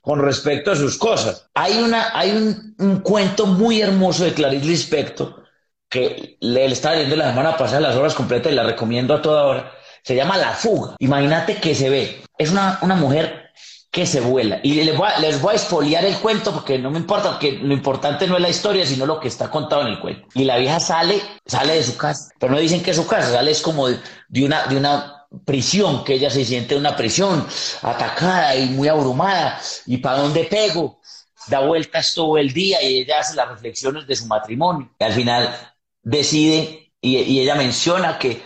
con 0.00 0.20
respecto 0.20 0.70
a 0.70 0.76
sus 0.76 0.96
cosas. 0.96 1.48
Hay, 1.52 1.78
una, 1.78 2.16
hay 2.16 2.30
un, 2.78 3.00
cuento 3.00 3.44
muy 3.44 3.82
hermoso 3.82 4.22
de 4.22 4.32
Clarice 4.32 4.66
Lispector 4.66 5.44
que 5.88 6.36
le, 6.38 6.66
estaba 6.66 6.94
leyendo 6.94 7.16
la 7.16 7.30
semana 7.30 7.56
pasada 7.56 7.80
las 7.80 7.96
horas 7.96 8.14
completas 8.14 8.52
y 8.52 8.54
la 8.54 8.62
recomiendo 8.62 9.14
a 9.14 9.20
toda 9.20 9.46
hora. 9.46 9.72
Se 10.04 10.14
llama 10.14 10.36
La 10.36 10.52
Fuga. 10.52 10.94
Imagínate 11.00 11.56
que 11.56 11.74
se 11.74 11.90
ve. 11.90 12.22
Es 12.38 12.52
una, 12.52 12.78
una 12.82 12.94
mujer 12.94 13.50
que 13.90 14.06
se 14.06 14.20
vuela. 14.20 14.60
Y 14.62 14.74
les 14.84 14.96
voy, 14.96 15.08
a, 15.08 15.18
les 15.18 15.42
voy 15.42 15.54
a 15.54 15.56
expoliar 15.56 16.04
el 16.04 16.18
cuento 16.18 16.52
porque 16.52 16.78
no 16.78 16.92
me 16.92 16.98
importa, 16.98 17.32
porque 17.32 17.50
lo 17.50 17.74
importante 17.74 18.28
no 18.28 18.36
es 18.36 18.42
la 18.42 18.48
historia, 18.48 18.86
sino 18.86 19.06
lo 19.06 19.18
que 19.18 19.26
está 19.26 19.50
contado 19.50 19.82
en 19.82 19.88
el 19.88 19.98
cuento. 19.98 20.28
Y 20.34 20.44
la 20.44 20.56
vieja 20.56 20.78
sale, 20.78 21.20
sale 21.44 21.74
de 21.74 21.82
su 21.82 21.96
casa, 21.96 22.30
pero 22.38 22.52
no 22.52 22.60
dicen 22.60 22.80
que 22.80 22.92
es 22.92 22.96
su 22.96 23.08
casa, 23.08 23.32
sale 23.32 23.50
es 23.50 23.60
como 23.60 23.88
de, 23.88 23.98
una, 24.44 24.68
de 24.68 24.76
una 24.76 25.19
prisión, 25.44 26.04
que 26.04 26.14
ella 26.14 26.30
se 26.30 26.44
siente 26.44 26.74
en 26.74 26.80
una 26.80 26.96
prisión, 26.96 27.46
atacada 27.82 28.56
y 28.56 28.66
muy 28.70 28.88
abrumada. 28.88 29.60
¿Y 29.86 29.98
para 29.98 30.18
dónde 30.18 30.44
pego? 30.44 31.00
Da 31.48 31.60
vueltas 31.60 32.14
todo 32.14 32.38
el 32.38 32.52
día 32.52 32.82
y 32.82 32.98
ella 32.98 33.20
hace 33.20 33.34
las 33.34 33.48
reflexiones 33.48 34.06
de 34.06 34.16
su 34.16 34.26
matrimonio. 34.26 34.90
Y 34.98 35.04
al 35.04 35.12
final 35.12 35.74
decide, 36.02 36.92
y, 37.00 37.18
y 37.18 37.40
ella 37.40 37.54
menciona 37.54 38.18
que, 38.18 38.42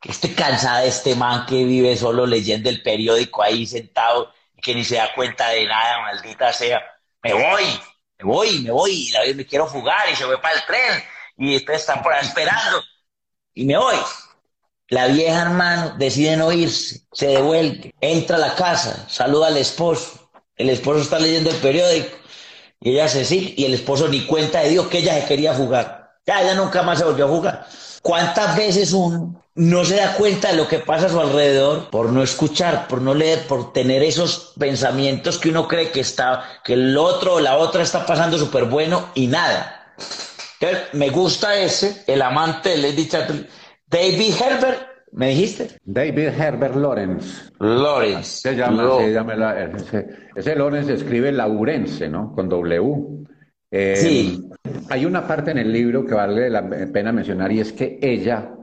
que 0.00 0.34
cansada 0.34 0.80
de 0.80 0.88
este 0.88 1.14
man 1.16 1.46
que 1.46 1.64
vive 1.64 1.96
solo 1.96 2.26
leyendo 2.26 2.68
el 2.68 2.82
periódico 2.82 3.42
ahí 3.42 3.66
sentado 3.66 4.32
que 4.62 4.74
ni 4.74 4.84
se 4.84 4.96
da 4.96 5.14
cuenta 5.14 5.48
de 5.50 5.64
nada, 5.66 6.00
maldita 6.00 6.52
sea. 6.52 6.82
Me 7.22 7.32
voy, 7.32 7.64
me 8.18 8.24
voy, 8.24 8.60
me 8.62 8.70
voy, 8.70 8.90
y 9.08 9.12
la 9.12 9.20
vez 9.20 9.36
me 9.36 9.46
quiero 9.46 9.66
fugar 9.66 10.08
y 10.10 10.16
se 10.16 10.24
voy 10.24 10.36
para 10.38 10.54
el 10.54 10.66
tren 10.66 11.02
y 11.36 11.52
después 11.54 11.80
están 11.80 12.02
por 12.02 12.12
ahí 12.12 12.26
esperando 12.26 12.82
y 13.54 13.64
me 13.64 13.76
voy. 13.76 13.96
La 14.88 15.08
vieja 15.08 15.42
hermano 15.42 15.94
decide 15.98 16.36
no 16.36 16.52
irse, 16.52 17.00
se 17.12 17.26
devuelve, 17.26 17.92
entra 18.00 18.36
a 18.36 18.40
la 18.40 18.54
casa, 18.54 19.04
saluda 19.08 19.48
al 19.48 19.56
esposo. 19.56 20.30
El 20.54 20.70
esposo 20.70 21.00
está 21.00 21.18
leyendo 21.18 21.50
el 21.50 21.56
periódico 21.56 22.16
y 22.80 22.92
ella 22.92 23.08
se 23.08 23.24
sigue 23.24 23.54
y 23.56 23.64
el 23.64 23.74
esposo 23.74 24.06
ni 24.06 24.24
cuenta 24.26 24.60
de 24.60 24.70
Dios 24.70 24.86
que 24.86 24.98
ella 24.98 25.20
se 25.20 25.26
quería 25.26 25.54
fugar. 25.54 26.12
Ya, 26.24 26.40
ella 26.40 26.54
nunca 26.54 26.82
más 26.82 26.98
se 26.98 27.04
volvió 27.04 27.24
a 27.24 27.28
jugar. 27.28 27.66
¿Cuántas 28.00 28.56
veces 28.56 28.92
uno 28.92 29.42
no 29.56 29.84
se 29.84 29.96
da 29.96 30.14
cuenta 30.14 30.48
de 30.48 30.56
lo 30.56 30.68
que 30.68 30.78
pasa 30.78 31.06
a 31.06 31.08
su 31.08 31.18
alrededor 31.18 31.90
por 31.90 32.12
no 32.12 32.22
escuchar, 32.22 32.86
por 32.86 33.02
no 33.02 33.14
leer, 33.14 33.46
por 33.48 33.72
tener 33.72 34.04
esos 34.04 34.52
pensamientos 34.56 35.38
que 35.38 35.48
uno 35.48 35.66
cree 35.66 35.90
que 35.90 36.00
está, 36.00 36.60
que 36.62 36.74
el 36.74 36.96
otro 36.96 37.34
o 37.34 37.40
la 37.40 37.56
otra 37.56 37.82
está 37.82 38.06
pasando 38.06 38.38
súper 38.38 38.66
bueno 38.66 39.10
y 39.14 39.26
nada? 39.26 39.94
me 40.92 41.10
gusta 41.10 41.56
ese, 41.56 42.04
el 42.06 42.22
amante 42.22 42.70
de 42.70 42.76
Lady 42.78 43.08
Chatterley. 43.08 43.46
David 43.88 44.32
Herbert, 44.40 44.80
¿me 45.12 45.28
dijiste? 45.28 45.68
David 45.84 46.28
Herbert 46.38 46.74
Lawrence. 46.76 47.50
Lawrence. 47.60 48.40
Se 48.40 48.56
llama, 48.56 48.98
se 48.98 49.12
llama 49.12 49.54
ese, 49.60 50.08
ese, 50.34 50.56
Lawrence 50.56 50.92
escribe 50.94 51.30
Laurense, 51.32 52.08
¿no? 52.08 52.32
Con 52.32 52.48
W. 52.48 53.26
Eh, 53.70 53.96
sí. 53.96 54.50
Hay 54.90 55.04
una 55.04 55.26
parte 55.26 55.50
en 55.50 55.58
el 55.58 55.72
libro 55.72 56.04
que 56.04 56.14
vale 56.14 56.50
la 56.50 56.68
pena 56.92 57.12
mencionar 57.12 57.52
y 57.52 57.60
es 57.60 57.72
que 57.72 57.98
ella 58.00 58.55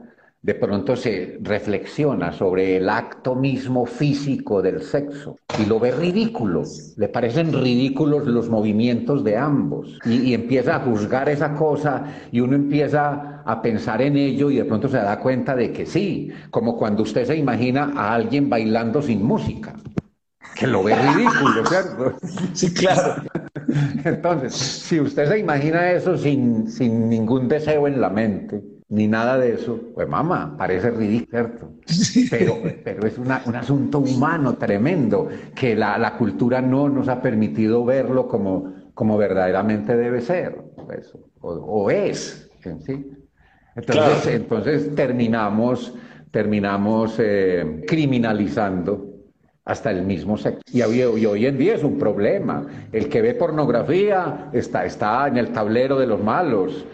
de 0.44 0.54
pronto 0.54 0.94
se 0.94 1.38
reflexiona 1.40 2.30
sobre 2.30 2.76
el 2.76 2.90
acto 2.90 3.34
mismo 3.34 3.86
físico 3.86 4.60
del 4.60 4.82
sexo 4.82 5.38
y 5.58 5.64
lo 5.64 5.80
ve 5.80 5.90
ridículo, 5.90 6.64
le 6.98 7.08
parecen 7.08 7.50
ridículos 7.50 8.26
los 8.26 8.50
movimientos 8.50 9.24
de 9.24 9.38
ambos 9.38 9.98
y, 10.04 10.34
empieza 10.34 10.76
a 10.76 10.80
juzgar 10.80 11.30
esa 11.30 11.54
cosa 11.54 12.04
y 12.30 12.40
uno 12.40 12.56
empieza 12.56 13.42
a 13.46 13.62
pensar 13.62 14.02
en 14.02 14.18
ello 14.18 14.50
y 14.50 14.56
de 14.56 14.66
pronto 14.66 14.86
se 14.86 14.98
da 14.98 15.18
cuenta 15.18 15.56
de 15.56 15.72
que 15.72 15.86
sí, 15.86 16.28
como 16.50 16.76
cuando 16.76 17.04
usted 17.04 17.24
se 17.24 17.36
imagina 17.36 17.94
a 17.96 18.12
alguien 18.12 18.50
bailando 18.50 19.00
sin 19.00 19.22
música 19.22 19.74
que 20.54 20.66
lo 20.66 20.82
ve 20.82 20.94
ridículo, 20.94 21.66
¿cierto? 21.66 22.16
Sí, 22.52 22.72
claro. 22.72 23.22
Entonces, 24.04 24.54
si 24.54 25.00
usted 25.00 25.26
se 25.26 25.38
imagina 25.38 25.90
eso 25.90 26.18
sin, 26.18 26.70
sin 26.70 27.08
ningún 27.08 27.48
deseo 27.48 27.88
en 27.88 28.00
la 28.00 28.10
mente, 28.10 28.62
ni 28.88 29.08
nada 29.08 29.38
de 29.38 29.54
eso, 29.54 29.80
pues 29.94 30.08
mamá, 30.08 30.56
parece 30.56 30.90
ridículo, 30.90 31.50
Pero, 32.30 32.58
pero 32.82 33.06
es 33.06 33.18
un 33.18 33.30
asunto 33.30 33.98
humano 33.98 34.54
tremendo 34.54 35.28
que 35.54 35.74
la, 35.74 36.16
cultura 36.16 36.60
no 36.60 36.88
nos 36.88 37.08
ha 37.08 37.20
permitido 37.20 37.84
verlo 37.84 38.28
como, 38.28 38.72
como 38.94 39.16
verdaderamente 39.16 39.96
debe 39.96 40.20
ser, 40.20 40.56
pues, 40.86 41.12
o, 41.40 41.90
es, 41.90 42.50
¿sí? 42.86 43.10
Entonces, 43.76 44.26
entonces 44.34 44.94
terminamos, 44.94 45.94
terminamos 46.30 47.16
eh, 47.18 47.82
criminalizando 47.86 49.14
hasta 49.64 49.90
el 49.90 50.02
mismo 50.02 50.36
sexo. 50.36 50.60
Y 50.72 50.82
hoy, 50.82 51.02
hoy, 51.02 51.46
en 51.46 51.58
día 51.58 51.74
es 51.74 51.82
un 51.82 51.98
problema. 51.98 52.66
El 52.92 53.08
que 53.08 53.22
ve 53.22 53.34
pornografía 53.34 54.50
está, 54.52 54.84
está 54.84 55.26
en 55.26 55.38
el 55.38 55.48
tablero 55.52 55.98
de 55.98 56.06
los 56.06 56.22
malos 56.22 56.84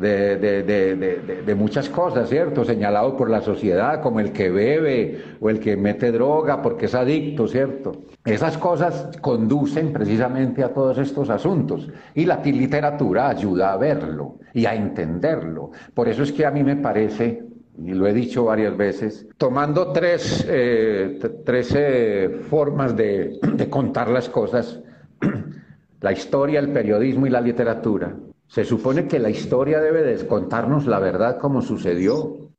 de, 0.00 0.36
de, 0.36 0.62
de, 0.62 1.42
de, 1.44 1.54
muchas 1.54 1.88
cosas, 1.88 2.28
¿cierto? 2.28 2.64
Señalado 2.64 3.16
por 3.16 3.28
la 3.28 3.42
sociedad 3.42 4.00
como 4.00 4.20
el 4.20 4.32
que 4.32 4.50
bebe 4.50 5.22
o 5.40 5.50
el 5.50 5.60
que 5.60 5.76
mete 5.76 6.10
droga 6.10 6.62
porque 6.62 6.86
es 6.86 6.94
adicto, 6.94 7.46
¿cierto? 7.46 7.92
Esas 8.24 8.56
cosas 8.56 9.10
conducen 9.20 9.92
precisamente 9.92 10.64
a 10.64 10.72
todos 10.72 10.98
estos 10.98 11.28
asuntos 11.28 11.88
y 12.14 12.24
la 12.24 12.36
literatura 12.42 13.28
ayuda 13.28 13.72
a 13.72 13.76
verlo 13.76 14.36
y 14.54 14.66
a 14.66 14.74
entenderlo. 14.74 15.72
Por 15.94 16.08
eso 16.08 16.22
es 16.22 16.32
que 16.32 16.46
a 16.46 16.50
mí 16.50 16.64
me 16.64 16.76
parece 16.76 17.44
y 17.82 17.92
lo 17.92 18.06
he 18.06 18.12
dicho 18.12 18.44
varias 18.44 18.76
veces, 18.76 19.26
tomando 19.38 19.92
tres, 19.92 20.44
eh, 20.48 21.18
tres 21.46 21.74
eh, 21.74 22.40
formas 22.48 22.94
de, 22.94 23.38
de 23.54 23.70
contar 23.70 24.08
las 24.08 24.28
cosas, 24.28 24.80
la 26.00 26.12
historia, 26.12 26.60
el 26.60 26.72
periodismo 26.72 27.26
y 27.26 27.30
la 27.30 27.40
literatura. 27.40 28.14
Se 28.50 28.64
supone 28.64 29.06
que 29.06 29.20
la 29.20 29.30
historia 29.30 29.80
debe 29.80 30.02
de 30.02 30.26
contarnos 30.26 30.84
la 30.86 30.98
verdad 30.98 31.38
como 31.38 31.62
sucedió 31.62 32.50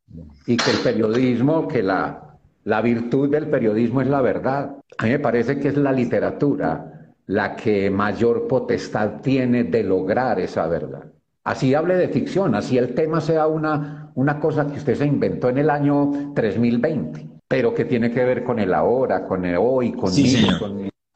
y 0.48 0.56
que 0.56 0.72
el 0.72 0.78
periodismo, 0.78 1.68
que 1.68 1.84
la, 1.84 2.38
la 2.64 2.82
virtud 2.82 3.30
del 3.30 3.48
periodismo 3.48 4.00
es 4.00 4.08
la 4.08 4.22
verdad. 4.22 4.78
A 4.98 5.04
mí 5.04 5.10
me 5.12 5.20
parece 5.20 5.60
que 5.60 5.68
es 5.68 5.76
la 5.76 5.92
literatura 5.92 7.14
la 7.26 7.58
que 7.58 7.90
mayor 7.90 8.48
potestad 8.48 9.20
tiene 9.22 9.66
de 9.66 9.84
lograr 9.84 10.40
esa 10.40 10.66
verdad. 10.68 11.12
Así 11.44 11.76
hable 11.76 11.96
de 11.96 12.08
ficción, 12.08 12.56
así 12.56 12.78
el 12.78 12.96
tema 12.96 13.20
sea 13.20 13.48
una, 13.48 14.12
una 14.16 14.40
cosa 14.40 14.68
que 14.68 14.78
usted 14.78 14.96
se 14.96 15.06
inventó 15.06 15.50
en 15.50 15.58
el 15.58 15.70
año 15.70 16.32
3020, 16.34 17.28
pero 17.50 17.74
que 17.74 17.84
tiene 17.84 18.12
que 18.12 18.24
ver 18.24 18.46
con 18.46 18.60
el 18.60 18.74
ahora, 18.74 19.26
con 19.26 19.44
el 19.44 19.58
hoy, 19.60 19.92
con, 19.92 20.12
con, 20.12 20.14
mi, 20.16 20.58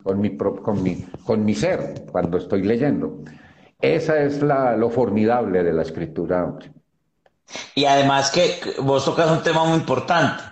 con, 0.03 0.19
mi, 0.19 0.37
con, 0.37 0.83
mi, 0.83 1.05
con 1.23 1.45
mi 1.45 1.55
ser, 1.55 2.03
cuando 2.11 2.39
estoy 2.39 2.63
leyendo. 2.63 3.19
Esa 3.79 4.19
es 4.19 4.41
la, 4.41 4.75
lo 4.75 4.89
formidable 4.89 5.63
de 5.63 5.73
la 5.73 5.81
escritura. 5.81 6.55
Y 7.75 7.85
además 7.85 8.31
que 8.31 8.59
vos 8.79 9.05
tocas 9.05 9.29
un 9.29 9.43
tema 9.43 9.65
muy 9.65 9.77
importante, 9.77 10.43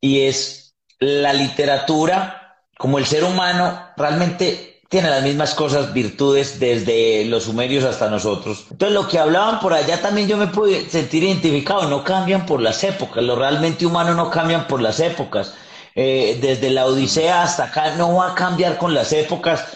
y 0.00 0.20
es 0.20 0.76
la 1.00 1.32
literatura, 1.32 2.62
como 2.76 2.98
el 2.98 3.06
ser 3.06 3.24
humano, 3.24 3.78
realmente 3.96 4.68
tiene 4.88 5.10
las 5.10 5.22
mismas 5.22 5.54
cosas, 5.54 5.92
virtudes 5.92 6.58
desde 6.58 7.24
los 7.26 7.44
sumerios 7.44 7.84
hasta 7.84 8.08
nosotros. 8.08 8.66
Entonces 8.70 8.94
lo 8.94 9.06
que 9.06 9.18
hablaban 9.18 9.60
por 9.60 9.74
allá 9.74 10.00
también 10.00 10.28
yo 10.28 10.36
me 10.36 10.46
pude 10.46 10.88
sentir 10.88 11.24
identificado, 11.24 11.88
no 11.88 12.02
cambian 12.02 12.46
por 12.46 12.62
las 12.62 12.82
épocas, 12.84 13.22
lo 13.22 13.36
realmente 13.36 13.84
humano 13.84 14.14
no 14.14 14.30
cambian 14.30 14.66
por 14.66 14.80
las 14.80 14.98
épocas. 15.00 15.54
Eh, 15.94 16.38
desde 16.40 16.70
la 16.70 16.86
Odisea 16.86 17.42
hasta 17.42 17.64
acá 17.64 17.96
no 17.96 18.14
va 18.14 18.32
a 18.32 18.34
cambiar 18.34 18.78
con 18.78 18.94
las 18.94 19.12
épocas, 19.12 19.66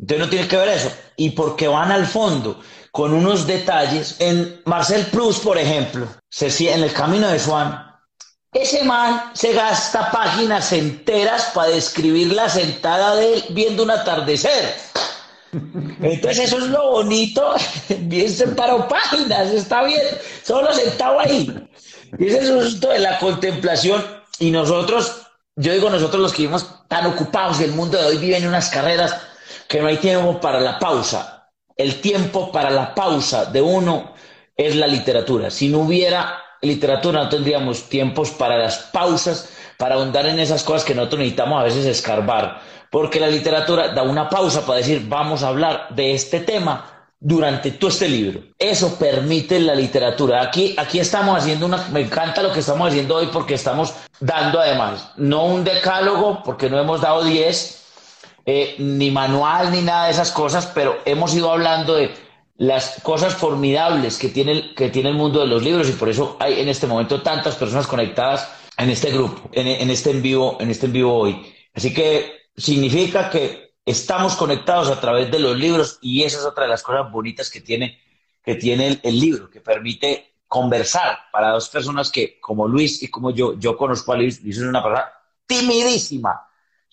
entonces 0.00 0.26
no 0.26 0.30
tiene 0.30 0.48
que 0.48 0.56
ver 0.56 0.68
eso. 0.68 0.90
Y 1.16 1.30
porque 1.30 1.68
van 1.68 1.92
al 1.92 2.06
fondo 2.06 2.60
con 2.90 3.12
unos 3.12 3.46
detalles, 3.46 4.16
en 4.18 4.60
Marcel 4.64 5.06
Proust, 5.06 5.44
por 5.44 5.58
ejemplo, 5.58 6.08
se, 6.28 6.48
en 6.72 6.82
el 6.82 6.92
camino 6.92 7.28
de 7.28 7.38
Swan, 7.38 7.86
ese 8.52 8.82
man 8.82 9.30
se 9.34 9.52
gasta 9.52 10.10
páginas 10.10 10.72
enteras 10.72 11.52
para 11.54 11.70
describir 11.70 12.32
la 12.32 12.48
sentada 12.48 13.14
de 13.14 13.34
él 13.34 13.44
viendo 13.50 13.84
un 13.84 13.92
atardecer. 13.92 14.74
Entonces 16.00 16.46
eso 16.46 16.58
es 16.58 16.64
lo 16.64 16.90
bonito, 16.90 17.54
bien 18.00 18.28
separado 18.28 18.88
páginas, 18.88 19.50
está 19.50 19.84
bien, 19.84 20.02
solo 20.42 20.72
sentado 20.72 21.20
ahí. 21.20 21.68
Y 22.18 22.26
ese 22.26 22.38
es 22.38 22.50
justo 22.50 22.88
de 22.88 22.98
la 22.98 23.18
contemplación. 23.20 24.04
Y 24.40 24.50
nosotros, 24.50 25.26
yo 25.54 25.72
digo 25.72 25.90
nosotros 25.90 26.20
los 26.20 26.32
que 26.32 26.42
vivimos 26.42 26.66
tan 26.88 27.06
ocupados 27.06 27.60
y 27.60 27.64
el 27.64 27.72
mundo 27.72 27.98
de 27.98 28.06
hoy 28.06 28.18
vive 28.18 28.38
en 28.38 28.48
unas 28.48 28.68
carreras 28.68 29.14
que 29.70 29.80
no 29.80 29.86
hay 29.86 29.98
tiempo 29.98 30.40
para 30.40 30.58
la 30.58 30.80
pausa. 30.80 31.48
El 31.76 32.00
tiempo 32.00 32.50
para 32.50 32.70
la 32.70 32.92
pausa 32.92 33.44
de 33.44 33.62
uno 33.62 34.14
es 34.56 34.74
la 34.74 34.88
literatura. 34.88 35.48
Si 35.48 35.68
no 35.68 35.78
hubiera 35.78 36.38
literatura 36.60 37.22
no 37.22 37.28
tendríamos 37.28 37.88
tiempos 37.88 38.32
para 38.32 38.58
las 38.58 38.78
pausas, 38.78 39.48
para 39.78 39.94
ahondar 39.94 40.26
en 40.26 40.40
esas 40.40 40.64
cosas 40.64 40.84
que 40.84 40.94
nosotros 40.94 41.20
necesitamos 41.20 41.60
a 41.60 41.64
veces 41.64 41.86
escarbar, 41.86 42.60
porque 42.90 43.20
la 43.20 43.28
literatura 43.28 43.94
da 43.94 44.02
una 44.02 44.28
pausa 44.28 44.66
para 44.66 44.78
decir, 44.78 45.06
vamos 45.06 45.44
a 45.44 45.48
hablar 45.48 45.86
de 45.90 46.14
este 46.14 46.40
tema 46.40 47.06
durante 47.20 47.70
todo 47.70 47.90
este 47.90 48.08
libro. 48.08 48.42
Eso 48.58 48.98
permite 48.98 49.60
la 49.60 49.76
literatura. 49.76 50.42
Aquí, 50.42 50.74
aquí 50.76 50.98
estamos 50.98 51.38
haciendo 51.38 51.66
una, 51.66 51.86
me 51.92 52.00
encanta 52.00 52.42
lo 52.42 52.52
que 52.52 52.58
estamos 52.58 52.88
haciendo 52.88 53.14
hoy 53.14 53.28
porque 53.32 53.54
estamos 53.54 53.94
dando 54.18 54.58
además, 54.58 55.12
no 55.16 55.46
un 55.46 55.62
decálogo, 55.62 56.42
porque 56.42 56.68
no 56.68 56.78
hemos 56.78 57.00
dado 57.00 57.22
10, 57.22 57.79
eh, 58.52 58.74
ni 58.78 59.12
manual, 59.12 59.70
ni 59.70 59.80
nada 59.80 60.06
de 60.06 60.10
esas 60.10 60.32
cosas, 60.32 60.66
pero 60.74 60.98
hemos 61.04 61.32
ido 61.36 61.52
hablando 61.52 61.94
de 61.94 62.12
las 62.56 63.00
cosas 63.04 63.32
formidables 63.32 64.18
que 64.18 64.28
tiene, 64.28 64.74
que 64.74 64.88
tiene 64.88 65.10
el 65.10 65.14
mundo 65.14 65.38
de 65.38 65.46
los 65.46 65.62
libros 65.62 65.88
y 65.88 65.92
por 65.92 66.08
eso 66.08 66.36
hay 66.40 66.58
en 66.58 66.68
este 66.68 66.88
momento 66.88 67.22
tantas 67.22 67.54
personas 67.54 67.86
conectadas 67.86 68.50
en 68.76 68.90
este 68.90 69.12
grupo, 69.12 69.48
en, 69.52 69.88
este 69.88 70.10
en 70.10 70.20
vivo, 70.20 70.56
en 70.58 70.68
este 70.68 70.86
en 70.86 70.92
vivo 70.92 71.14
hoy. 71.14 71.46
Así 71.74 71.94
que 71.94 72.48
significa 72.56 73.30
que 73.30 73.76
estamos 73.86 74.34
conectados 74.34 74.88
a 74.88 75.00
través 75.00 75.30
de 75.30 75.38
los 75.38 75.56
libros 75.56 76.00
y 76.02 76.24
esa 76.24 76.38
es 76.38 76.44
otra 76.44 76.64
de 76.64 76.70
las 76.70 76.82
cosas 76.82 77.08
bonitas 77.12 77.50
que 77.50 77.60
tiene, 77.60 78.00
que 78.42 78.56
tiene 78.56 78.98
el, 79.00 79.20
libro, 79.20 79.48
que 79.48 79.60
permite 79.60 80.38
conversar 80.48 81.20
para 81.30 81.52
dos 81.52 81.68
personas 81.68 82.10
que, 82.10 82.40
como 82.40 82.66
Luis 82.66 83.00
y 83.00 83.10
como 83.10 83.30
yo, 83.30 83.56
yo 83.60 83.76
conozco 83.76 84.12
a 84.12 84.16
Luis, 84.16 84.42
Luis 84.42 84.56
es 84.56 84.64
una 84.64 84.82
persona 84.82 85.04
timidísima, 85.46 86.49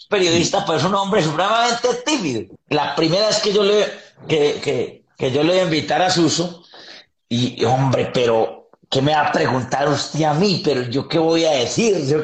periodista, 0.09 0.65
pero 0.65 0.77
es 0.77 0.83
un 0.83 0.95
hombre 0.95 1.21
supremamente 1.23 1.87
tímido. 2.05 2.55
La 2.69 2.95
primera 2.95 3.27
vez 3.27 3.39
que 3.39 3.53
yo 3.53 3.63
le, 3.63 3.85
que, 4.27 4.59
que, 4.63 5.03
que 5.17 5.31
yo 5.31 5.43
le 5.43 5.53
voy 5.53 5.59
a 5.59 5.63
invitar 5.63 6.01
a 6.01 6.09
Suso 6.09 6.63
y, 7.29 7.63
hombre, 7.65 8.11
pero, 8.13 8.69
¿qué 8.89 9.01
me 9.01 9.13
va 9.13 9.27
a 9.27 9.31
preguntar 9.31 9.89
usted 9.89 10.23
a 10.23 10.33
mí? 10.33 10.61
Pero 10.63 10.83
yo, 10.83 11.07
¿qué 11.07 11.19
voy 11.19 11.45
a 11.45 11.51
decir? 11.51 12.05
Yo, 12.07 12.23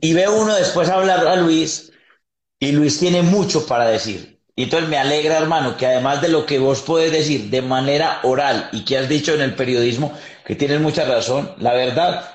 Y 0.00 0.12
ve 0.12 0.28
uno 0.28 0.54
después 0.54 0.88
hablar 0.88 1.26
a 1.26 1.36
Luis 1.36 1.92
y 2.58 2.72
Luis 2.72 2.98
tiene 2.98 3.22
mucho 3.22 3.66
para 3.66 3.86
decir. 3.86 4.40
Y 4.56 4.64
entonces 4.64 4.88
me 4.88 4.98
alegra, 4.98 5.38
hermano, 5.38 5.76
que 5.76 5.86
además 5.86 6.20
de 6.20 6.28
lo 6.28 6.44
que 6.44 6.58
vos 6.58 6.82
puedes 6.82 7.12
decir 7.12 7.48
de 7.48 7.62
manera 7.62 8.18
oral 8.24 8.68
y 8.72 8.84
que 8.84 8.98
has 8.98 9.08
dicho 9.08 9.32
en 9.32 9.40
el 9.40 9.54
periodismo, 9.54 10.12
que 10.44 10.56
tienes 10.56 10.80
mucha 10.80 11.04
razón, 11.04 11.54
la 11.58 11.74
verdad, 11.74 12.28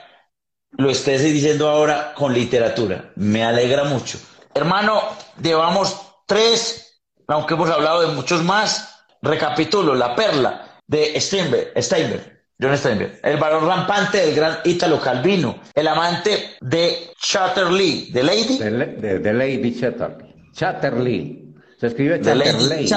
lo 0.78 0.90
estés 0.90 1.24
diciendo 1.24 1.70
ahora 1.70 2.14
con 2.16 2.34
literatura. 2.34 3.12
Me 3.16 3.44
alegra 3.44 3.84
mucho. 3.86 4.18
Hermano, 4.54 5.02
llevamos 5.42 5.96
tres, 6.26 7.02
aunque 7.28 7.54
hemos 7.54 7.70
hablado 7.70 8.02
de 8.02 8.08
muchos 8.16 8.44
más, 8.44 8.90
Recapitulo, 9.22 9.96
La 9.96 10.16
Perla 10.16 10.80
de 10.86 11.20
Steinberg, 11.20 11.72
Steinberg, 11.82 12.42
John 12.62 12.78
Steinberg, 12.78 13.20
el 13.24 13.38
varón 13.38 13.66
rampante 13.66 14.18
del 14.18 14.36
gran 14.36 14.58
Ítalo 14.66 15.00
Calvino, 15.00 15.60
el 15.74 15.88
amante 15.88 16.56
de 16.60 17.12
Chatterley, 17.18 18.12
de 18.12 18.24
Lady. 18.24 18.58
De, 18.58 19.34
Lady 19.34 19.80
Chatterley. 19.80 20.36
Chatterley. 20.54 21.56
Se 21.80 21.88
escribe 21.88 22.20
Chatterley. 22.22 22.90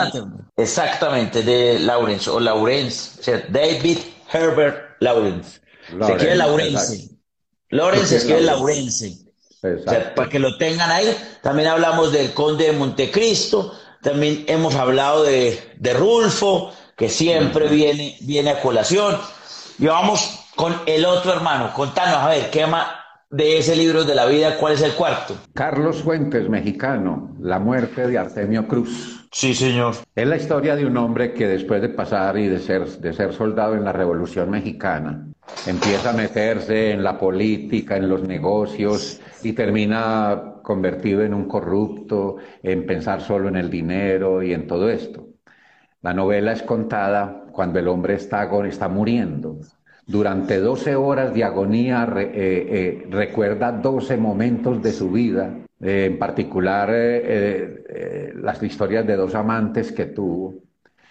Exactamente, 0.57 1.43
de 1.43 1.79
Lawrence 1.79 2.29
o 2.29 2.41
Lawrence, 2.41 3.21
o 3.21 3.23
sea, 3.23 3.45
David 3.49 3.99
Herbert 4.33 4.97
Lawrence. 5.01 5.61
se 5.89 6.13
escribe 6.13 6.35
Lawrence. 6.35 7.16
Lawrence 7.71 8.07
se 8.07 8.17
escribe 8.17 8.43
Lawrence. 8.43 9.27
O 9.63 9.91
sea, 9.91 10.15
para 10.15 10.29
que 10.29 10.39
lo 10.39 10.57
tengan 10.59 10.91
ahí. 10.91 11.17
También 11.43 11.69
hablamos 11.69 12.13
del 12.13 12.33
conde 12.33 12.67
de 12.67 12.73
Montecristo, 12.73 13.75
también 14.03 14.45
hemos 14.47 14.75
hablado 14.77 15.25
de, 15.25 15.59
de 15.79 15.95
Rulfo, 15.95 16.73
que 16.97 17.09
siempre 17.09 17.69
viene, 17.69 18.17
viene 18.21 18.51
a 18.51 18.61
colación. 18.61 19.17
Y 19.79 19.87
vamos 19.87 20.47
con 20.55 20.75
el 20.87 21.05
otro 21.05 21.33
hermano. 21.33 21.73
Contanos, 21.75 22.17
a 22.17 22.29
ver, 22.29 22.51
¿qué 22.51 22.67
más 22.67 22.87
de 23.31 23.59
ese 23.59 23.75
libro 23.77 24.05
de 24.05 24.15
la 24.15 24.27
vida? 24.27 24.57
¿Cuál 24.59 24.75
es 24.75 24.83
el 24.83 24.93
cuarto? 24.93 25.37
Carlos 25.55 26.03
Fuentes, 26.03 26.49
mexicano, 26.49 27.37
La 27.41 27.59
muerte 27.59 28.07
de 28.07 28.19
Artemio 28.19 28.67
Cruz. 28.67 29.27
Sí, 29.33 29.55
señor. 29.55 29.95
Es 30.15 30.27
la 30.27 30.37
historia 30.37 30.77
de 30.77 30.87
un 30.87 30.97
hombre 30.97 31.35
que 31.35 31.47
después 31.47 31.83
de 31.83 31.91
pasar 31.91 32.39
y 32.39 32.49
de 32.49 32.59
ser, 32.59 32.87
de 32.87 33.13
ser 33.13 33.35
soldado 33.35 33.75
en 33.75 33.85
la 33.85 33.93
Revolución 33.93 34.51
Mexicana, 34.51 35.27
empieza 35.67 36.11
a 36.11 36.13
meterse 36.13 36.93
en 36.93 37.03
la 37.03 37.19
política, 37.19 37.97
en 37.97 38.09
los 38.09 38.23
negocios 38.23 39.21
y 39.43 39.53
termina 39.53 40.55
convertido 40.63 41.23
en 41.23 41.35
un 41.35 41.47
corrupto, 41.47 42.37
en 42.63 42.87
pensar 42.87 43.21
solo 43.21 43.49
en 43.49 43.57
el 43.57 43.71
dinero 43.71 44.43
y 44.43 44.53
en 44.53 44.67
todo 44.67 44.89
esto. 44.91 45.27
La 46.03 46.13
novela 46.13 46.53
es 46.53 46.63
contada 46.63 47.45
cuando 47.53 47.79
el 47.79 47.89
hombre 47.89 48.15
está, 48.15 48.49
está 48.67 48.89
muriendo. 48.89 49.59
Durante 50.07 50.59
12 50.59 50.95
horas 50.95 51.35
de 51.35 51.43
agonía 51.43 52.09
eh, 52.17 52.31
eh, 52.35 53.07
recuerda 53.11 53.73
12 53.73 54.17
momentos 54.17 54.81
de 54.81 54.93
su 54.93 55.11
vida, 55.11 55.53
eh, 55.81 56.07
en 56.07 56.19
particular 56.19 56.91
las 58.37 58.63
historias 58.63 59.07
de 59.07 59.17
dos 59.17 59.35
amantes 59.35 59.91
que 59.91 60.07
tuvo. 60.07 60.66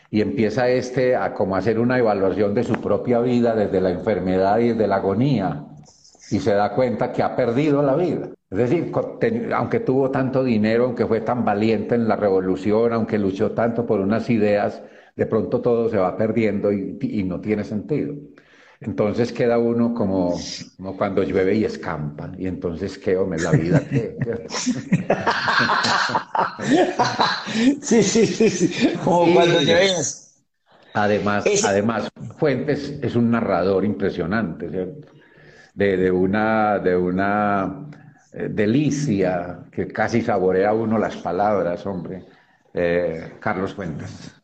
Y 0.10 0.22
empieza 0.22 0.70
este 0.70 1.16
a 1.16 1.34
como 1.34 1.56
hacer 1.56 1.80
una 1.80 1.98
evaluación 1.98 2.54
de 2.54 2.64
su 2.64 2.74
propia 2.76 3.20
vida 3.20 3.56
desde 3.56 3.82
la 3.82 3.92
enfermedad 3.92 4.60
y 4.60 4.70
desde 4.70 4.88
la 4.88 4.98
agonía. 4.98 5.66
Y 6.32 6.40
se 6.40 6.54
da 6.54 6.74
cuenta 6.74 7.12
que 7.12 7.24
ha 7.24 7.36
perdido 7.36 7.82
la 7.82 7.96
vida. 7.96 8.30
Es 8.50 8.58
decir, 8.58 8.92
aunque 9.54 9.80
tuvo 9.80 10.12
tanto 10.12 10.44
dinero, 10.44 10.86
aunque 10.86 11.06
fue 11.06 11.22
tan 11.22 11.44
valiente 11.44 11.96
en 11.96 12.08
la 12.08 12.16
revolución, 12.16 12.94
aunque 12.94 13.18
luchó 13.18 13.52
tanto 13.52 13.86
por 13.86 14.00
unas 14.00 14.30
ideas, 14.30 14.82
de 15.16 15.26
pronto 15.26 15.62
todo 15.62 15.90
se 15.90 15.98
va 15.98 16.16
perdiendo 16.18 16.72
y, 16.72 17.24
no 17.24 17.42
tiene 17.42 17.64
sentido. 17.64 18.14
Entonces 18.82 19.32
queda 19.32 19.58
uno 19.58 19.94
como, 19.94 20.38
cuando 20.98 21.24
llueve 21.24 21.56
y 21.56 21.64
escampa, 21.66 22.32
y 22.38 22.48
entonces 22.48 22.98
qué 22.98 23.18
hombre, 23.18 23.42
la 23.42 23.52
vida 23.52 23.80
que... 23.90 24.18
sí, 27.82 28.04
sí, 28.04 28.26
sí, 28.26 28.50
sí, 28.50 28.94
como 29.04 29.34
cuando 29.34 29.62
llueve. 29.62 29.92
Además, 30.94 31.46
además, 31.66 32.10
Fuentes 32.38 33.00
es 33.02 33.16
un 33.16 33.32
narrador 33.32 33.86
impresionante, 33.86 34.70
¿cierto? 34.70 35.16
de, 35.76 36.12
una, 36.12 36.80
de 36.80 36.96
una 36.96 37.90
eh, 38.32 38.48
delicia 38.50 39.60
que 39.72 39.88
casi 39.88 40.22
saborea 40.22 40.74
uno 40.74 40.98
las 40.98 41.18
palabras, 41.18 41.86
hombre. 41.86 42.24
Eh, 42.74 43.34
Carlos 43.40 43.74
Fuentes. 43.74 44.42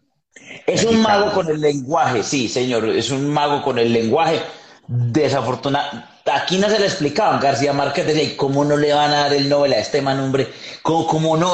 Es 0.66 0.84
un 0.84 1.02
mago 1.02 1.32
con 1.34 1.50
el 1.50 1.60
lenguaje, 1.60 2.24
sí, 2.24 2.48
señor, 2.48 2.88
es 2.90 3.12
un 3.12 3.30
mago 3.30 3.62
con 3.62 3.80
el 3.80 3.92
lenguaje. 3.92 4.42
Desafortunado, 4.88 6.04
aquí 6.32 6.58
no 6.58 6.70
se 6.70 6.80
le 6.80 6.86
explicaban, 6.86 7.40
García 7.40 7.74
Márquez 7.74 8.08
decía, 8.08 8.36
¿cómo 8.36 8.66
no 8.66 8.76
le 8.76 8.94
van 8.94 9.12
a 9.12 9.22
dar 9.22 9.34
el 9.34 9.48
Nobel 9.48 9.74
a 9.74 9.80
este 9.80 10.02
man, 10.02 10.20
hombre? 10.20 10.48
¿Cómo, 10.82 11.08
cómo 11.08 11.38
no? 11.38 11.54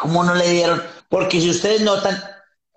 ¿Cómo 0.00 0.24
no 0.24 0.34
le 0.34 0.50
dieron? 0.50 0.82
Porque 1.08 1.40
si 1.40 1.50
ustedes 1.50 1.80
notan, 1.80 2.22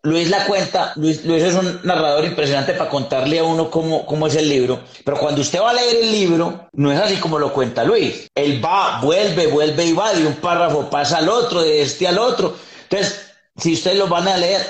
Luis 0.04 0.30
la 0.30 0.46
cuenta, 0.46 0.94
Luis, 0.96 1.26
Luis, 1.26 1.44
es 1.44 1.56
un 1.56 1.82
narrador 1.84 2.24
impresionante 2.24 2.74
para 2.74 2.90
contarle 2.90 3.40
a 3.40 3.44
uno 3.44 3.70
cómo, 3.70 4.06
cómo 4.06 4.28
es 4.28 4.36
el 4.36 4.48
libro, 4.48 4.80
pero 5.04 5.18
cuando 5.18 5.42
usted 5.42 5.60
va 5.60 5.72
a 5.72 5.74
leer 5.74 5.98
el 6.04 6.12
libro, 6.12 6.70
no 6.74 6.92
es 6.92 7.00
así 7.00 7.18
como 7.18 7.38
lo 7.38 7.52
cuenta 7.52 7.84
Luis. 7.84 8.30
Él 8.34 8.64
va, 8.64 9.02
vuelve, 9.02 9.48
vuelve 9.48 9.86
y 9.86 9.94
va, 9.94 10.14
de 10.14 10.26
un 10.26 10.36
párrafo 10.36 10.90
pasa 10.90 11.18
al 11.18 11.28
otro, 11.28 11.62
de 11.62 11.82
este 11.82 12.08
al 12.08 12.18
otro. 12.18 12.56
Entonces, 12.84 13.32
si 13.58 13.74
ustedes 13.74 13.98
lo 13.98 14.08
van 14.08 14.30
a 14.30 14.38
leer, 14.38 14.62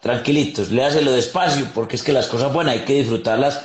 tranquilitos, 0.00 0.70
léaselo 0.70 1.12
despacio, 1.12 1.68
porque 1.74 1.96
es 1.96 2.02
que 2.02 2.12
las 2.12 2.26
cosas 2.26 2.52
buenas 2.52 2.74
hay 2.74 2.80
que 2.80 2.94
disfrutarlas. 2.94 3.62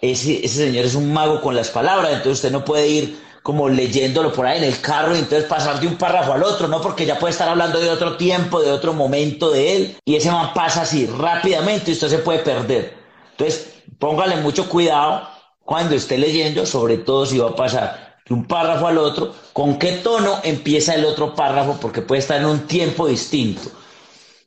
Ese, 0.00 0.46
señor 0.48 0.84
es 0.84 0.94
un 0.94 1.12
mago 1.12 1.40
con 1.40 1.54
las 1.54 1.70
palabras, 1.70 2.12
entonces 2.12 2.32
usted 2.34 2.52
no 2.52 2.64
puede 2.64 2.88
ir 2.88 3.20
como 3.42 3.68
leyéndolo 3.68 4.32
por 4.32 4.46
ahí 4.46 4.58
en 4.58 4.64
el 4.64 4.80
carro 4.80 5.16
y 5.16 5.18
entonces 5.18 5.48
pasar 5.48 5.80
de 5.80 5.86
un 5.86 5.96
párrafo 5.96 6.34
al 6.34 6.42
otro, 6.42 6.68
¿no? 6.68 6.80
Porque 6.80 7.06
ya 7.06 7.18
puede 7.18 7.32
estar 7.32 7.48
hablando 7.48 7.80
de 7.80 7.88
otro 7.88 8.16
tiempo, 8.16 8.60
de 8.60 8.70
otro 8.70 8.92
momento 8.92 9.50
de 9.50 9.76
él, 9.76 9.96
y 10.04 10.16
ese 10.16 10.30
man 10.30 10.52
pasa 10.54 10.82
así 10.82 11.06
rápidamente 11.06 11.90
y 11.90 11.94
usted 11.94 12.08
se 12.08 12.18
puede 12.18 12.40
perder. 12.40 12.94
Entonces, 13.32 13.70
póngale 13.98 14.36
mucho 14.36 14.68
cuidado 14.68 15.26
cuando 15.64 15.94
esté 15.94 16.18
leyendo, 16.18 16.66
sobre 16.66 16.98
todo 16.98 17.24
si 17.24 17.38
va 17.38 17.50
a 17.50 17.56
pasar 17.56 18.18
de 18.26 18.34
un 18.34 18.44
párrafo 18.44 18.86
al 18.86 18.98
otro, 18.98 19.34
con 19.54 19.78
qué 19.78 19.92
tono 19.92 20.40
empieza 20.42 20.94
el 20.94 21.06
otro 21.06 21.34
párrafo, 21.34 21.78
porque 21.80 22.02
puede 22.02 22.20
estar 22.20 22.38
en 22.38 22.46
un 22.46 22.66
tiempo 22.66 23.06
distinto. 23.06 23.70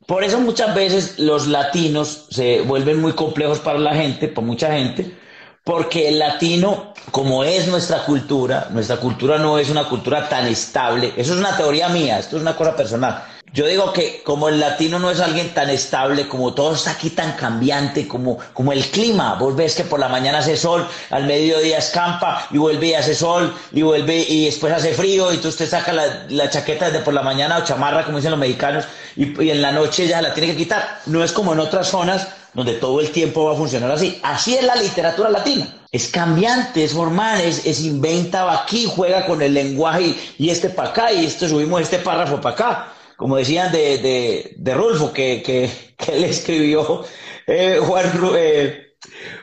Por 0.06 0.22
eso 0.22 0.38
muchas 0.38 0.74
veces 0.74 1.18
los 1.18 1.46
latinos 1.46 2.26
se 2.30 2.60
vuelven 2.60 3.00
muy 3.00 3.12
complejos 3.12 3.58
para 3.58 3.78
la 3.78 3.94
gente, 3.94 4.28
para 4.28 4.46
mucha 4.46 4.72
gente, 4.72 5.16
porque 5.64 6.08
el 6.08 6.18
latino, 6.18 6.92
como 7.10 7.42
es 7.42 7.68
nuestra 7.68 8.04
cultura, 8.04 8.68
nuestra 8.70 8.98
cultura 8.98 9.38
no 9.38 9.58
es 9.58 9.70
una 9.70 9.88
cultura 9.88 10.28
tan 10.28 10.46
estable, 10.46 11.14
eso 11.16 11.32
es 11.32 11.40
una 11.40 11.56
teoría 11.56 11.88
mía, 11.88 12.18
esto 12.18 12.36
es 12.36 12.42
una 12.42 12.54
cosa 12.54 12.76
personal. 12.76 13.24
Yo 13.54 13.68
digo 13.68 13.92
que 13.92 14.20
como 14.24 14.48
el 14.48 14.58
latino 14.58 14.98
no 14.98 15.12
es 15.12 15.20
alguien 15.20 15.54
tan 15.54 15.70
estable, 15.70 16.26
como 16.26 16.54
todo 16.54 16.74
está 16.74 16.90
aquí 16.90 17.10
tan 17.10 17.34
cambiante, 17.36 18.08
como, 18.08 18.36
como 18.52 18.72
el 18.72 18.84
clima, 18.86 19.34
vos 19.34 19.54
ves 19.54 19.76
que 19.76 19.84
por 19.84 20.00
la 20.00 20.08
mañana 20.08 20.38
hace 20.38 20.56
sol, 20.56 20.84
al 21.10 21.24
mediodía 21.24 21.78
escampa 21.78 22.48
y 22.50 22.58
vuelve 22.58 22.88
y 22.88 22.94
hace 22.94 23.14
sol 23.14 23.54
y 23.70 23.82
vuelve 23.82 24.26
y 24.28 24.46
después 24.46 24.72
hace 24.72 24.92
frío 24.92 25.32
y 25.32 25.36
tú 25.36 25.52
te 25.52 25.68
sacas 25.68 25.94
la, 25.94 26.26
la 26.30 26.50
chaqueta 26.50 26.86
desde 26.86 27.04
por 27.04 27.14
la 27.14 27.22
mañana 27.22 27.58
o 27.58 27.64
chamarra, 27.64 28.04
como 28.04 28.16
dicen 28.16 28.32
los 28.32 28.40
mexicanos, 28.40 28.86
y, 29.14 29.40
y 29.40 29.50
en 29.52 29.62
la 29.62 29.70
noche 29.70 30.08
ya 30.08 30.20
la 30.20 30.34
tiene 30.34 30.50
que 30.50 30.56
quitar. 30.56 31.02
No 31.06 31.22
es 31.22 31.30
como 31.30 31.52
en 31.52 31.60
otras 31.60 31.86
zonas 31.86 32.26
donde 32.54 32.72
todo 32.72 33.00
el 33.00 33.12
tiempo 33.12 33.44
va 33.44 33.52
a 33.52 33.56
funcionar 33.56 33.92
así. 33.92 34.18
Así 34.24 34.56
es 34.56 34.64
la 34.64 34.74
literatura 34.74 35.30
latina. 35.30 35.68
Es 35.92 36.08
cambiante, 36.08 36.82
es 36.82 36.92
formal, 36.92 37.40
es, 37.40 37.64
es 37.64 37.82
inventa 37.82 38.52
aquí, 38.52 38.90
juega 38.92 39.24
con 39.26 39.40
el 39.42 39.54
lenguaje 39.54 40.16
y, 40.38 40.50
este 40.50 40.70
para 40.70 40.88
acá, 40.88 41.12
y 41.12 41.24
esto 41.24 41.48
subimos 41.48 41.82
este 41.82 41.98
párrafo 41.98 42.40
para 42.40 42.54
acá. 42.56 42.93
Como 43.16 43.36
decían 43.36 43.72
de, 43.72 43.98
de, 43.98 44.54
de 44.56 44.74
Rulfo, 44.74 45.12
que, 45.12 45.42
que, 45.42 45.70
que 45.96 46.16
le 46.18 46.28
escribió 46.28 47.04
eh, 47.46 47.78
Juan, 47.80 48.12
eh, 48.36 48.94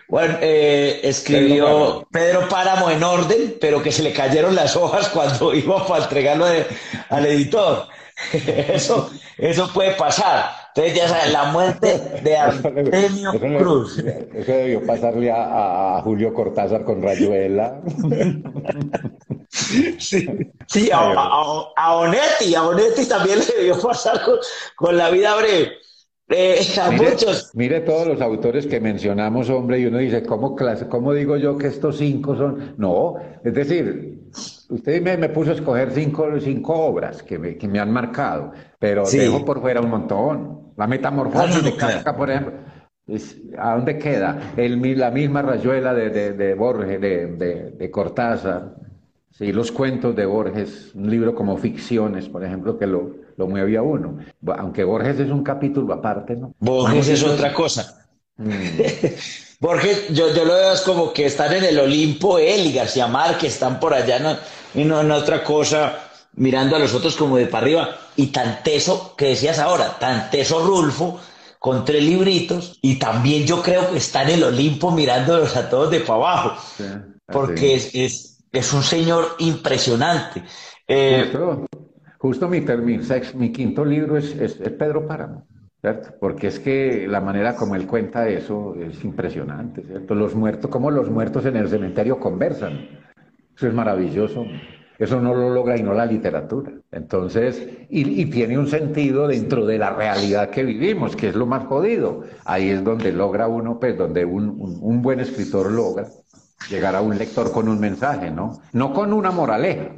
Juan 0.08 0.40
eh, 0.42 1.02
escribió 1.04 2.08
Pedro 2.12 2.48
Páramo. 2.50 2.90
en 2.90 3.04
orden, 3.04 3.58
pero 3.60 3.82
que 3.82 3.92
se 3.92 4.04
le 4.04 4.14
cayeron 4.14 4.56
las 4.56 4.76
hojas 4.76 5.10
cuando 5.10 5.54
iba 5.54 5.86
para 5.86 6.04
entregarlo 6.04 6.46
al 7.10 7.26
editor. 7.26 7.88
eso, 8.34 9.12
eso 9.38 9.72
puede 9.74 9.92
pasar. 9.92 10.61
Entonces 10.74 10.96
ya 10.96 11.08
saben, 11.08 11.34
la 11.34 11.46
muerte 11.52 12.02
de 12.24 12.38
Artemio 12.38 13.32
Cruz. 13.60 14.00
Eso 14.00 14.52
debió 14.52 14.86
pasarle 14.86 15.32
a, 15.32 16.00
Julio 16.04 16.34
Cortázar 16.34 16.84
con 16.84 17.02
Rayuela. 17.02 17.82
Sí, 20.00 20.26
sí 20.66 20.90
a, 20.94 21.94
Onetti, 21.98 22.56
a 22.56 22.64
Onetti 22.64 23.06
también 23.06 23.40
le 23.40 23.46
debió 23.46 23.82
pasar 23.82 24.22
con, 24.78 24.98
la 24.98 25.10
vida 25.10 25.36
breve. 25.36 25.74
Eh, 26.30 26.62
mire, 26.92 27.16
mire, 27.54 27.80
todos 27.82 28.08
los 28.08 28.22
autores 28.22 28.66
que 28.66 28.80
mencionamos, 28.80 29.50
hombre, 29.50 29.80
y 29.80 29.88
uno 29.88 29.98
dice, 29.98 30.24
¿cómo, 30.24 30.56
clase, 30.56 30.88
¿cómo 30.88 31.14
digo 31.14 31.36
yo 31.36 31.58
que 31.58 31.68
estos 31.68 31.98
cinco 31.98 32.38
son? 32.38 32.76
No, 32.78 33.16
es 33.44 33.54
decir, 33.54 34.22
usted 34.72 35.02
me, 35.02 35.18
me 35.18 35.30
puso 35.30 35.52
a 35.52 35.54
escoger 35.54 35.92
cinco, 35.92 36.28
cinco 36.40 36.74
obras 36.74 37.22
que 37.22 37.38
me, 37.38 37.58
que 37.58 37.68
me 37.68 37.80
han 37.80 37.92
marcado, 37.92 38.52
pero 38.80 39.04
dejo 39.06 39.46
por 39.46 39.62
fuera 39.62 39.82
un 39.82 39.90
montón. 39.90 40.62
La 40.78 40.88
metamorfosis 40.88 41.64
de 41.64 41.76
Kafka, 41.76 42.16
por 42.16 42.32
ejemplo. 42.32 42.54
¿A 43.58 43.76
dónde 43.76 43.98
queda? 43.98 44.54
El, 44.56 44.98
la 44.98 45.12
misma 45.12 45.42
rayuela 45.42 45.94
de, 45.94 46.10
de, 46.10 46.32
de 46.32 46.54
Borges, 46.56 47.02
de, 47.02 47.72
de, 47.78 47.92
Cortázar, 47.92 48.76
sí, 49.32 49.52
los 49.52 49.72
cuentos 49.72 50.16
de 50.16 50.26
Borges, 50.26 50.96
un 50.96 51.10
libro 51.10 51.36
como 51.36 51.58
Ficciones, 51.58 52.30
por 52.30 52.44
ejemplo, 52.44 52.78
que 52.78 52.88
lo, 52.88 53.16
lo 53.36 53.48
mueve 53.48 53.76
a 53.76 53.82
uno. 53.82 54.18
Aunque 54.58 54.86
Borges 54.86 55.20
es 55.20 55.30
un 55.30 55.44
capítulo 55.44 55.94
aparte, 55.94 56.38
¿no? 56.38 56.56
Borges 56.60 57.10
es 57.10 57.24
otra 57.24 57.54
cosa. 57.54 58.08
Mm. 58.38 58.50
Borges, 59.62 60.10
yo, 60.10 60.34
yo 60.34 60.44
lo 60.44 60.56
veo 60.56 60.74
como 60.84 61.14
que 61.14 61.28
están 61.28 61.54
en 61.54 61.64
el 61.64 61.78
Olimpo 61.78 62.40
él 62.40 62.66
y 62.66 62.74
García 62.74 63.06
Márquez, 63.06 63.54
están 63.54 63.80
por 63.80 63.94
allá 63.94 64.18
¿no? 64.18 64.36
y 64.74 64.84
no 64.84 65.00
en 65.02 65.12
otra 65.12 65.44
cosa, 65.44 66.00
mirando 66.34 66.76
a 66.76 66.80
los 66.80 66.96
otros 66.96 67.16
como 67.16 67.38
de 67.38 67.46
para 67.46 67.66
arriba. 67.66 67.98
Y 68.16 68.28
tan 68.28 68.64
teso, 68.64 69.14
que 69.16 69.28
decías 69.28 69.60
ahora, 69.60 70.00
tan 70.00 70.32
teso 70.32 70.66
Rulfo, 70.66 71.20
con 71.60 71.86
tres 71.86 72.04
libritos, 72.04 72.80
y 72.82 72.98
también 72.98 73.46
yo 73.46 73.62
creo 73.62 73.92
que 73.92 73.98
está 73.98 74.24
en 74.24 74.30
el 74.30 74.44
Olimpo 74.46 74.90
mirándolos 74.90 75.56
a 75.56 75.70
todos 75.70 75.92
de 75.92 76.00
para 76.00 76.16
abajo, 76.16 76.62
porque 77.28 77.76
es, 77.76 77.94
es, 77.94 78.44
es, 78.52 78.74
un 78.74 78.82
señor 78.82 79.36
impresionante. 79.38 80.42
Eh, 80.88 81.32
justo, 82.18 82.48
mi, 82.48 82.62
mi, 82.62 83.00
mi, 83.36 83.52
quinto 83.52 83.86
libro 83.86 84.18
es, 84.18 84.36
es 84.36 84.54
Pedro 84.54 85.08
Páramo. 85.08 85.46
Porque 86.20 86.48
es 86.48 86.60
que 86.60 87.08
la 87.08 87.22
manera 87.22 87.56
como 87.56 87.76
él 87.76 87.88
cuenta 87.88 88.30
eso 88.30 88.76
es 88.76 89.04
impresionante, 89.04 89.82
¿cierto? 89.82 90.14
Los 90.14 90.36
muertos, 90.36 90.70
como 90.70 90.92
los 90.92 91.10
muertos 91.10 91.46
en 91.46 91.56
el 91.56 91.70
cementerio 91.70 92.20
conversan. 92.20 92.88
Eso 93.56 93.68
es 93.68 93.74
maravilloso. 93.74 94.46
Eso 95.00 95.20
no 95.20 95.34
lo 95.34 95.50
logra 95.50 95.76
y 95.78 95.82
no 95.82 95.96
la 95.96 96.06
literatura. 96.06 96.72
Entonces, 96.92 97.68
y, 97.90 98.26
tiene 98.28 98.60
un 98.60 98.68
sentido 98.68 99.28
dentro 99.28 99.66
de 99.66 99.80
la 99.80 99.90
realidad 99.90 100.52
que 100.52 100.64
vivimos, 100.64 101.16
que 101.16 101.30
es 101.30 101.36
lo 101.36 101.48
más 101.48 101.66
jodido. 101.66 102.26
Ahí 102.46 102.70
es 102.70 102.84
donde 102.84 103.12
logra 103.12 103.48
uno, 103.48 103.80
pues 103.80 103.98
donde 103.98 104.24
un, 104.26 104.78
un 104.80 105.02
buen 105.02 105.20
escritor 105.20 105.72
logra 105.72 106.06
llegar 106.70 106.96
a 106.96 107.02
un 107.02 107.18
lector 107.18 107.52
con 107.52 107.68
un 107.68 107.80
mensaje, 107.80 108.30
¿no? 108.30 108.62
No 108.74 108.94
con 108.94 109.14
una 109.14 109.32
moraleja, 109.32 109.90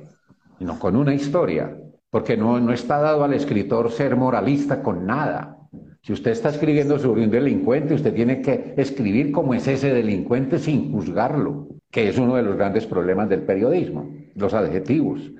sino 0.58 0.80
con 0.80 0.96
una 0.96 1.14
historia. 1.14 1.76
Porque 2.10 2.38
no, 2.38 2.60
no 2.62 2.72
está 2.72 3.00
dado 3.00 3.26
al 3.26 3.34
escritor 3.34 3.92
ser 3.92 4.16
moralista 4.16 4.82
con 4.82 5.06
nada. 5.06 5.58
Si 6.06 6.12
usted 6.12 6.32
está 6.32 6.50
escribiendo 6.50 7.00
sobre 7.00 7.24
un 7.24 7.32
delincuente, 7.32 7.94
usted 7.94 8.14
tiene 8.14 8.42
que 8.42 8.74
escribir 8.76 9.32
cómo 9.32 9.54
es 9.54 9.66
ese 9.70 9.94
delincuente 9.94 10.60
sin 10.60 10.92
juzgarlo, 10.92 11.70
que 11.90 12.10
es 12.10 12.18
uno 12.18 12.36
de 12.36 12.44
los 12.44 12.58
grandes 12.58 12.86
problemas 12.86 13.30
del 13.30 13.44
periodismo, 13.44 14.14
los 14.36 14.54
adjetivos. 14.54 15.32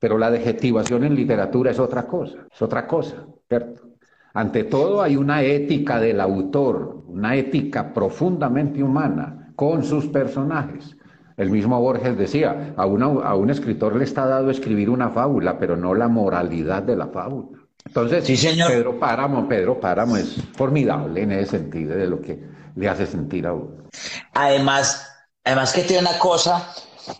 Pero 0.00 0.18
la 0.18 0.26
adjetivación 0.26 1.04
en 1.04 1.14
literatura 1.14 1.70
es 1.70 1.78
otra 1.78 2.08
cosa, 2.08 2.48
es 2.52 2.60
otra 2.60 2.88
cosa, 2.88 3.26
¿cierto? 3.48 3.90
Ante 4.34 4.64
todo 4.64 5.02
hay 5.02 5.16
una 5.16 5.44
ética 5.44 6.00
del 6.00 6.20
autor, 6.20 7.04
una 7.06 7.36
ética 7.36 7.94
profundamente 7.94 8.82
humana 8.82 9.52
con 9.54 9.84
sus 9.84 10.08
personajes. 10.08 10.96
El 11.36 11.50
mismo 11.52 11.80
Borges 11.80 12.18
decía, 12.18 12.74
a, 12.76 12.82
a 12.82 13.36
un 13.36 13.50
escritor 13.50 13.94
le 13.94 14.02
está 14.02 14.26
dado 14.26 14.50
escribir 14.50 14.90
una 14.90 15.10
fábula, 15.10 15.60
pero 15.60 15.76
no 15.76 15.94
la 15.94 16.08
moralidad 16.08 16.82
de 16.82 16.96
la 16.96 17.06
fábula. 17.06 17.57
Entonces, 17.88 18.26
sí, 18.26 18.36
señor. 18.36 18.70
Pedro 18.70 18.98
Páramo, 18.98 19.48
Pedro 19.48 19.80
Páramo 19.80 20.18
es 20.18 20.36
formidable 20.54 21.22
en 21.22 21.32
ese 21.32 21.52
sentido 21.52 21.96
de 21.96 22.06
lo 22.06 22.20
que 22.20 22.38
le 22.76 22.86
hace 22.86 23.06
sentir 23.06 23.46
a 23.46 23.54
uno. 23.54 23.88
Además, 24.34 25.10
además 25.42 25.72
que 25.72 25.82
tiene 25.82 26.02
una 26.02 26.18
cosa, 26.18 26.70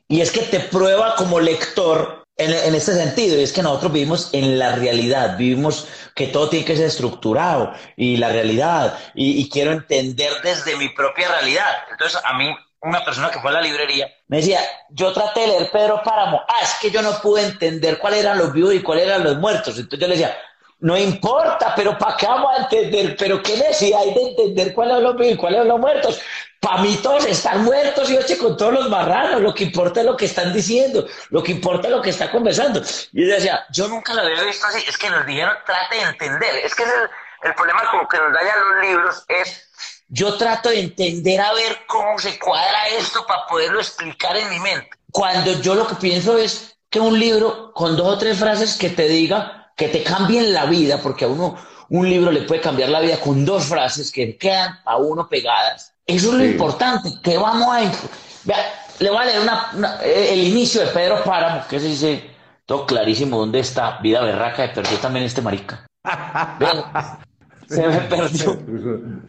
y 0.07 0.21
es 0.21 0.31
que 0.31 0.43
te 0.43 0.61
prueba 0.61 1.15
como 1.17 1.41
lector 1.41 2.23
en, 2.37 2.53
en, 2.53 2.75
este 2.75 2.93
sentido, 2.93 3.39
y 3.39 3.43
es 3.45 3.53
que 3.55 3.63
nosotros 3.63 3.93
vivimos 3.93 4.29
en 4.35 4.59
la 4.59 4.77
realidad, 4.77 5.39
vivimos 5.39 5.89
que 6.15 6.27
todo 6.27 6.51
tiene 6.51 6.67
que 6.67 6.77
ser 6.77 6.87
estructurado, 6.87 7.73
y 7.97 8.19
la 8.19 8.29
realidad, 8.29 8.99
y, 9.15 9.41
y 9.41 9.49
quiero 9.49 9.73
entender 9.73 10.35
desde 10.45 10.77
mi 10.77 10.91
propia 10.91 11.29
realidad. 11.29 11.73
Entonces, 11.91 12.21
a 12.23 12.37
mí 12.37 12.55
una 12.83 13.05
persona 13.05 13.31
que 13.31 13.41
fue 13.41 13.51
a 13.51 13.55
la 13.55 13.63
librería, 13.63 14.09
me 14.29 14.37
decía, 14.37 14.61
yo 14.91 15.13
traté 15.13 15.41
de 15.41 15.47
leer 15.49 15.71
Pedro 15.73 16.03
Páramo, 16.05 16.43
ah, 16.47 16.61
es 16.63 16.75
que 16.81 16.91
yo 16.91 17.03
no 17.03 17.21
pude 17.21 17.43
entender 17.43 17.99
cuáles 17.99 18.21
eran 18.21 18.39
los 18.39 18.53
vivos 18.53 18.75
y 18.75 18.83
cuáles 18.83 19.07
eran 19.07 19.25
los 19.25 19.39
muertos. 19.39 19.79
Entonces 19.79 19.99
yo 19.99 20.07
le 20.07 20.15
decía, 20.15 20.37
no 20.81 20.97
importa, 20.97 21.75
pero 21.75 21.99
¿para 21.99 22.17
qué 22.17 22.27
vamos 22.27 22.53
a 22.57 22.63
entender? 22.63 23.17
¿Pero 23.19 23.43
qué 23.43 23.57
necesidad 23.57 24.01
hay 24.01 24.15
de 24.15 24.23
entender 24.29 24.73
cuáles 24.73 24.95
son 24.95 25.03
los 25.03 25.17
vivos 25.17 25.35
y 25.35 25.37
cuáles 25.37 25.59
son 25.59 25.69
los 25.69 25.81
muertos? 25.81 26.21
Para 26.61 26.83
mí 26.83 26.97
todos 27.03 27.25
están 27.27 27.65
muertos 27.65 28.11
y 28.11 28.17
oche 28.17 28.39
con 28.39 28.57
todos 28.57 28.75
los 28.75 28.89
marranos. 28.89 29.41
Lo 29.41 29.55
que 29.55 29.65
importa 29.65 30.01
es 30.01 30.07
lo 30.07 30.17
que 30.17 30.27
están 30.27 30.53
diciendo. 30.53 31.07
Lo 31.31 31.43
que 31.43 31.53
importa 31.53 31.89
es 31.89 31.95
lo 31.95 32.03
que 32.03 32.11
está 32.11 32.31
conversando. 32.31 32.81
Y 33.13 33.27
yo 33.27 33.35
decía, 33.35 33.67
yo 33.71 33.89
nunca 33.89 34.15
lo 34.15 34.23
había 34.23 34.43
visto 34.43 34.67
así. 34.67 34.85
Es 34.87 34.97
que 34.97 35.11
nos 35.11 35.27
dijeron, 35.27 35.57
trate 35.67 35.97
de 35.97 36.03
entender. 36.03 36.57
Es 36.65 36.75
que 36.75 36.85
el, 36.85 37.55
problema 37.55 37.83
como 37.91 38.09
que 38.09 38.19
nos 38.19 38.33
dañan 38.33 38.57
los 38.71 38.87
libros 38.87 39.25
es, 39.29 39.71
yo 40.09 40.37
trato 40.37 40.69
de 40.71 40.81
entender 40.81 41.41
a 41.41 41.53
ver 41.55 41.79
cómo 41.87 42.19
se 42.19 42.39
cuadra 42.39 42.89
esto 42.89 43.25
para 43.27 43.47
poderlo 43.47 43.81
explicar 43.81 44.37
en 44.37 44.49
mi 44.51 44.59
mente. 44.61 44.91
Cuando 45.11 45.53
yo 45.61 45.75
lo 45.75 45.87
que 45.87 45.97
pienso 45.97 46.39
es 46.39 46.77
que 46.91 47.01
un 47.01 47.19
libro 47.19 47.73
con 47.73 47.97
dos 47.97 48.07
o 48.07 48.19
tres 48.19 48.39
frases 48.39 48.77
que 48.77 48.91
te 48.91 49.09
diga, 49.09 49.58
que 49.79 49.89
te 49.89 50.03
cambien 50.03 50.53
la 50.53 50.67
vida, 50.67 51.01
porque 51.01 51.25
a 51.25 51.29
uno 51.29 51.57
un 51.91 52.11
libro 52.11 52.31
le 52.31 52.43
puede 52.43 52.61
cambiar 52.61 52.91
la 52.91 53.01
vida 53.01 53.19
con 53.19 53.47
dos 53.47 53.65
frases 53.65 54.11
que 54.11 54.37
quedan 54.37 54.79
a 54.85 54.97
uno 54.97 55.29
pegadas. 55.29 55.95
Eso 56.05 56.33
es 56.33 56.35
lo 56.35 56.45
importante, 56.45 57.11
que 57.23 57.39
vamos 57.39 57.69
a... 57.75 57.81
Vea, 58.45 58.59
le 58.99 59.11
voy 59.11 59.19
a 59.23 59.25
leer 59.25 59.41
una, 59.41 60.01
el 60.03 60.41
inicio 60.41 60.81
de 60.81 60.89
Pedro 60.89 61.23
Páramo, 61.23 61.63
que 61.69 61.79
se 61.79 61.87
dice 61.87 62.31
todo 62.67 62.87
clarísimo 62.87 63.39
dónde 63.39 63.61
está 63.61 63.99
vida 63.99 64.21
berraca 64.21 64.63
de 64.63 64.69
perdió 64.71 64.99
también 64.99 65.25
este 65.25 65.41
marica. 65.41 65.87
Se 67.69 67.87
me 67.87 68.01
perdió. 68.09 68.59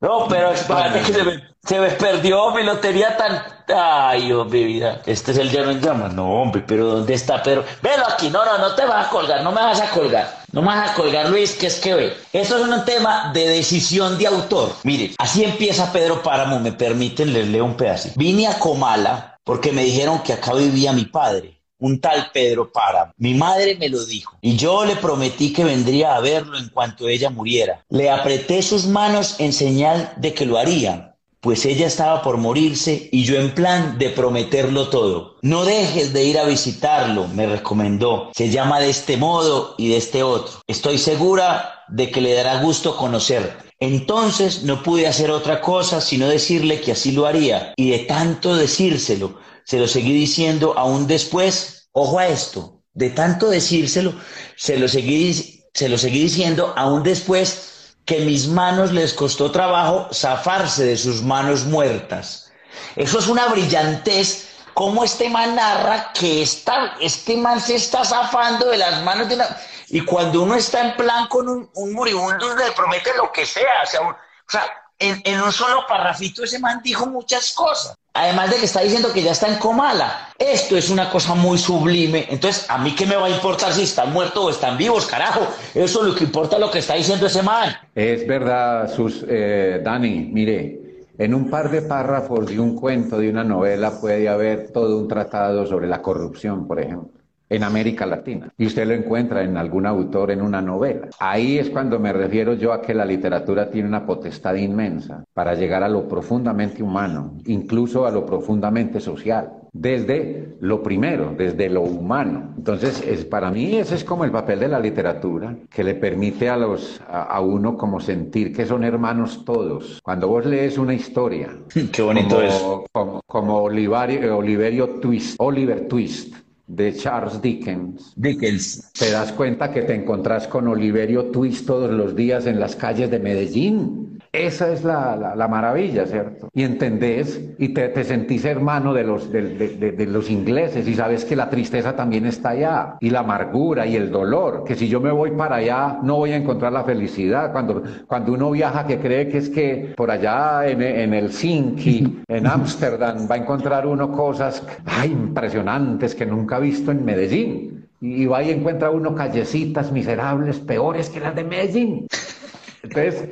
No, 0.02 0.28
pero 0.30 0.52
es 0.52 0.62
que 1.06 1.14
se 1.14 1.24
me, 1.24 1.44
se 1.64 1.80
me 1.80 1.90
perdió 1.92 2.52
mi 2.52 2.64
lotería 2.64 3.18
tan. 3.18 3.42
Ay, 3.76 4.32
hombre, 4.32 4.64
vida. 4.64 5.02
Este 5.06 5.32
es 5.32 5.38
el 5.38 5.52
llano 5.52 5.72
en 5.72 5.82
llamas. 5.82 6.14
No, 6.14 6.42
hombre, 6.42 6.64
pero 6.66 6.88
¿dónde 6.88 7.14
está 7.14 7.44
Pedro? 7.44 7.64
Velo 7.82 8.06
aquí. 8.08 8.30
No, 8.30 8.46
no, 8.46 8.58
no 8.58 8.76
te 8.76 8.86
vas 8.86 9.08
a 9.08 9.10
colgar. 9.10 9.44
No 9.44 9.52
me 9.52 9.62
vas 9.62 9.82
a 9.82 9.90
colgar. 9.92 10.40
No 10.52 10.62
me 10.62 10.68
vas 10.68 10.92
a 10.92 10.94
colgar, 10.94 11.30
Luis, 11.30 11.54
que 11.54 11.68
es 11.68 11.80
que 11.80 11.94
ve. 11.94 12.18
Esto 12.34 12.58
es 12.58 12.64
un 12.64 12.86
tema 12.86 13.32
de 13.34 13.48
decisión 13.48 14.18
de 14.18 14.28
autor. 14.28 14.72
Mire, 14.84 15.14
así 15.18 15.44
empieza 15.44 15.92
Pedro 15.92 16.24
Páramo. 16.24 16.60
Me 16.60 16.72
permiten 16.72 17.34
leerle 17.34 17.62
un 17.62 17.76
pedacito. 17.76 18.16
Vine 18.18 18.48
a 18.48 18.58
Comala 18.58 19.38
porque 19.44 19.72
me 19.72 19.84
dijeron 19.84 20.20
que 20.20 20.34
acá 20.34 20.54
vivía 20.54 20.94
mi 20.94 21.06
padre 21.06 21.59
un 21.80 22.00
tal 22.00 22.30
Pedro 22.34 22.72
Páramo. 22.72 23.14
Mi 23.18 23.34
madre 23.34 23.76
me 23.76 23.90
lo 23.90 24.04
dijo 24.06 24.38
y 24.42 24.56
yo 24.56 24.86
le 24.86 24.96
prometí 24.96 25.54
que 25.54 25.64
vendría 25.64 26.16
a 26.16 26.20
verlo 26.20 26.58
en 26.58 26.70
cuanto 26.70 27.08
ella 27.08 27.30
muriera. 27.30 27.84
Le 27.90 28.10
apreté 28.10 28.62
sus 28.62 28.86
manos 28.86 29.40
en 29.40 29.54
señal 29.54 30.14
de 30.18 30.34
que 30.34 30.46
lo 30.46 30.58
haría, 30.58 31.16
pues 31.42 31.66
ella 31.66 31.88
estaba 31.88 32.22
por 32.22 32.38
morirse 32.38 33.08
y 33.12 33.24
yo 33.24 33.36
en 33.36 33.56
plan 33.56 33.98
de 33.98 34.10
prometerlo 34.10 34.90
todo. 34.90 35.38
No 35.42 35.64
dejes 35.64 36.12
de 36.12 36.26
ir 36.26 36.38
a 36.38 36.46
visitarlo, 36.46 37.28
me 37.30 37.46
recomendó. 37.46 38.30
Se 38.36 38.50
llama 38.50 38.80
de 38.80 38.90
este 38.90 39.16
modo 39.16 39.76
y 39.78 39.88
de 39.88 39.98
este 39.98 40.22
otro. 40.22 40.62
Estoy 40.68 40.98
segura 40.98 41.86
de 41.88 42.12
que 42.12 42.22
le 42.22 42.34
dará 42.34 42.62
gusto 42.62 42.98
conocer. 42.98 43.70
Entonces 43.80 44.64
no 44.64 44.84
pude 44.84 45.08
hacer 45.08 45.32
otra 45.32 45.62
cosa 45.62 46.02
sino 46.02 46.28
decirle 46.28 46.82
que 46.82 46.92
así 46.92 47.14
lo 47.14 47.26
haría 47.26 47.74
y 47.78 47.92
de 47.92 48.00
tanto 48.00 48.56
decírselo 48.56 49.40
se 49.70 49.78
lo 49.78 49.88
seguí 49.88 50.14
diciendo 50.14 50.74
aún 50.76 51.06
después, 51.06 51.90
ojo 51.92 52.18
a 52.18 52.26
esto, 52.26 52.82
de 52.94 53.12
tanto 53.12 53.52
decírselo, 53.52 54.16
se 54.56 54.80
lo 54.80 54.88
seguí, 54.88 55.64
se 55.76 55.88
lo 55.88 55.96
seguí 55.96 56.24
diciendo 56.24 56.74
aún 56.76 57.04
después 57.04 57.94
que 58.04 58.22
mis 58.22 58.48
manos 58.48 58.92
les 58.92 59.14
costó 59.14 59.52
trabajo 59.52 60.10
zafarse 60.12 60.86
de 60.86 60.98
sus 60.98 61.22
manos 61.22 61.66
muertas. 61.66 62.52
Eso 62.96 63.20
es 63.20 63.28
una 63.28 63.46
brillantez, 63.50 64.50
como 64.74 65.04
este 65.04 65.30
man 65.30 65.54
narra 65.56 66.14
que 66.14 66.42
está, 66.42 66.96
este 67.00 67.38
man 67.38 67.62
se 67.62 67.76
está 67.76 68.04
zafando 68.04 68.70
de 68.70 68.78
las 68.80 69.04
manos 69.04 69.30
de 69.30 69.36
una... 69.36 69.56
Y 69.90 70.02
cuando 70.02 70.42
uno 70.42 70.56
está 70.56 70.82
en 70.82 70.96
plan 70.96 71.28
con 71.28 71.48
un, 71.48 71.70
un 71.76 71.94
moribundo, 71.94 72.56
le 72.56 72.72
promete 72.72 73.12
lo 73.16 73.32
que 73.32 73.46
sea. 73.46 73.86
Sea, 73.86 74.02
o 74.02 74.16
sea 74.48 74.66
en, 75.00 75.22
en, 75.24 75.42
un 75.42 75.52
solo 75.52 75.86
parrafito 75.88 76.44
ese 76.44 76.60
man 76.60 76.82
dijo 76.84 77.08
muchas 77.08 77.54
cosas. 77.54 77.96
Además 78.14 78.50
de 78.50 78.58
que 78.58 78.66
está 78.66 78.82
diciendo 78.82 79.14
que 79.14 79.24
ya 79.24 79.32
está 79.32 79.48
en 79.48 79.60
Comala. 79.60 80.30
Esto 80.38 80.76
es 80.76 80.90
una 80.90 81.10
cosa 81.10 81.36
muy 81.36 81.58
sublime. 81.58 82.28
Entonces, 82.30 82.70
¿a 82.70 82.78
mí 82.78 82.94
qué 82.94 83.06
me 83.06 83.16
va 83.16 83.28
a 83.28 83.30
importar 83.30 83.72
si 83.72 83.84
están 83.84 84.12
muertos 84.12 84.44
o 84.44 84.50
están 84.50 84.78
vivos, 84.78 85.06
carajo? 85.06 85.48
Eso 85.74 86.02
es 86.02 86.08
lo 86.08 86.16
que 86.16 86.26
importa 86.26 86.60
lo 86.60 86.70
que 86.70 86.80
está 86.80 86.96
diciendo 86.96 87.28
ese 87.28 87.42
man. 87.42 87.76
Es 87.96 88.28
verdad, 88.28 88.94
sus, 88.94 89.24
eh, 89.28 89.82
Dani, 89.84 90.30
mire, 90.32 91.06
en 91.18 91.34
un 91.34 91.50
par 91.50 91.70
de 91.70 91.82
párrafos 91.82 92.48
de 92.48 92.60
un 92.60 92.76
cuento, 92.76 93.18
de 93.20 93.30
una 93.30 93.44
novela, 93.44 94.00
puede 94.02 94.28
haber 94.28 94.72
todo 94.72 94.98
un 94.98 95.08
tratado 95.08 95.66
sobre 95.66 95.88
la 95.88 96.02
corrupción, 96.02 96.68
por 96.68 96.80
ejemplo 96.82 97.19
en 97.50 97.64
América 97.64 98.06
Latina. 98.06 98.54
Y 98.58 98.68
usted 98.68 98.88
lo 98.88 98.94
encuentra 98.94 99.44
en 99.44 99.58
algún 99.58 99.86
autor 99.86 100.32
en 100.32 100.42
una 100.42 100.62
novela. 100.62 101.10
Ahí 101.20 101.58
es 101.58 101.70
cuando 101.70 102.00
me 102.00 102.14
refiero 102.14 102.54
yo 102.54 102.72
a 102.72 102.82
que 102.82 102.94
la 102.94 103.06
literatura 103.06 103.70
tiene 103.70 103.88
una 103.88 104.06
potestad 104.06 104.56
inmensa 104.56 105.24
para 105.34 105.56
llegar 105.56 105.84
a 105.84 105.90
lo 105.90 106.08
profundamente 106.08 106.84
humano, 106.84 107.38
incluso 107.46 108.06
a 108.06 108.12
lo 108.12 108.26
profundamente 108.26 109.00
social. 109.00 109.52
Desde 109.72 110.58
lo 110.62 110.82
primero, 110.82 111.36
desde 111.38 111.70
lo 111.70 111.82
humano. 111.82 112.54
Entonces, 112.58 113.04
es, 113.06 113.24
para 113.24 113.52
mí 113.52 113.78
ese 113.78 113.96
es 113.96 114.04
como 114.04 114.26
el 114.26 114.32
papel 114.32 114.60
de 114.60 114.68
la 114.68 114.80
literatura, 114.80 115.56
que 115.70 115.84
le 115.84 115.94
permite 115.94 116.50
a, 116.50 116.58
los, 116.58 117.00
a, 117.08 117.40
uno 117.40 117.78
como 117.78 118.00
sentir 118.00 118.52
que 118.52 118.66
son 118.66 118.84
hermanos 118.84 119.46
todos. 119.46 120.00
Cuando 120.04 120.28
vos 120.28 120.46
lees 120.46 120.78
una 120.80 120.96
historia, 120.96 121.50
Qué 121.92 122.02
bonito 122.02 122.36
como, 122.36 122.48
es. 122.48 122.64
como, 122.92 123.22
como 123.28 123.58
Oliverio, 123.58 124.38
Oliverio 124.38 124.88
Twist, 125.00 125.36
Oliver 125.40 125.88
Twist, 125.88 126.36
de 126.70 126.94
Charles 126.94 127.42
Dickens. 127.42 128.14
Dickens. 128.16 128.92
Te 128.94 129.10
das 129.10 129.32
cuenta 129.32 129.72
que 129.74 129.82
te 129.82 129.96
encontrás 129.96 130.48
con 130.48 130.68
Oliverio 130.68 131.26
Twist 131.32 131.66
todos 131.66 131.92
los 131.92 132.16
días 132.16 132.46
en 132.46 132.60
las 132.60 132.76
calles 132.76 133.10
de 133.10 133.20
Medellín. 133.20 134.19
Esa 134.32 134.72
es 134.72 134.84
la, 134.84 135.34
la, 135.36 135.48
maravilla, 135.48 136.06
¿cierto? 136.06 136.50
Y 136.54 136.62
entendés 136.62 137.42
y 137.58 137.70
te, 137.70 137.90
te 137.90 138.04
sentís 138.04 138.46
hermano 138.46 138.94
de 138.94 139.04
los, 139.04 139.32
de, 139.32 139.42
de, 139.42 139.92
de, 139.92 140.06
los 140.06 140.30
ingleses 140.30 140.88
y 140.88 140.94
sabes 140.94 141.26
que 141.26 141.36
la 141.36 141.50
tristeza 141.50 141.96
también 141.96 142.28
está 142.28 142.50
allá 142.50 142.98
y 143.00 143.10
la 143.10 143.22
amargura 143.22 143.88
y 143.88 143.96
el 143.96 144.12
dolor, 144.12 144.66
que 144.66 144.76
si 144.76 144.88
yo 144.88 145.00
me 145.00 145.12
voy 145.12 145.32
para 145.32 145.56
allá 145.56 145.98
no 146.04 146.18
voy 146.18 146.34
a 146.34 146.36
encontrar 146.36 146.72
la 146.72 146.84
felicidad. 146.84 147.52
Cuando, 147.52 147.82
cuando 148.06 148.34
uno 148.34 148.52
viaja 148.52 148.86
que 148.86 149.00
cree 149.00 149.30
que 149.30 149.40
es 149.40 149.50
que 149.50 149.94
por 149.98 150.12
allá 150.12 150.68
en, 150.68 150.84
en 150.84 151.16
el 151.16 151.32
Sinki, 151.32 152.22
en 152.28 152.46
Ámsterdam, 152.46 153.28
va 153.30 153.34
a 153.34 153.40
encontrar 153.40 153.88
uno 153.88 154.12
cosas 154.12 154.64
ay, 154.86 155.12
impresionantes 155.12 156.14
que 156.14 156.28
nunca 156.28 156.58
ha 156.58 156.60
visto 156.60 156.92
en 156.92 157.04
Medellín. 157.04 157.88
Y 158.00 158.28
va 158.28 158.44
y 158.44 158.52
encuentra 158.52 158.92
uno 158.92 159.16
callecitas 159.16 159.92
miserables 159.92 160.60
peores 160.60 161.10
que 161.10 161.20
las 161.20 161.36
de 161.36 161.44
Medellín. 161.44 162.08
Entonces, 162.84 163.28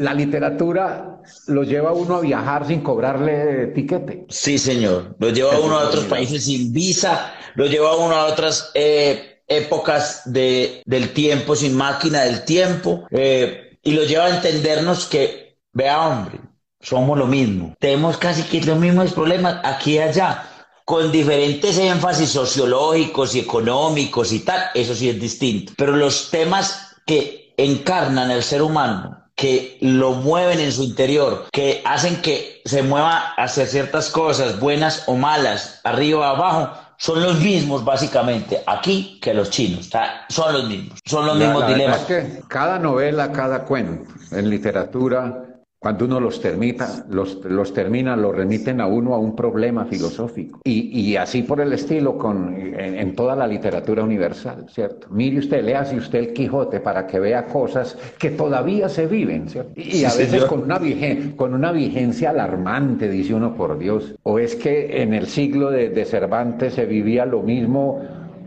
la 0.00 0.14
literatura 0.14 1.20
lo 1.46 1.62
lleva 1.62 1.90
a 1.90 1.92
uno 1.92 2.16
a 2.16 2.20
viajar 2.20 2.66
sin 2.66 2.80
cobrarle 2.80 3.68
tiquete. 3.68 4.24
Sí, 4.30 4.58
señor. 4.58 5.14
Lo 5.18 5.28
lleva 5.28 5.54
a 5.54 5.60
uno 5.60 5.78
a 5.78 5.88
otros 5.88 6.04
países 6.04 6.44
sin 6.44 6.72
visa, 6.72 7.34
lo 7.54 7.66
lleva 7.66 7.90
a 7.90 7.96
uno 7.96 8.14
a 8.14 8.24
otras 8.24 8.70
eh, 8.74 9.42
épocas 9.46 10.22
de, 10.24 10.82
del 10.86 11.12
tiempo, 11.12 11.54
sin 11.54 11.76
máquina 11.76 12.22
del 12.22 12.44
tiempo, 12.46 13.06
eh, 13.10 13.78
y 13.82 13.92
lo 13.92 14.04
lleva 14.04 14.24
a 14.24 14.36
entendernos 14.36 15.04
que, 15.04 15.58
vea 15.74 16.00
hombre, 16.08 16.40
somos 16.80 17.18
lo 17.18 17.26
mismo. 17.26 17.74
Tenemos 17.78 18.16
casi 18.16 18.44
que 18.44 18.66
los 18.66 18.78
mismos 18.78 19.12
problemas 19.12 19.60
aquí 19.64 19.96
y 19.96 19.98
allá, 19.98 20.48
con 20.86 21.12
diferentes 21.12 21.76
énfasis 21.76 22.30
sociológicos 22.30 23.34
y 23.34 23.40
económicos 23.40 24.32
y 24.32 24.40
tal, 24.40 24.70
eso 24.74 24.94
sí 24.94 25.10
es 25.10 25.20
distinto. 25.20 25.74
Pero 25.76 25.94
los 25.94 26.30
temas 26.30 26.96
que 27.04 27.52
encarnan 27.58 28.30
el 28.30 28.42
ser 28.42 28.62
humano 28.62 29.19
que 29.40 29.78
lo 29.80 30.12
mueven 30.12 30.60
en 30.60 30.70
su 30.70 30.82
interior, 30.82 31.46
que 31.50 31.80
hacen 31.86 32.20
que 32.20 32.60
se 32.66 32.82
mueva 32.82 33.32
hacia 33.38 33.64
ciertas 33.64 34.10
cosas, 34.10 34.60
buenas 34.60 35.04
o 35.06 35.16
malas, 35.16 35.80
arriba 35.82 36.20
o 36.20 36.34
abajo, 36.34 36.70
son 36.98 37.22
los 37.22 37.40
mismos 37.40 37.82
básicamente 37.82 38.62
aquí 38.66 39.18
que 39.22 39.32
los 39.32 39.48
chinos. 39.48 39.86
O 39.86 39.90
sea, 39.92 40.26
son 40.28 40.52
los 40.52 40.68
mismos, 40.68 40.98
son 41.06 41.26
los 41.26 41.38
mismos 41.38 41.66
dilemas. 41.66 42.00
que 42.00 42.42
cada 42.48 42.78
novela, 42.78 43.32
cada 43.32 43.64
cuento 43.64 44.12
en 44.30 44.50
literatura 44.50 45.49
cuando 45.80 46.04
uno 46.04 46.20
los 46.20 46.42
termina, 46.42 46.86
los, 47.08 47.42
los 47.42 47.72
termina, 47.72 48.14
lo 48.14 48.32
remiten 48.32 48.82
a 48.82 48.86
uno 48.86 49.14
a 49.14 49.18
un 49.18 49.34
problema 49.34 49.86
filosófico. 49.86 50.60
Y, 50.62 50.90
y 51.00 51.16
así 51.16 51.42
por 51.42 51.58
el 51.58 51.72
estilo 51.72 52.18
con, 52.18 52.54
en, 52.54 52.98
en, 52.98 53.16
toda 53.16 53.34
la 53.34 53.46
literatura 53.46 54.04
universal, 54.04 54.66
¿cierto? 54.68 55.08
Mire 55.10 55.38
usted, 55.38 55.64
lea 55.64 55.86
si 55.86 55.96
usted 55.96 56.18
el 56.18 56.32
Quijote 56.34 56.80
para 56.80 57.06
que 57.06 57.18
vea 57.18 57.46
cosas 57.46 57.96
que 58.18 58.28
todavía 58.28 58.90
se 58.90 59.06
viven, 59.06 59.48
¿cierto? 59.48 59.72
Y, 59.74 60.00
y 60.00 60.04
a 60.04 60.12
veces 60.12 60.44
con 60.44 60.64
una, 60.64 60.78
vigen, 60.78 61.32
con 61.32 61.54
una 61.54 61.72
vigencia 61.72 62.28
alarmante, 62.28 63.08
dice 63.08 63.32
uno, 63.32 63.54
por 63.54 63.78
Dios. 63.78 64.14
O 64.22 64.38
es 64.38 64.56
que 64.56 65.00
en 65.00 65.14
el 65.14 65.28
siglo 65.28 65.70
de, 65.70 65.88
de 65.88 66.04
Cervantes 66.04 66.74
se 66.74 66.84
vivía 66.84 67.24
lo 67.24 67.40
mismo 67.42 68.02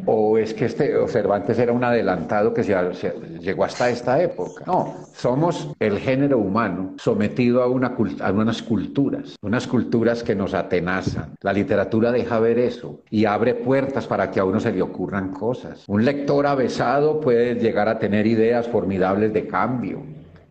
o 0.06 0.38
es 0.38 0.54
que 0.54 0.66
este 0.66 0.94
Cervantes 1.08 1.60
era 1.60 1.72
un 1.72 1.84
adelantado 1.84 2.54
que 2.54 2.64
se, 2.64 2.76
llegó 3.40 3.64
hasta 3.66 3.90
esta 3.90 4.22
época. 4.22 4.64
No, 4.66 4.96
somos 5.14 5.70
el 5.80 6.00
género 6.00 6.38
humano 6.38 6.94
sometido 6.98 7.64
a, 7.64 7.68
una, 7.68 7.96
a 8.20 8.32
unas 8.32 8.62
culturas, 8.62 9.36
unas 9.42 9.68
culturas 9.68 10.24
que 10.24 10.36
nos 10.36 10.54
atenazan. 10.54 11.36
La 11.42 11.54
literatura 11.54 12.12
deja 12.12 12.40
ver 12.40 12.60
eso 12.60 13.02
y 13.10 13.26
abre 13.26 13.54
puertas 13.54 14.08
para 14.08 14.32
que 14.32 14.40
a 14.40 14.46
uno 14.46 14.60
se 14.60 14.72
le 14.72 14.82
ocurran 14.82 15.32
cosas. 15.32 15.84
Un 15.88 16.06
lector 16.06 16.48
avesado 16.48 17.20
puede 17.20 17.56
llegar 17.56 17.88
a 17.90 18.00
tener 18.00 18.28
ideas 18.28 18.68
formidables 18.68 19.34
de 19.34 19.48
cambio 19.48 20.04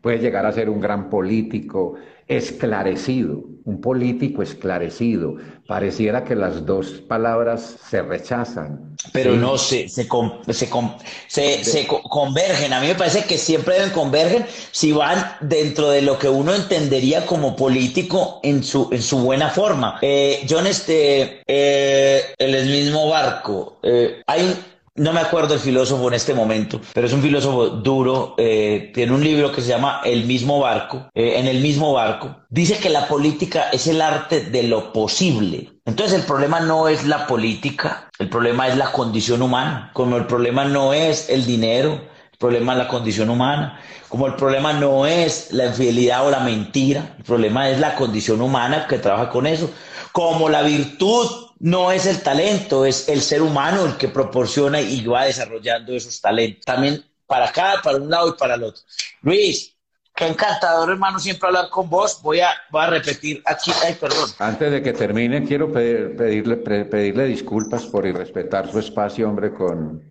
puede 0.02 0.18
llegar 0.18 0.44
a 0.44 0.52
ser 0.52 0.68
un 0.68 0.80
gran 0.80 1.08
político, 1.08 1.94
esclarecido, 2.36 3.44
un 3.64 3.80
político 3.80 4.42
esclarecido. 4.42 5.36
Pareciera 5.66 6.24
que 6.24 6.34
las 6.34 6.66
dos 6.66 7.02
palabras 7.08 7.76
se 7.88 8.02
rechazan. 8.02 8.96
Pero 9.12 9.36
no 9.36 9.56
se, 9.56 9.88
se, 9.88 10.06
se, 10.48 11.64
se, 11.64 11.86
convergen. 11.86 12.72
A 12.72 12.80
mí 12.80 12.88
me 12.88 12.94
parece 12.94 13.24
que 13.24 13.38
siempre 13.38 13.74
deben 13.74 13.90
convergen 13.90 14.44
si 14.70 14.92
van 14.92 15.36
dentro 15.40 15.90
de 15.90 16.02
lo 16.02 16.18
que 16.18 16.28
uno 16.28 16.54
entendería 16.54 17.24
como 17.26 17.56
político 17.56 18.40
en 18.42 18.62
su, 18.62 18.88
en 18.92 19.02
su 19.02 19.18
buena 19.18 19.50
forma. 19.50 19.98
Eh, 20.02 20.44
John, 20.48 20.66
este, 20.66 21.42
eh, 21.46 22.34
el 22.38 22.66
mismo 22.66 23.08
barco. 23.08 23.78
Eh, 23.82 24.22
hay 24.26 24.54
no 24.94 25.12
me 25.12 25.20
acuerdo 25.20 25.54
el 25.54 25.60
filósofo 25.60 26.08
en 26.08 26.14
este 26.14 26.34
momento, 26.34 26.80
pero 26.92 27.06
es 27.06 27.12
un 27.12 27.22
filósofo 27.22 27.68
duro. 27.68 28.34
Eh, 28.36 28.90
tiene 28.94 29.12
un 29.12 29.24
libro 29.24 29.50
que 29.52 29.62
se 29.62 29.68
llama 29.68 30.00
El 30.04 30.24
mismo 30.26 30.60
barco. 30.60 31.08
Eh, 31.14 31.38
en 31.38 31.46
el 31.46 31.60
mismo 31.60 31.92
barco 31.94 32.36
dice 32.50 32.78
que 32.78 32.90
la 32.90 33.08
política 33.08 33.70
es 33.70 33.86
el 33.86 34.02
arte 34.02 34.40
de 34.40 34.64
lo 34.64 34.92
posible. 34.92 35.70
Entonces 35.86 36.20
el 36.20 36.26
problema 36.26 36.60
no 36.60 36.88
es 36.88 37.06
la 37.06 37.26
política, 37.26 38.08
el 38.18 38.28
problema 38.28 38.68
es 38.68 38.76
la 38.76 38.92
condición 38.92 39.42
humana. 39.42 39.90
Como 39.94 40.16
el 40.16 40.26
problema 40.26 40.64
no 40.64 40.92
es 40.92 41.28
el 41.30 41.46
dinero, 41.46 41.92
el 42.30 42.38
problema 42.38 42.72
es 42.72 42.78
la 42.78 42.88
condición 42.88 43.30
humana. 43.30 43.80
Como 44.08 44.26
el 44.26 44.34
problema 44.34 44.74
no 44.74 45.06
es 45.06 45.52
la 45.52 45.66
infidelidad 45.66 46.26
o 46.26 46.30
la 46.30 46.40
mentira, 46.40 47.14
el 47.16 47.24
problema 47.24 47.70
es 47.70 47.80
la 47.80 47.94
condición 47.94 48.42
humana 48.42 48.86
que 48.86 48.98
trabaja 48.98 49.30
con 49.30 49.46
eso. 49.46 49.70
Como 50.12 50.50
la 50.50 50.60
virtud 50.60 51.41
no 51.62 51.92
es 51.92 52.06
el 52.06 52.20
talento, 52.22 52.84
es 52.84 53.08
el 53.08 53.22
ser 53.22 53.40
humano 53.40 53.86
el 53.86 53.96
que 53.96 54.08
proporciona 54.08 54.80
y 54.80 55.06
va 55.06 55.26
desarrollando 55.26 55.92
esos 55.92 56.20
talentos. 56.20 56.64
También 56.64 57.04
para 57.24 57.46
acá, 57.46 57.74
para 57.82 57.98
un 57.98 58.10
lado 58.10 58.30
y 58.30 58.32
para 58.32 58.56
el 58.56 58.64
otro. 58.64 58.82
Luis, 59.22 59.72
qué 60.12 60.26
encantador, 60.26 60.90
hermano, 60.90 61.20
siempre 61.20 61.46
hablar 61.46 61.70
con 61.70 61.88
vos. 61.88 62.20
Voy 62.20 62.40
a, 62.40 62.50
a 62.72 62.86
repetir 62.88 63.44
aquí, 63.46 63.70
ay, 63.84 63.94
perdón. 63.94 64.28
Antes 64.40 64.72
de 64.72 64.82
que 64.82 64.92
termine, 64.92 65.44
quiero 65.44 65.72
pedirle, 65.72 66.56
pedirle 66.56 67.26
disculpas 67.26 67.84
por 67.84 68.06
irrespetar 68.06 68.68
su 68.68 68.80
espacio, 68.80 69.28
hombre, 69.28 69.54
con 69.54 70.10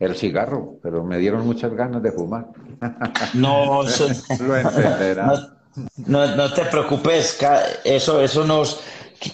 el 0.00 0.16
cigarro, 0.16 0.80
pero 0.82 1.04
me 1.04 1.18
dieron 1.18 1.46
muchas 1.46 1.72
ganas 1.74 2.02
de 2.02 2.10
fumar. 2.10 2.46
No, 3.34 3.82
Lo 4.40 4.56
entenderá. 4.56 5.56
No, 5.96 6.52
te 6.52 6.64
preocupes, 6.64 7.38
eso, 7.84 8.20
eso 8.20 8.44
nos... 8.44 8.80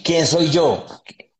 ¿Quién 0.03 0.25
soy 0.25 0.49
yo? 0.49 0.85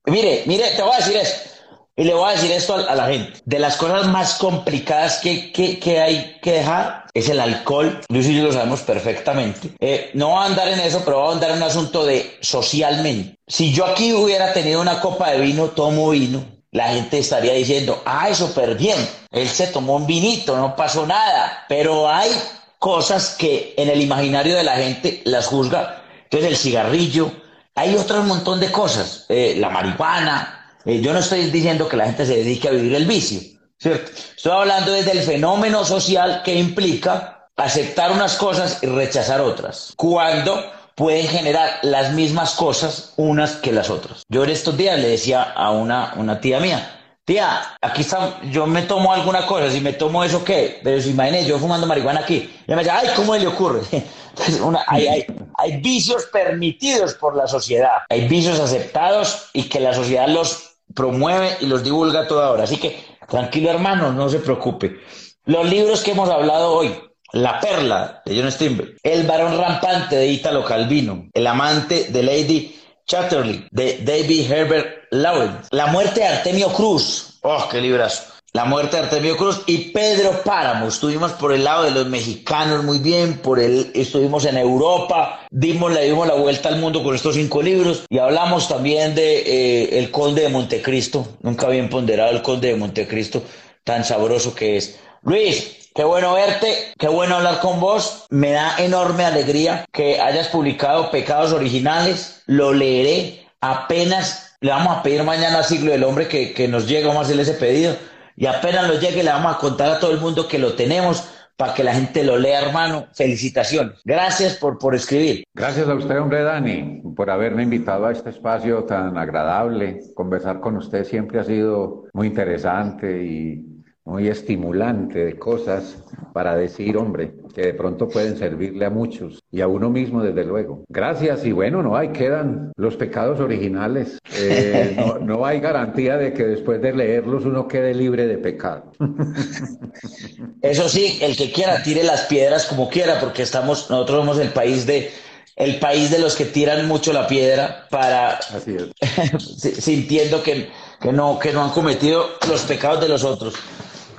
Mire, 0.07 0.43
mire, 0.45 0.71
te 0.71 0.81
voy 0.81 0.93
a 0.93 0.97
decir 0.97 1.17
esto. 1.17 1.49
Y 1.97 2.03
le 2.03 2.13
voy 2.13 2.29
a 2.29 2.33
decir 2.33 2.51
esto 2.51 2.75
a, 2.75 2.93
la 2.93 3.07
gente. 3.07 3.39
De 3.45 3.57
las 3.57 3.77
cosas 3.77 4.07
más 4.07 4.35
complicadas 4.35 5.19
que, 5.19 5.51
que, 5.53 6.01
hay 6.01 6.37
que 6.41 6.51
dejar 6.51 7.05
es 7.13 7.29
el 7.29 7.39
alcohol. 7.39 8.01
Luis 8.09 8.27
y 8.27 8.35
yo 8.35 8.43
lo 8.43 8.51
sabemos 8.51 8.81
perfectamente. 8.81 9.69
Eh, 9.79 10.11
no 10.13 10.29
voy 10.29 10.43
a 10.43 10.45
andar 10.47 10.67
en 10.67 10.81
eso, 10.81 11.01
pero 11.05 11.21
voy 11.21 11.29
a 11.29 11.33
andar 11.35 11.51
en 11.51 11.57
un 11.57 11.63
asunto 11.63 12.05
de 12.05 12.37
socialmente. 12.41 13.37
Si 13.47 13.71
yo 13.71 13.85
aquí 13.85 14.11
hubiera 14.11 14.51
tenido 14.51 14.81
una 14.81 14.99
copa 14.99 15.31
de 15.31 15.39
vino, 15.39 15.69
tomo 15.69 16.09
vino, 16.09 16.43
la 16.71 16.89
gente 16.89 17.19
estaría 17.19 17.53
diciendo, 17.53 18.01
ay, 18.03 18.35
súper 18.35 18.75
bien. 18.75 18.97
Él 19.31 19.47
se 19.47 19.67
tomó 19.67 19.95
un 19.95 20.05
vinito, 20.05 20.57
no 20.57 20.75
pasó 20.75 21.07
nada. 21.07 21.65
Pero 21.69 22.09
hay 22.09 22.29
cosas 22.77 23.35
que 23.39 23.73
en 23.77 23.89
el 23.89 24.01
imaginario 24.01 24.57
de 24.57 24.63
la 24.63 24.75
gente 24.75 25.21
las 25.23 25.47
juzga. 25.47 26.03
Entonces 26.25 26.49
el 26.49 26.57
cigarrillo, 26.57 27.31
hay 27.75 27.95
otro 27.95 28.23
montón 28.23 28.59
de 28.59 28.71
cosas, 28.71 29.25
eh, 29.29 29.55
la 29.59 29.69
marihuana. 29.69 30.77
Eh, 30.85 31.01
yo 31.01 31.13
no 31.13 31.19
estoy 31.19 31.49
diciendo 31.51 31.87
que 31.87 31.97
la 31.97 32.05
gente 32.05 32.25
se 32.25 32.37
dedique 32.37 32.69
a 32.69 32.71
vivir 32.71 32.95
el 32.95 33.05
vicio, 33.05 33.41
¿cierto? 33.77 34.11
Estoy 34.35 34.51
hablando 34.53 34.93
desde 34.93 35.11
el 35.11 35.19
fenómeno 35.19 35.83
social 35.83 36.41
que 36.43 36.55
implica 36.55 37.49
aceptar 37.57 38.11
unas 38.11 38.37
cosas 38.37 38.79
y 38.81 38.87
rechazar 38.87 39.41
otras. 39.41 39.93
Cuando 39.97 40.71
pueden 40.95 41.27
generar 41.27 41.79
las 41.83 42.13
mismas 42.13 42.55
cosas 42.55 43.13
unas 43.17 43.57
que 43.57 43.73
las 43.73 43.89
otras. 43.89 44.23
Yo 44.29 44.45
en 44.45 44.51
estos 44.51 44.77
días 44.77 44.97
le 44.97 45.09
decía 45.09 45.43
a 45.43 45.71
una, 45.71 46.13
una 46.15 46.39
tía 46.39 46.61
mía, 46.61 46.94
tía, 47.25 47.77
aquí 47.81 48.01
está, 48.01 48.39
yo 48.51 48.67
me 48.67 48.83
tomo 48.83 49.11
alguna 49.11 49.45
cosa, 49.47 49.71
si 49.71 49.81
me 49.81 49.93
tomo 49.93 50.23
eso, 50.23 50.43
¿qué? 50.43 50.79
Pero 50.83 51.01
si 51.01 51.09
imagínese, 51.09 51.49
yo 51.49 51.57
fumando 51.57 51.87
marihuana 51.87 52.21
aquí, 52.21 52.49
y 52.67 52.71
me 52.71 52.77
dice, 52.77 52.91
ay, 52.91 53.09
¿cómo 53.15 53.35
le 53.35 53.47
ocurre? 53.47 53.81
hay, 54.87 55.25
hay, 55.57 55.77
vicios 55.77 56.25
permitidos 56.31 57.15
por 57.15 57.35
la 57.35 57.47
sociedad, 57.47 58.03
hay 58.09 58.27
vicios 58.27 58.59
aceptados 58.59 59.49
y 59.53 59.63
que 59.63 59.79
la 59.79 59.93
sociedad 59.93 60.27
los 60.27 60.75
promueve 60.93 61.57
y 61.61 61.65
los 61.65 61.83
divulga 61.83 62.27
toda 62.27 62.51
hora. 62.51 62.63
Así 62.63 62.77
que 62.77 63.03
tranquilo 63.27 63.71
hermano, 63.71 64.13
no 64.13 64.29
se 64.29 64.39
preocupe. 64.39 64.99
Los 65.45 65.67
libros 65.67 66.03
que 66.03 66.11
hemos 66.11 66.29
hablado 66.29 66.73
hoy, 66.73 66.95
La 67.31 67.59
Perla 67.59 68.21
de 68.25 68.39
John 68.39 68.51
Steinbeck, 68.51 68.99
El 69.01 69.25
varón 69.25 69.57
rampante 69.57 70.15
de 70.15 70.27
Italo 70.27 70.63
Calvino, 70.63 71.27
El 71.33 71.47
amante 71.47 72.05
de 72.05 72.23
Lady 72.23 72.75
Chatterley 73.07 73.67
de 73.71 73.99
David 74.03 74.51
Herbert 74.51 75.07
Lawrence, 75.11 75.69
La 75.71 75.87
muerte 75.87 76.21
de 76.21 76.27
Artemio 76.27 76.69
Cruz, 76.73 77.39
oh, 77.41 77.67
qué 77.69 77.79
librazo 77.79 78.35
la 78.55 78.63
muerte 78.63 78.95
de 78.95 79.03
Artemio 79.03 79.35
Cruz 79.35 79.63
y 79.65 79.89
Pedro 79.89 80.41
Páramo. 80.45 80.87
Estuvimos 80.87 81.33
por 81.33 81.51
el 81.51 81.65
lado 81.65 81.83
de 81.83 81.91
los 81.91 82.07
mexicanos 82.07 82.85
muy 82.85 82.99
bien, 82.99 83.39
por 83.39 83.59
el, 83.59 83.91
estuvimos 83.93 84.45
en 84.45 84.55
Europa, 84.55 85.45
dimos, 85.51 85.91
le 85.91 86.05
dimos 86.05 86.25
la 86.25 86.35
vuelta 86.35 86.69
al 86.69 86.79
mundo 86.79 87.03
con 87.03 87.13
estos 87.13 87.35
cinco 87.35 87.61
libros 87.61 88.05
y 88.09 88.17
hablamos 88.17 88.69
también 88.69 89.13
de 89.13 89.39
eh, 89.39 89.99
El 89.99 90.09
Conde 90.09 90.43
de 90.43 90.47
Montecristo. 90.47 91.27
Nunca 91.41 91.67
había 91.67 91.89
ponderado 91.89 92.31
el 92.31 92.41
Conde 92.41 92.69
de 92.69 92.75
Montecristo, 92.77 93.43
tan 93.85 94.03
sabroso 94.03 94.53
que 94.53 94.75
es. 94.75 94.99
Luis, 95.21 95.81
Qué 95.95 96.03
bueno 96.03 96.33
verte, 96.33 96.91
qué 96.99 97.07
bueno 97.07 97.37
hablar 97.37 97.61
con 97.61 97.79
vos. 97.79 98.25
Me 98.29 98.51
da 98.51 98.75
enorme 98.79 99.23
alegría 99.23 99.85
que 99.93 100.19
hayas 100.19 100.49
publicado 100.49 101.09
Pecados 101.09 101.53
Originales. 101.53 102.43
Lo 102.47 102.73
leeré 102.73 103.47
apenas. 103.61 104.57
Le 104.59 104.71
vamos 104.71 104.97
a 104.97 105.03
pedir 105.03 105.23
mañana 105.23 105.59
al 105.59 105.63
siglo 105.63 105.93
del 105.93 106.03
hombre 106.03 106.27
que, 106.27 106.53
que 106.53 106.67
nos 106.67 106.85
llegue, 106.85 107.07
vamos 107.07 107.21
a 107.21 107.25
hacerle 107.27 107.43
ese 107.43 107.53
pedido 107.53 107.95
y 108.35 108.45
apenas 108.45 108.87
lo 108.87 108.99
llegue 108.99 109.23
le 109.23 109.31
vamos 109.31 109.55
a 109.55 109.57
contar 109.57 109.89
a 109.89 109.99
todo 109.99 110.11
el 110.11 110.19
mundo 110.19 110.47
que 110.47 110.59
lo 110.59 110.73
tenemos 110.73 111.29
para 111.55 111.73
que 111.73 111.85
la 111.85 111.93
gente 111.93 112.25
lo 112.25 112.37
lea, 112.37 112.61
hermano. 112.61 113.07
Felicitaciones. 113.13 114.01
Gracias 114.03 114.55
por, 114.55 114.77
por 114.77 114.93
escribir. 114.93 115.45
Gracias 115.53 115.87
a 115.87 115.95
usted, 115.95 116.19
hombre 116.19 116.43
Dani, 116.43 117.01
por 117.15 117.29
haberme 117.29 117.63
invitado 117.63 118.07
a 118.07 118.11
este 118.11 118.31
espacio 118.31 118.83
tan 118.83 119.17
agradable. 119.17 120.01
Conversar 120.13 120.59
con 120.59 120.75
usted 120.75 121.05
siempre 121.05 121.39
ha 121.39 121.45
sido 121.45 122.03
muy 122.11 122.27
interesante 122.27 123.23
y 123.23 123.74
muy 124.05 124.27
estimulante 124.27 125.25
de 125.25 125.37
cosas 125.37 125.97
para 126.31 126.55
decir, 126.55 126.95
hombre, 126.95 127.33
que 127.55 127.61
de 127.61 127.73
pronto 127.73 128.07
pueden 128.07 128.37
servirle 128.37 128.85
a 128.85 128.91
muchos 128.91 129.41
y 129.51 129.61
a 129.61 129.67
uno 129.67 129.89
mismo, 129.89 130.21
desde 130.21 130.45
luego. 130.45 130.83
Gracias 130.89 131.43
y 131.43 131.51
bueno, 131.51 131.81
no 131.81 131.97
hay, 131.97 132.09
quedan 132.09 132.71
los 132.75 132.95
pecados 132.95 133.39
originales. 133.39 134.19
Eh, 134.37 134.95
no, 135.21 135.43
hay 135.43 135.59
garantía 135.59 136.17
de 136.17 136.33
que 136.33 136.43
después 136.45 136.81
de 136.81 136.93
leerlos 136.93 137.45
uno 137.45 137.67
quede 137.67 137.95
libre 137.95 138.27
de 138.27 138.37
pecado. 138.37 138.91
Eso 140.61 140.87
sí, 140.87 141.17
el 141.21 141.35
que 141.35 141.51
quiera 141.51 141.81
tire 141.81 142.03
las 142.03 142.21
piedras 142.25 142.67
como 142.67 142.89
quiera, 142.89 143.19
porque 143.19 143.41
estamos, 143.41 143.89
nosotros 143.89 144.19
somos 144.19 144.39
el 144.39 144.49
país 144.49 144.85
de 144.85 145.09
el 145.55 145.79
país 145.79 146.11
de 146.11 146.19
los 146.19 146.35
que 146.35 146.43
tiran 146.43 146.85
mucho 146.85 147.13
la 147.13 147.27
piedra 147.27 147.87
para 147.89 148.39
sintiendo 149.39 150.43
que, 150.43 150.67
que 150.99 151.13
no 151.13 151.39
que 151.39 151.53
no 151.53 151.63
han 151.63 151.69
cometido 151.69 152.25
los 152.49 152.63
pecados 152.63 152.99
de 152.99 153.07
los 153.07 153.23
otros. 153.23 153.55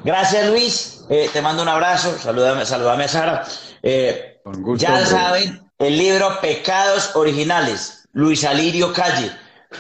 Gracias, 0.07 0.49
Luis. 0.49 1.05
Eh, 1.11 1.29
te 1.33 1.43
mando 1.43 1.65
un 1.65 1.69
abrazo. 1.69 2.17
Saludame, 2.17 2.65
saludame 2.65 3.05
a 3.05 3.09
Sara. 3.09 3.45
Eh, 3.83 4.41
ya 4.77 5.05
saben, 5.05 5.69
el 5.81 5.99
libro 5.99 6.41
Pecados 6.41 7.17
Originales. 7.17 8.09
Luis 8.13 8.45
Alirio 8.45 8.93
Calle, 8.93 9.33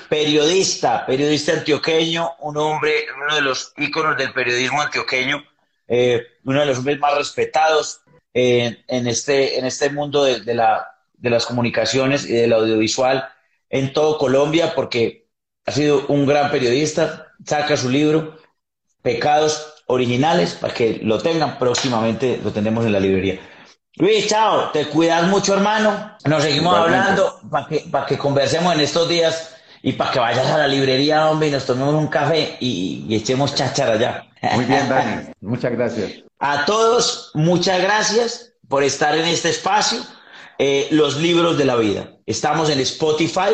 periodista, 0.08 1.06
periodista 1.06 1.52
antioqueño, 1.52 2.32
un 2.40 2.56
hombre, 2.56 3.06
uno 3.16 3.36
de 3.36 3.40
los 3.40 3.72
íconos 3.76 4.18
del 4.18 4.32
periodismo 4.32 4.82
antioqueño, 4.82 5.44
eh, 5.86 6.26
uno 6.44 6.58
de 6.58 6.66
los 6.66 6.78
hombres 6.78 6.98
más 6.98 7.16
respetados 7.16 8.00
en, 8.34 9.06
este, 9.06 9.60
en 9.60 9.64
este 9.64 9.90
mundo 9.90 10.24
de, 10.24 10.54
la, 10.54 10.88
de 11.14 11.30
las 11.30 11.46
comunicaciones 11.46 12.26
y 12.26 12.32
del 12.32 12.52
audiovisual 12.52 13.28
en 13.70 13.92
todo 13.92 14.18
Colombia, 14.18 14.74
porque 14.74 15.28
ha 15.64 15.70
sido 15.70 16.04
un 16.08 16.26
gran 16.26 16.50
periodista, 16.50 17.28
saca 17.44 17.76
su 17.76 17.88
libro, 17.88 18.36
Pecados 19.02 19.75
originales 19.86 20.54
para 20.54 20.74
que 20.74 21.00
lo 21.02 21.18
tengan 21.18 21.58
próximamente, 21.58 22.40
lo 22.42 22.52
tendremos 22.52 22.84
en 22.84 22.92
la 22.92 23.00
librería. 23.00 23.40
Luis, 23.98 24.26
chao, 24.26 24.70
te 24.72 24.86
cuidas 24.86 25.26
mucho, 25.28 25.54
hermano. 25.54 26.16
Nos 26.24 26.42
seguimos 26.42 26.76
hablando 26.76 27.40
para 27.50 27.66
que, 27.66 27.80
para 27.90 28.06
que 28.06 28.18
conversemos 28.18 28.74
en 28.74 28.80
estos 28.80 29.08
días 29.08 29.56
y 29.82 29.92
para 29.92 30.10
que 30.10 30.18
vayas 30.18 30.46
a 30.48 30.58
la 30.58 30.68
librería, 30.68 31.30
hombre, 31.30 31.48
y 31.48 31.50
nos 31.50 31.64
tomemos 31.64 31.94
un 31.94 32.08
café 32.08 32.56
y, 32.60 33.06
echemos 33.14 33.54
cháchara 33.54 33.94
allá. 33.94 34.26
Muy 34.54 34.64
bien, 34.66 34.86
Dani. 34.88 35.28
Muchas 35.40 35.72
gracias. 35.72 36.12
A 36.40 36.66
todos, 36.66 37.30
muchas 37.32 37.80
gracias 37.80 38.52
por 38.68 38.82
estar 38.82 39.16
en 39.16 39.24
este 39.24 39.48
espacio. 39.48 40.00
Eh, 40.58 40.88
los 40.90 41.18
libros 41.18 41.56
de 41.56 41.64
la 41.64 41.76
vida. 41.76 42.10
Estamos 42.26 42.68
en 42.70 42.80
Spotify, 42.80 43.50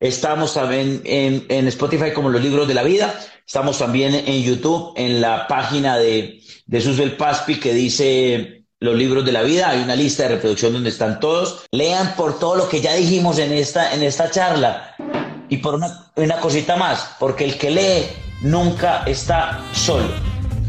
estamos 0.00 0.54
también 0.54 1.02
en, 1.04 1.68
Spotify 1.68 2.12
como 2.12 2.28
los 2.30 2.42
libros 2.42 2.68
de 2.68 2.74
la 2.74 2.82
vida. 2.82 3.14
Estamos 3.46 3.78
también 3.78 4.14
en 4.14 4.42
YouTube, 4.42 4.92
en 4.96 5.20
la 5.20 5.46
página 5.46 5.96
de, 5.98 6.40
de 6.66 6.80
Susel 6.80 7.16
Paspi 7.16 7.60
que 7.60 7.72
dice 7.72 8.64
los 8.80 8.94
libros 8.94 9.24
de 9.24 9.32
la 9.32 9.42
vida, 9.42 9.70
hay 9.70 9.82
una 9.82 9.96
lista 9.96 10.24
de 10.24 10.30
reproducción 10.30 10.72
donde 10.72 10.90
están 10.90 11.18
todos. 11.20 11.64
Lean 11.70 12.14
por 12.14 12.38
todo 12.38 12.56
lo 12.56 12.68
que 12.68 12.80
ya 12.80 12.94
dijimos 12.94 13.38
en 13.38 13.52
esta, 13.52 13.94
en 13.94 14.02
esta 14.02 14.30
charla. 14.30 14.94
Y 15.48 15.58
por 15.58 15.76
una, 15.76 16.10
una 16.16 16.40
cosita 16.40 16.76
más, 16.76 17.14
porque 17.18 17.44
el 17.44 17.56
que 17.56 17.70
lee 17.70 18.06
nunca 18.42 19.04
está 19.06 19.64
solo. 19.72 20.08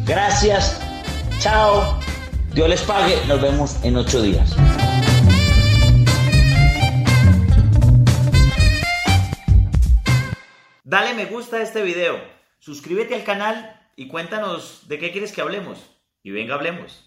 Gracias, 0.06 0.80
chao, 1.40 2.00
Dios 2.54 2.70
les 2.70 2.82
pague, 2.82 3.18
nos 3.28 3.42
vemos 3.42 3.76
en 3.84 3.98
ocho 3.98 4.22
días. 4.22 4.56
Dale 10.90 11.14
me 11.16 11.26
gusta 11.26 11.58
a 11.58 11.62
este 11.64 11.82
video, 11.82 12.18
suscríbete 12.60 13.14
al 13.14 13.26
canal 13.26 13.78
y 13.98 14.08
cuéntanos 14.08 14.88
de 14.88 14.98
qué 14.98 15.12
quieres 15.12 15.34
que 15.34 15.42
hablemos. 15.42 15.86
Y 16.24 16.32
venga, 16.32 16.56
hablemos. 16.56 17.07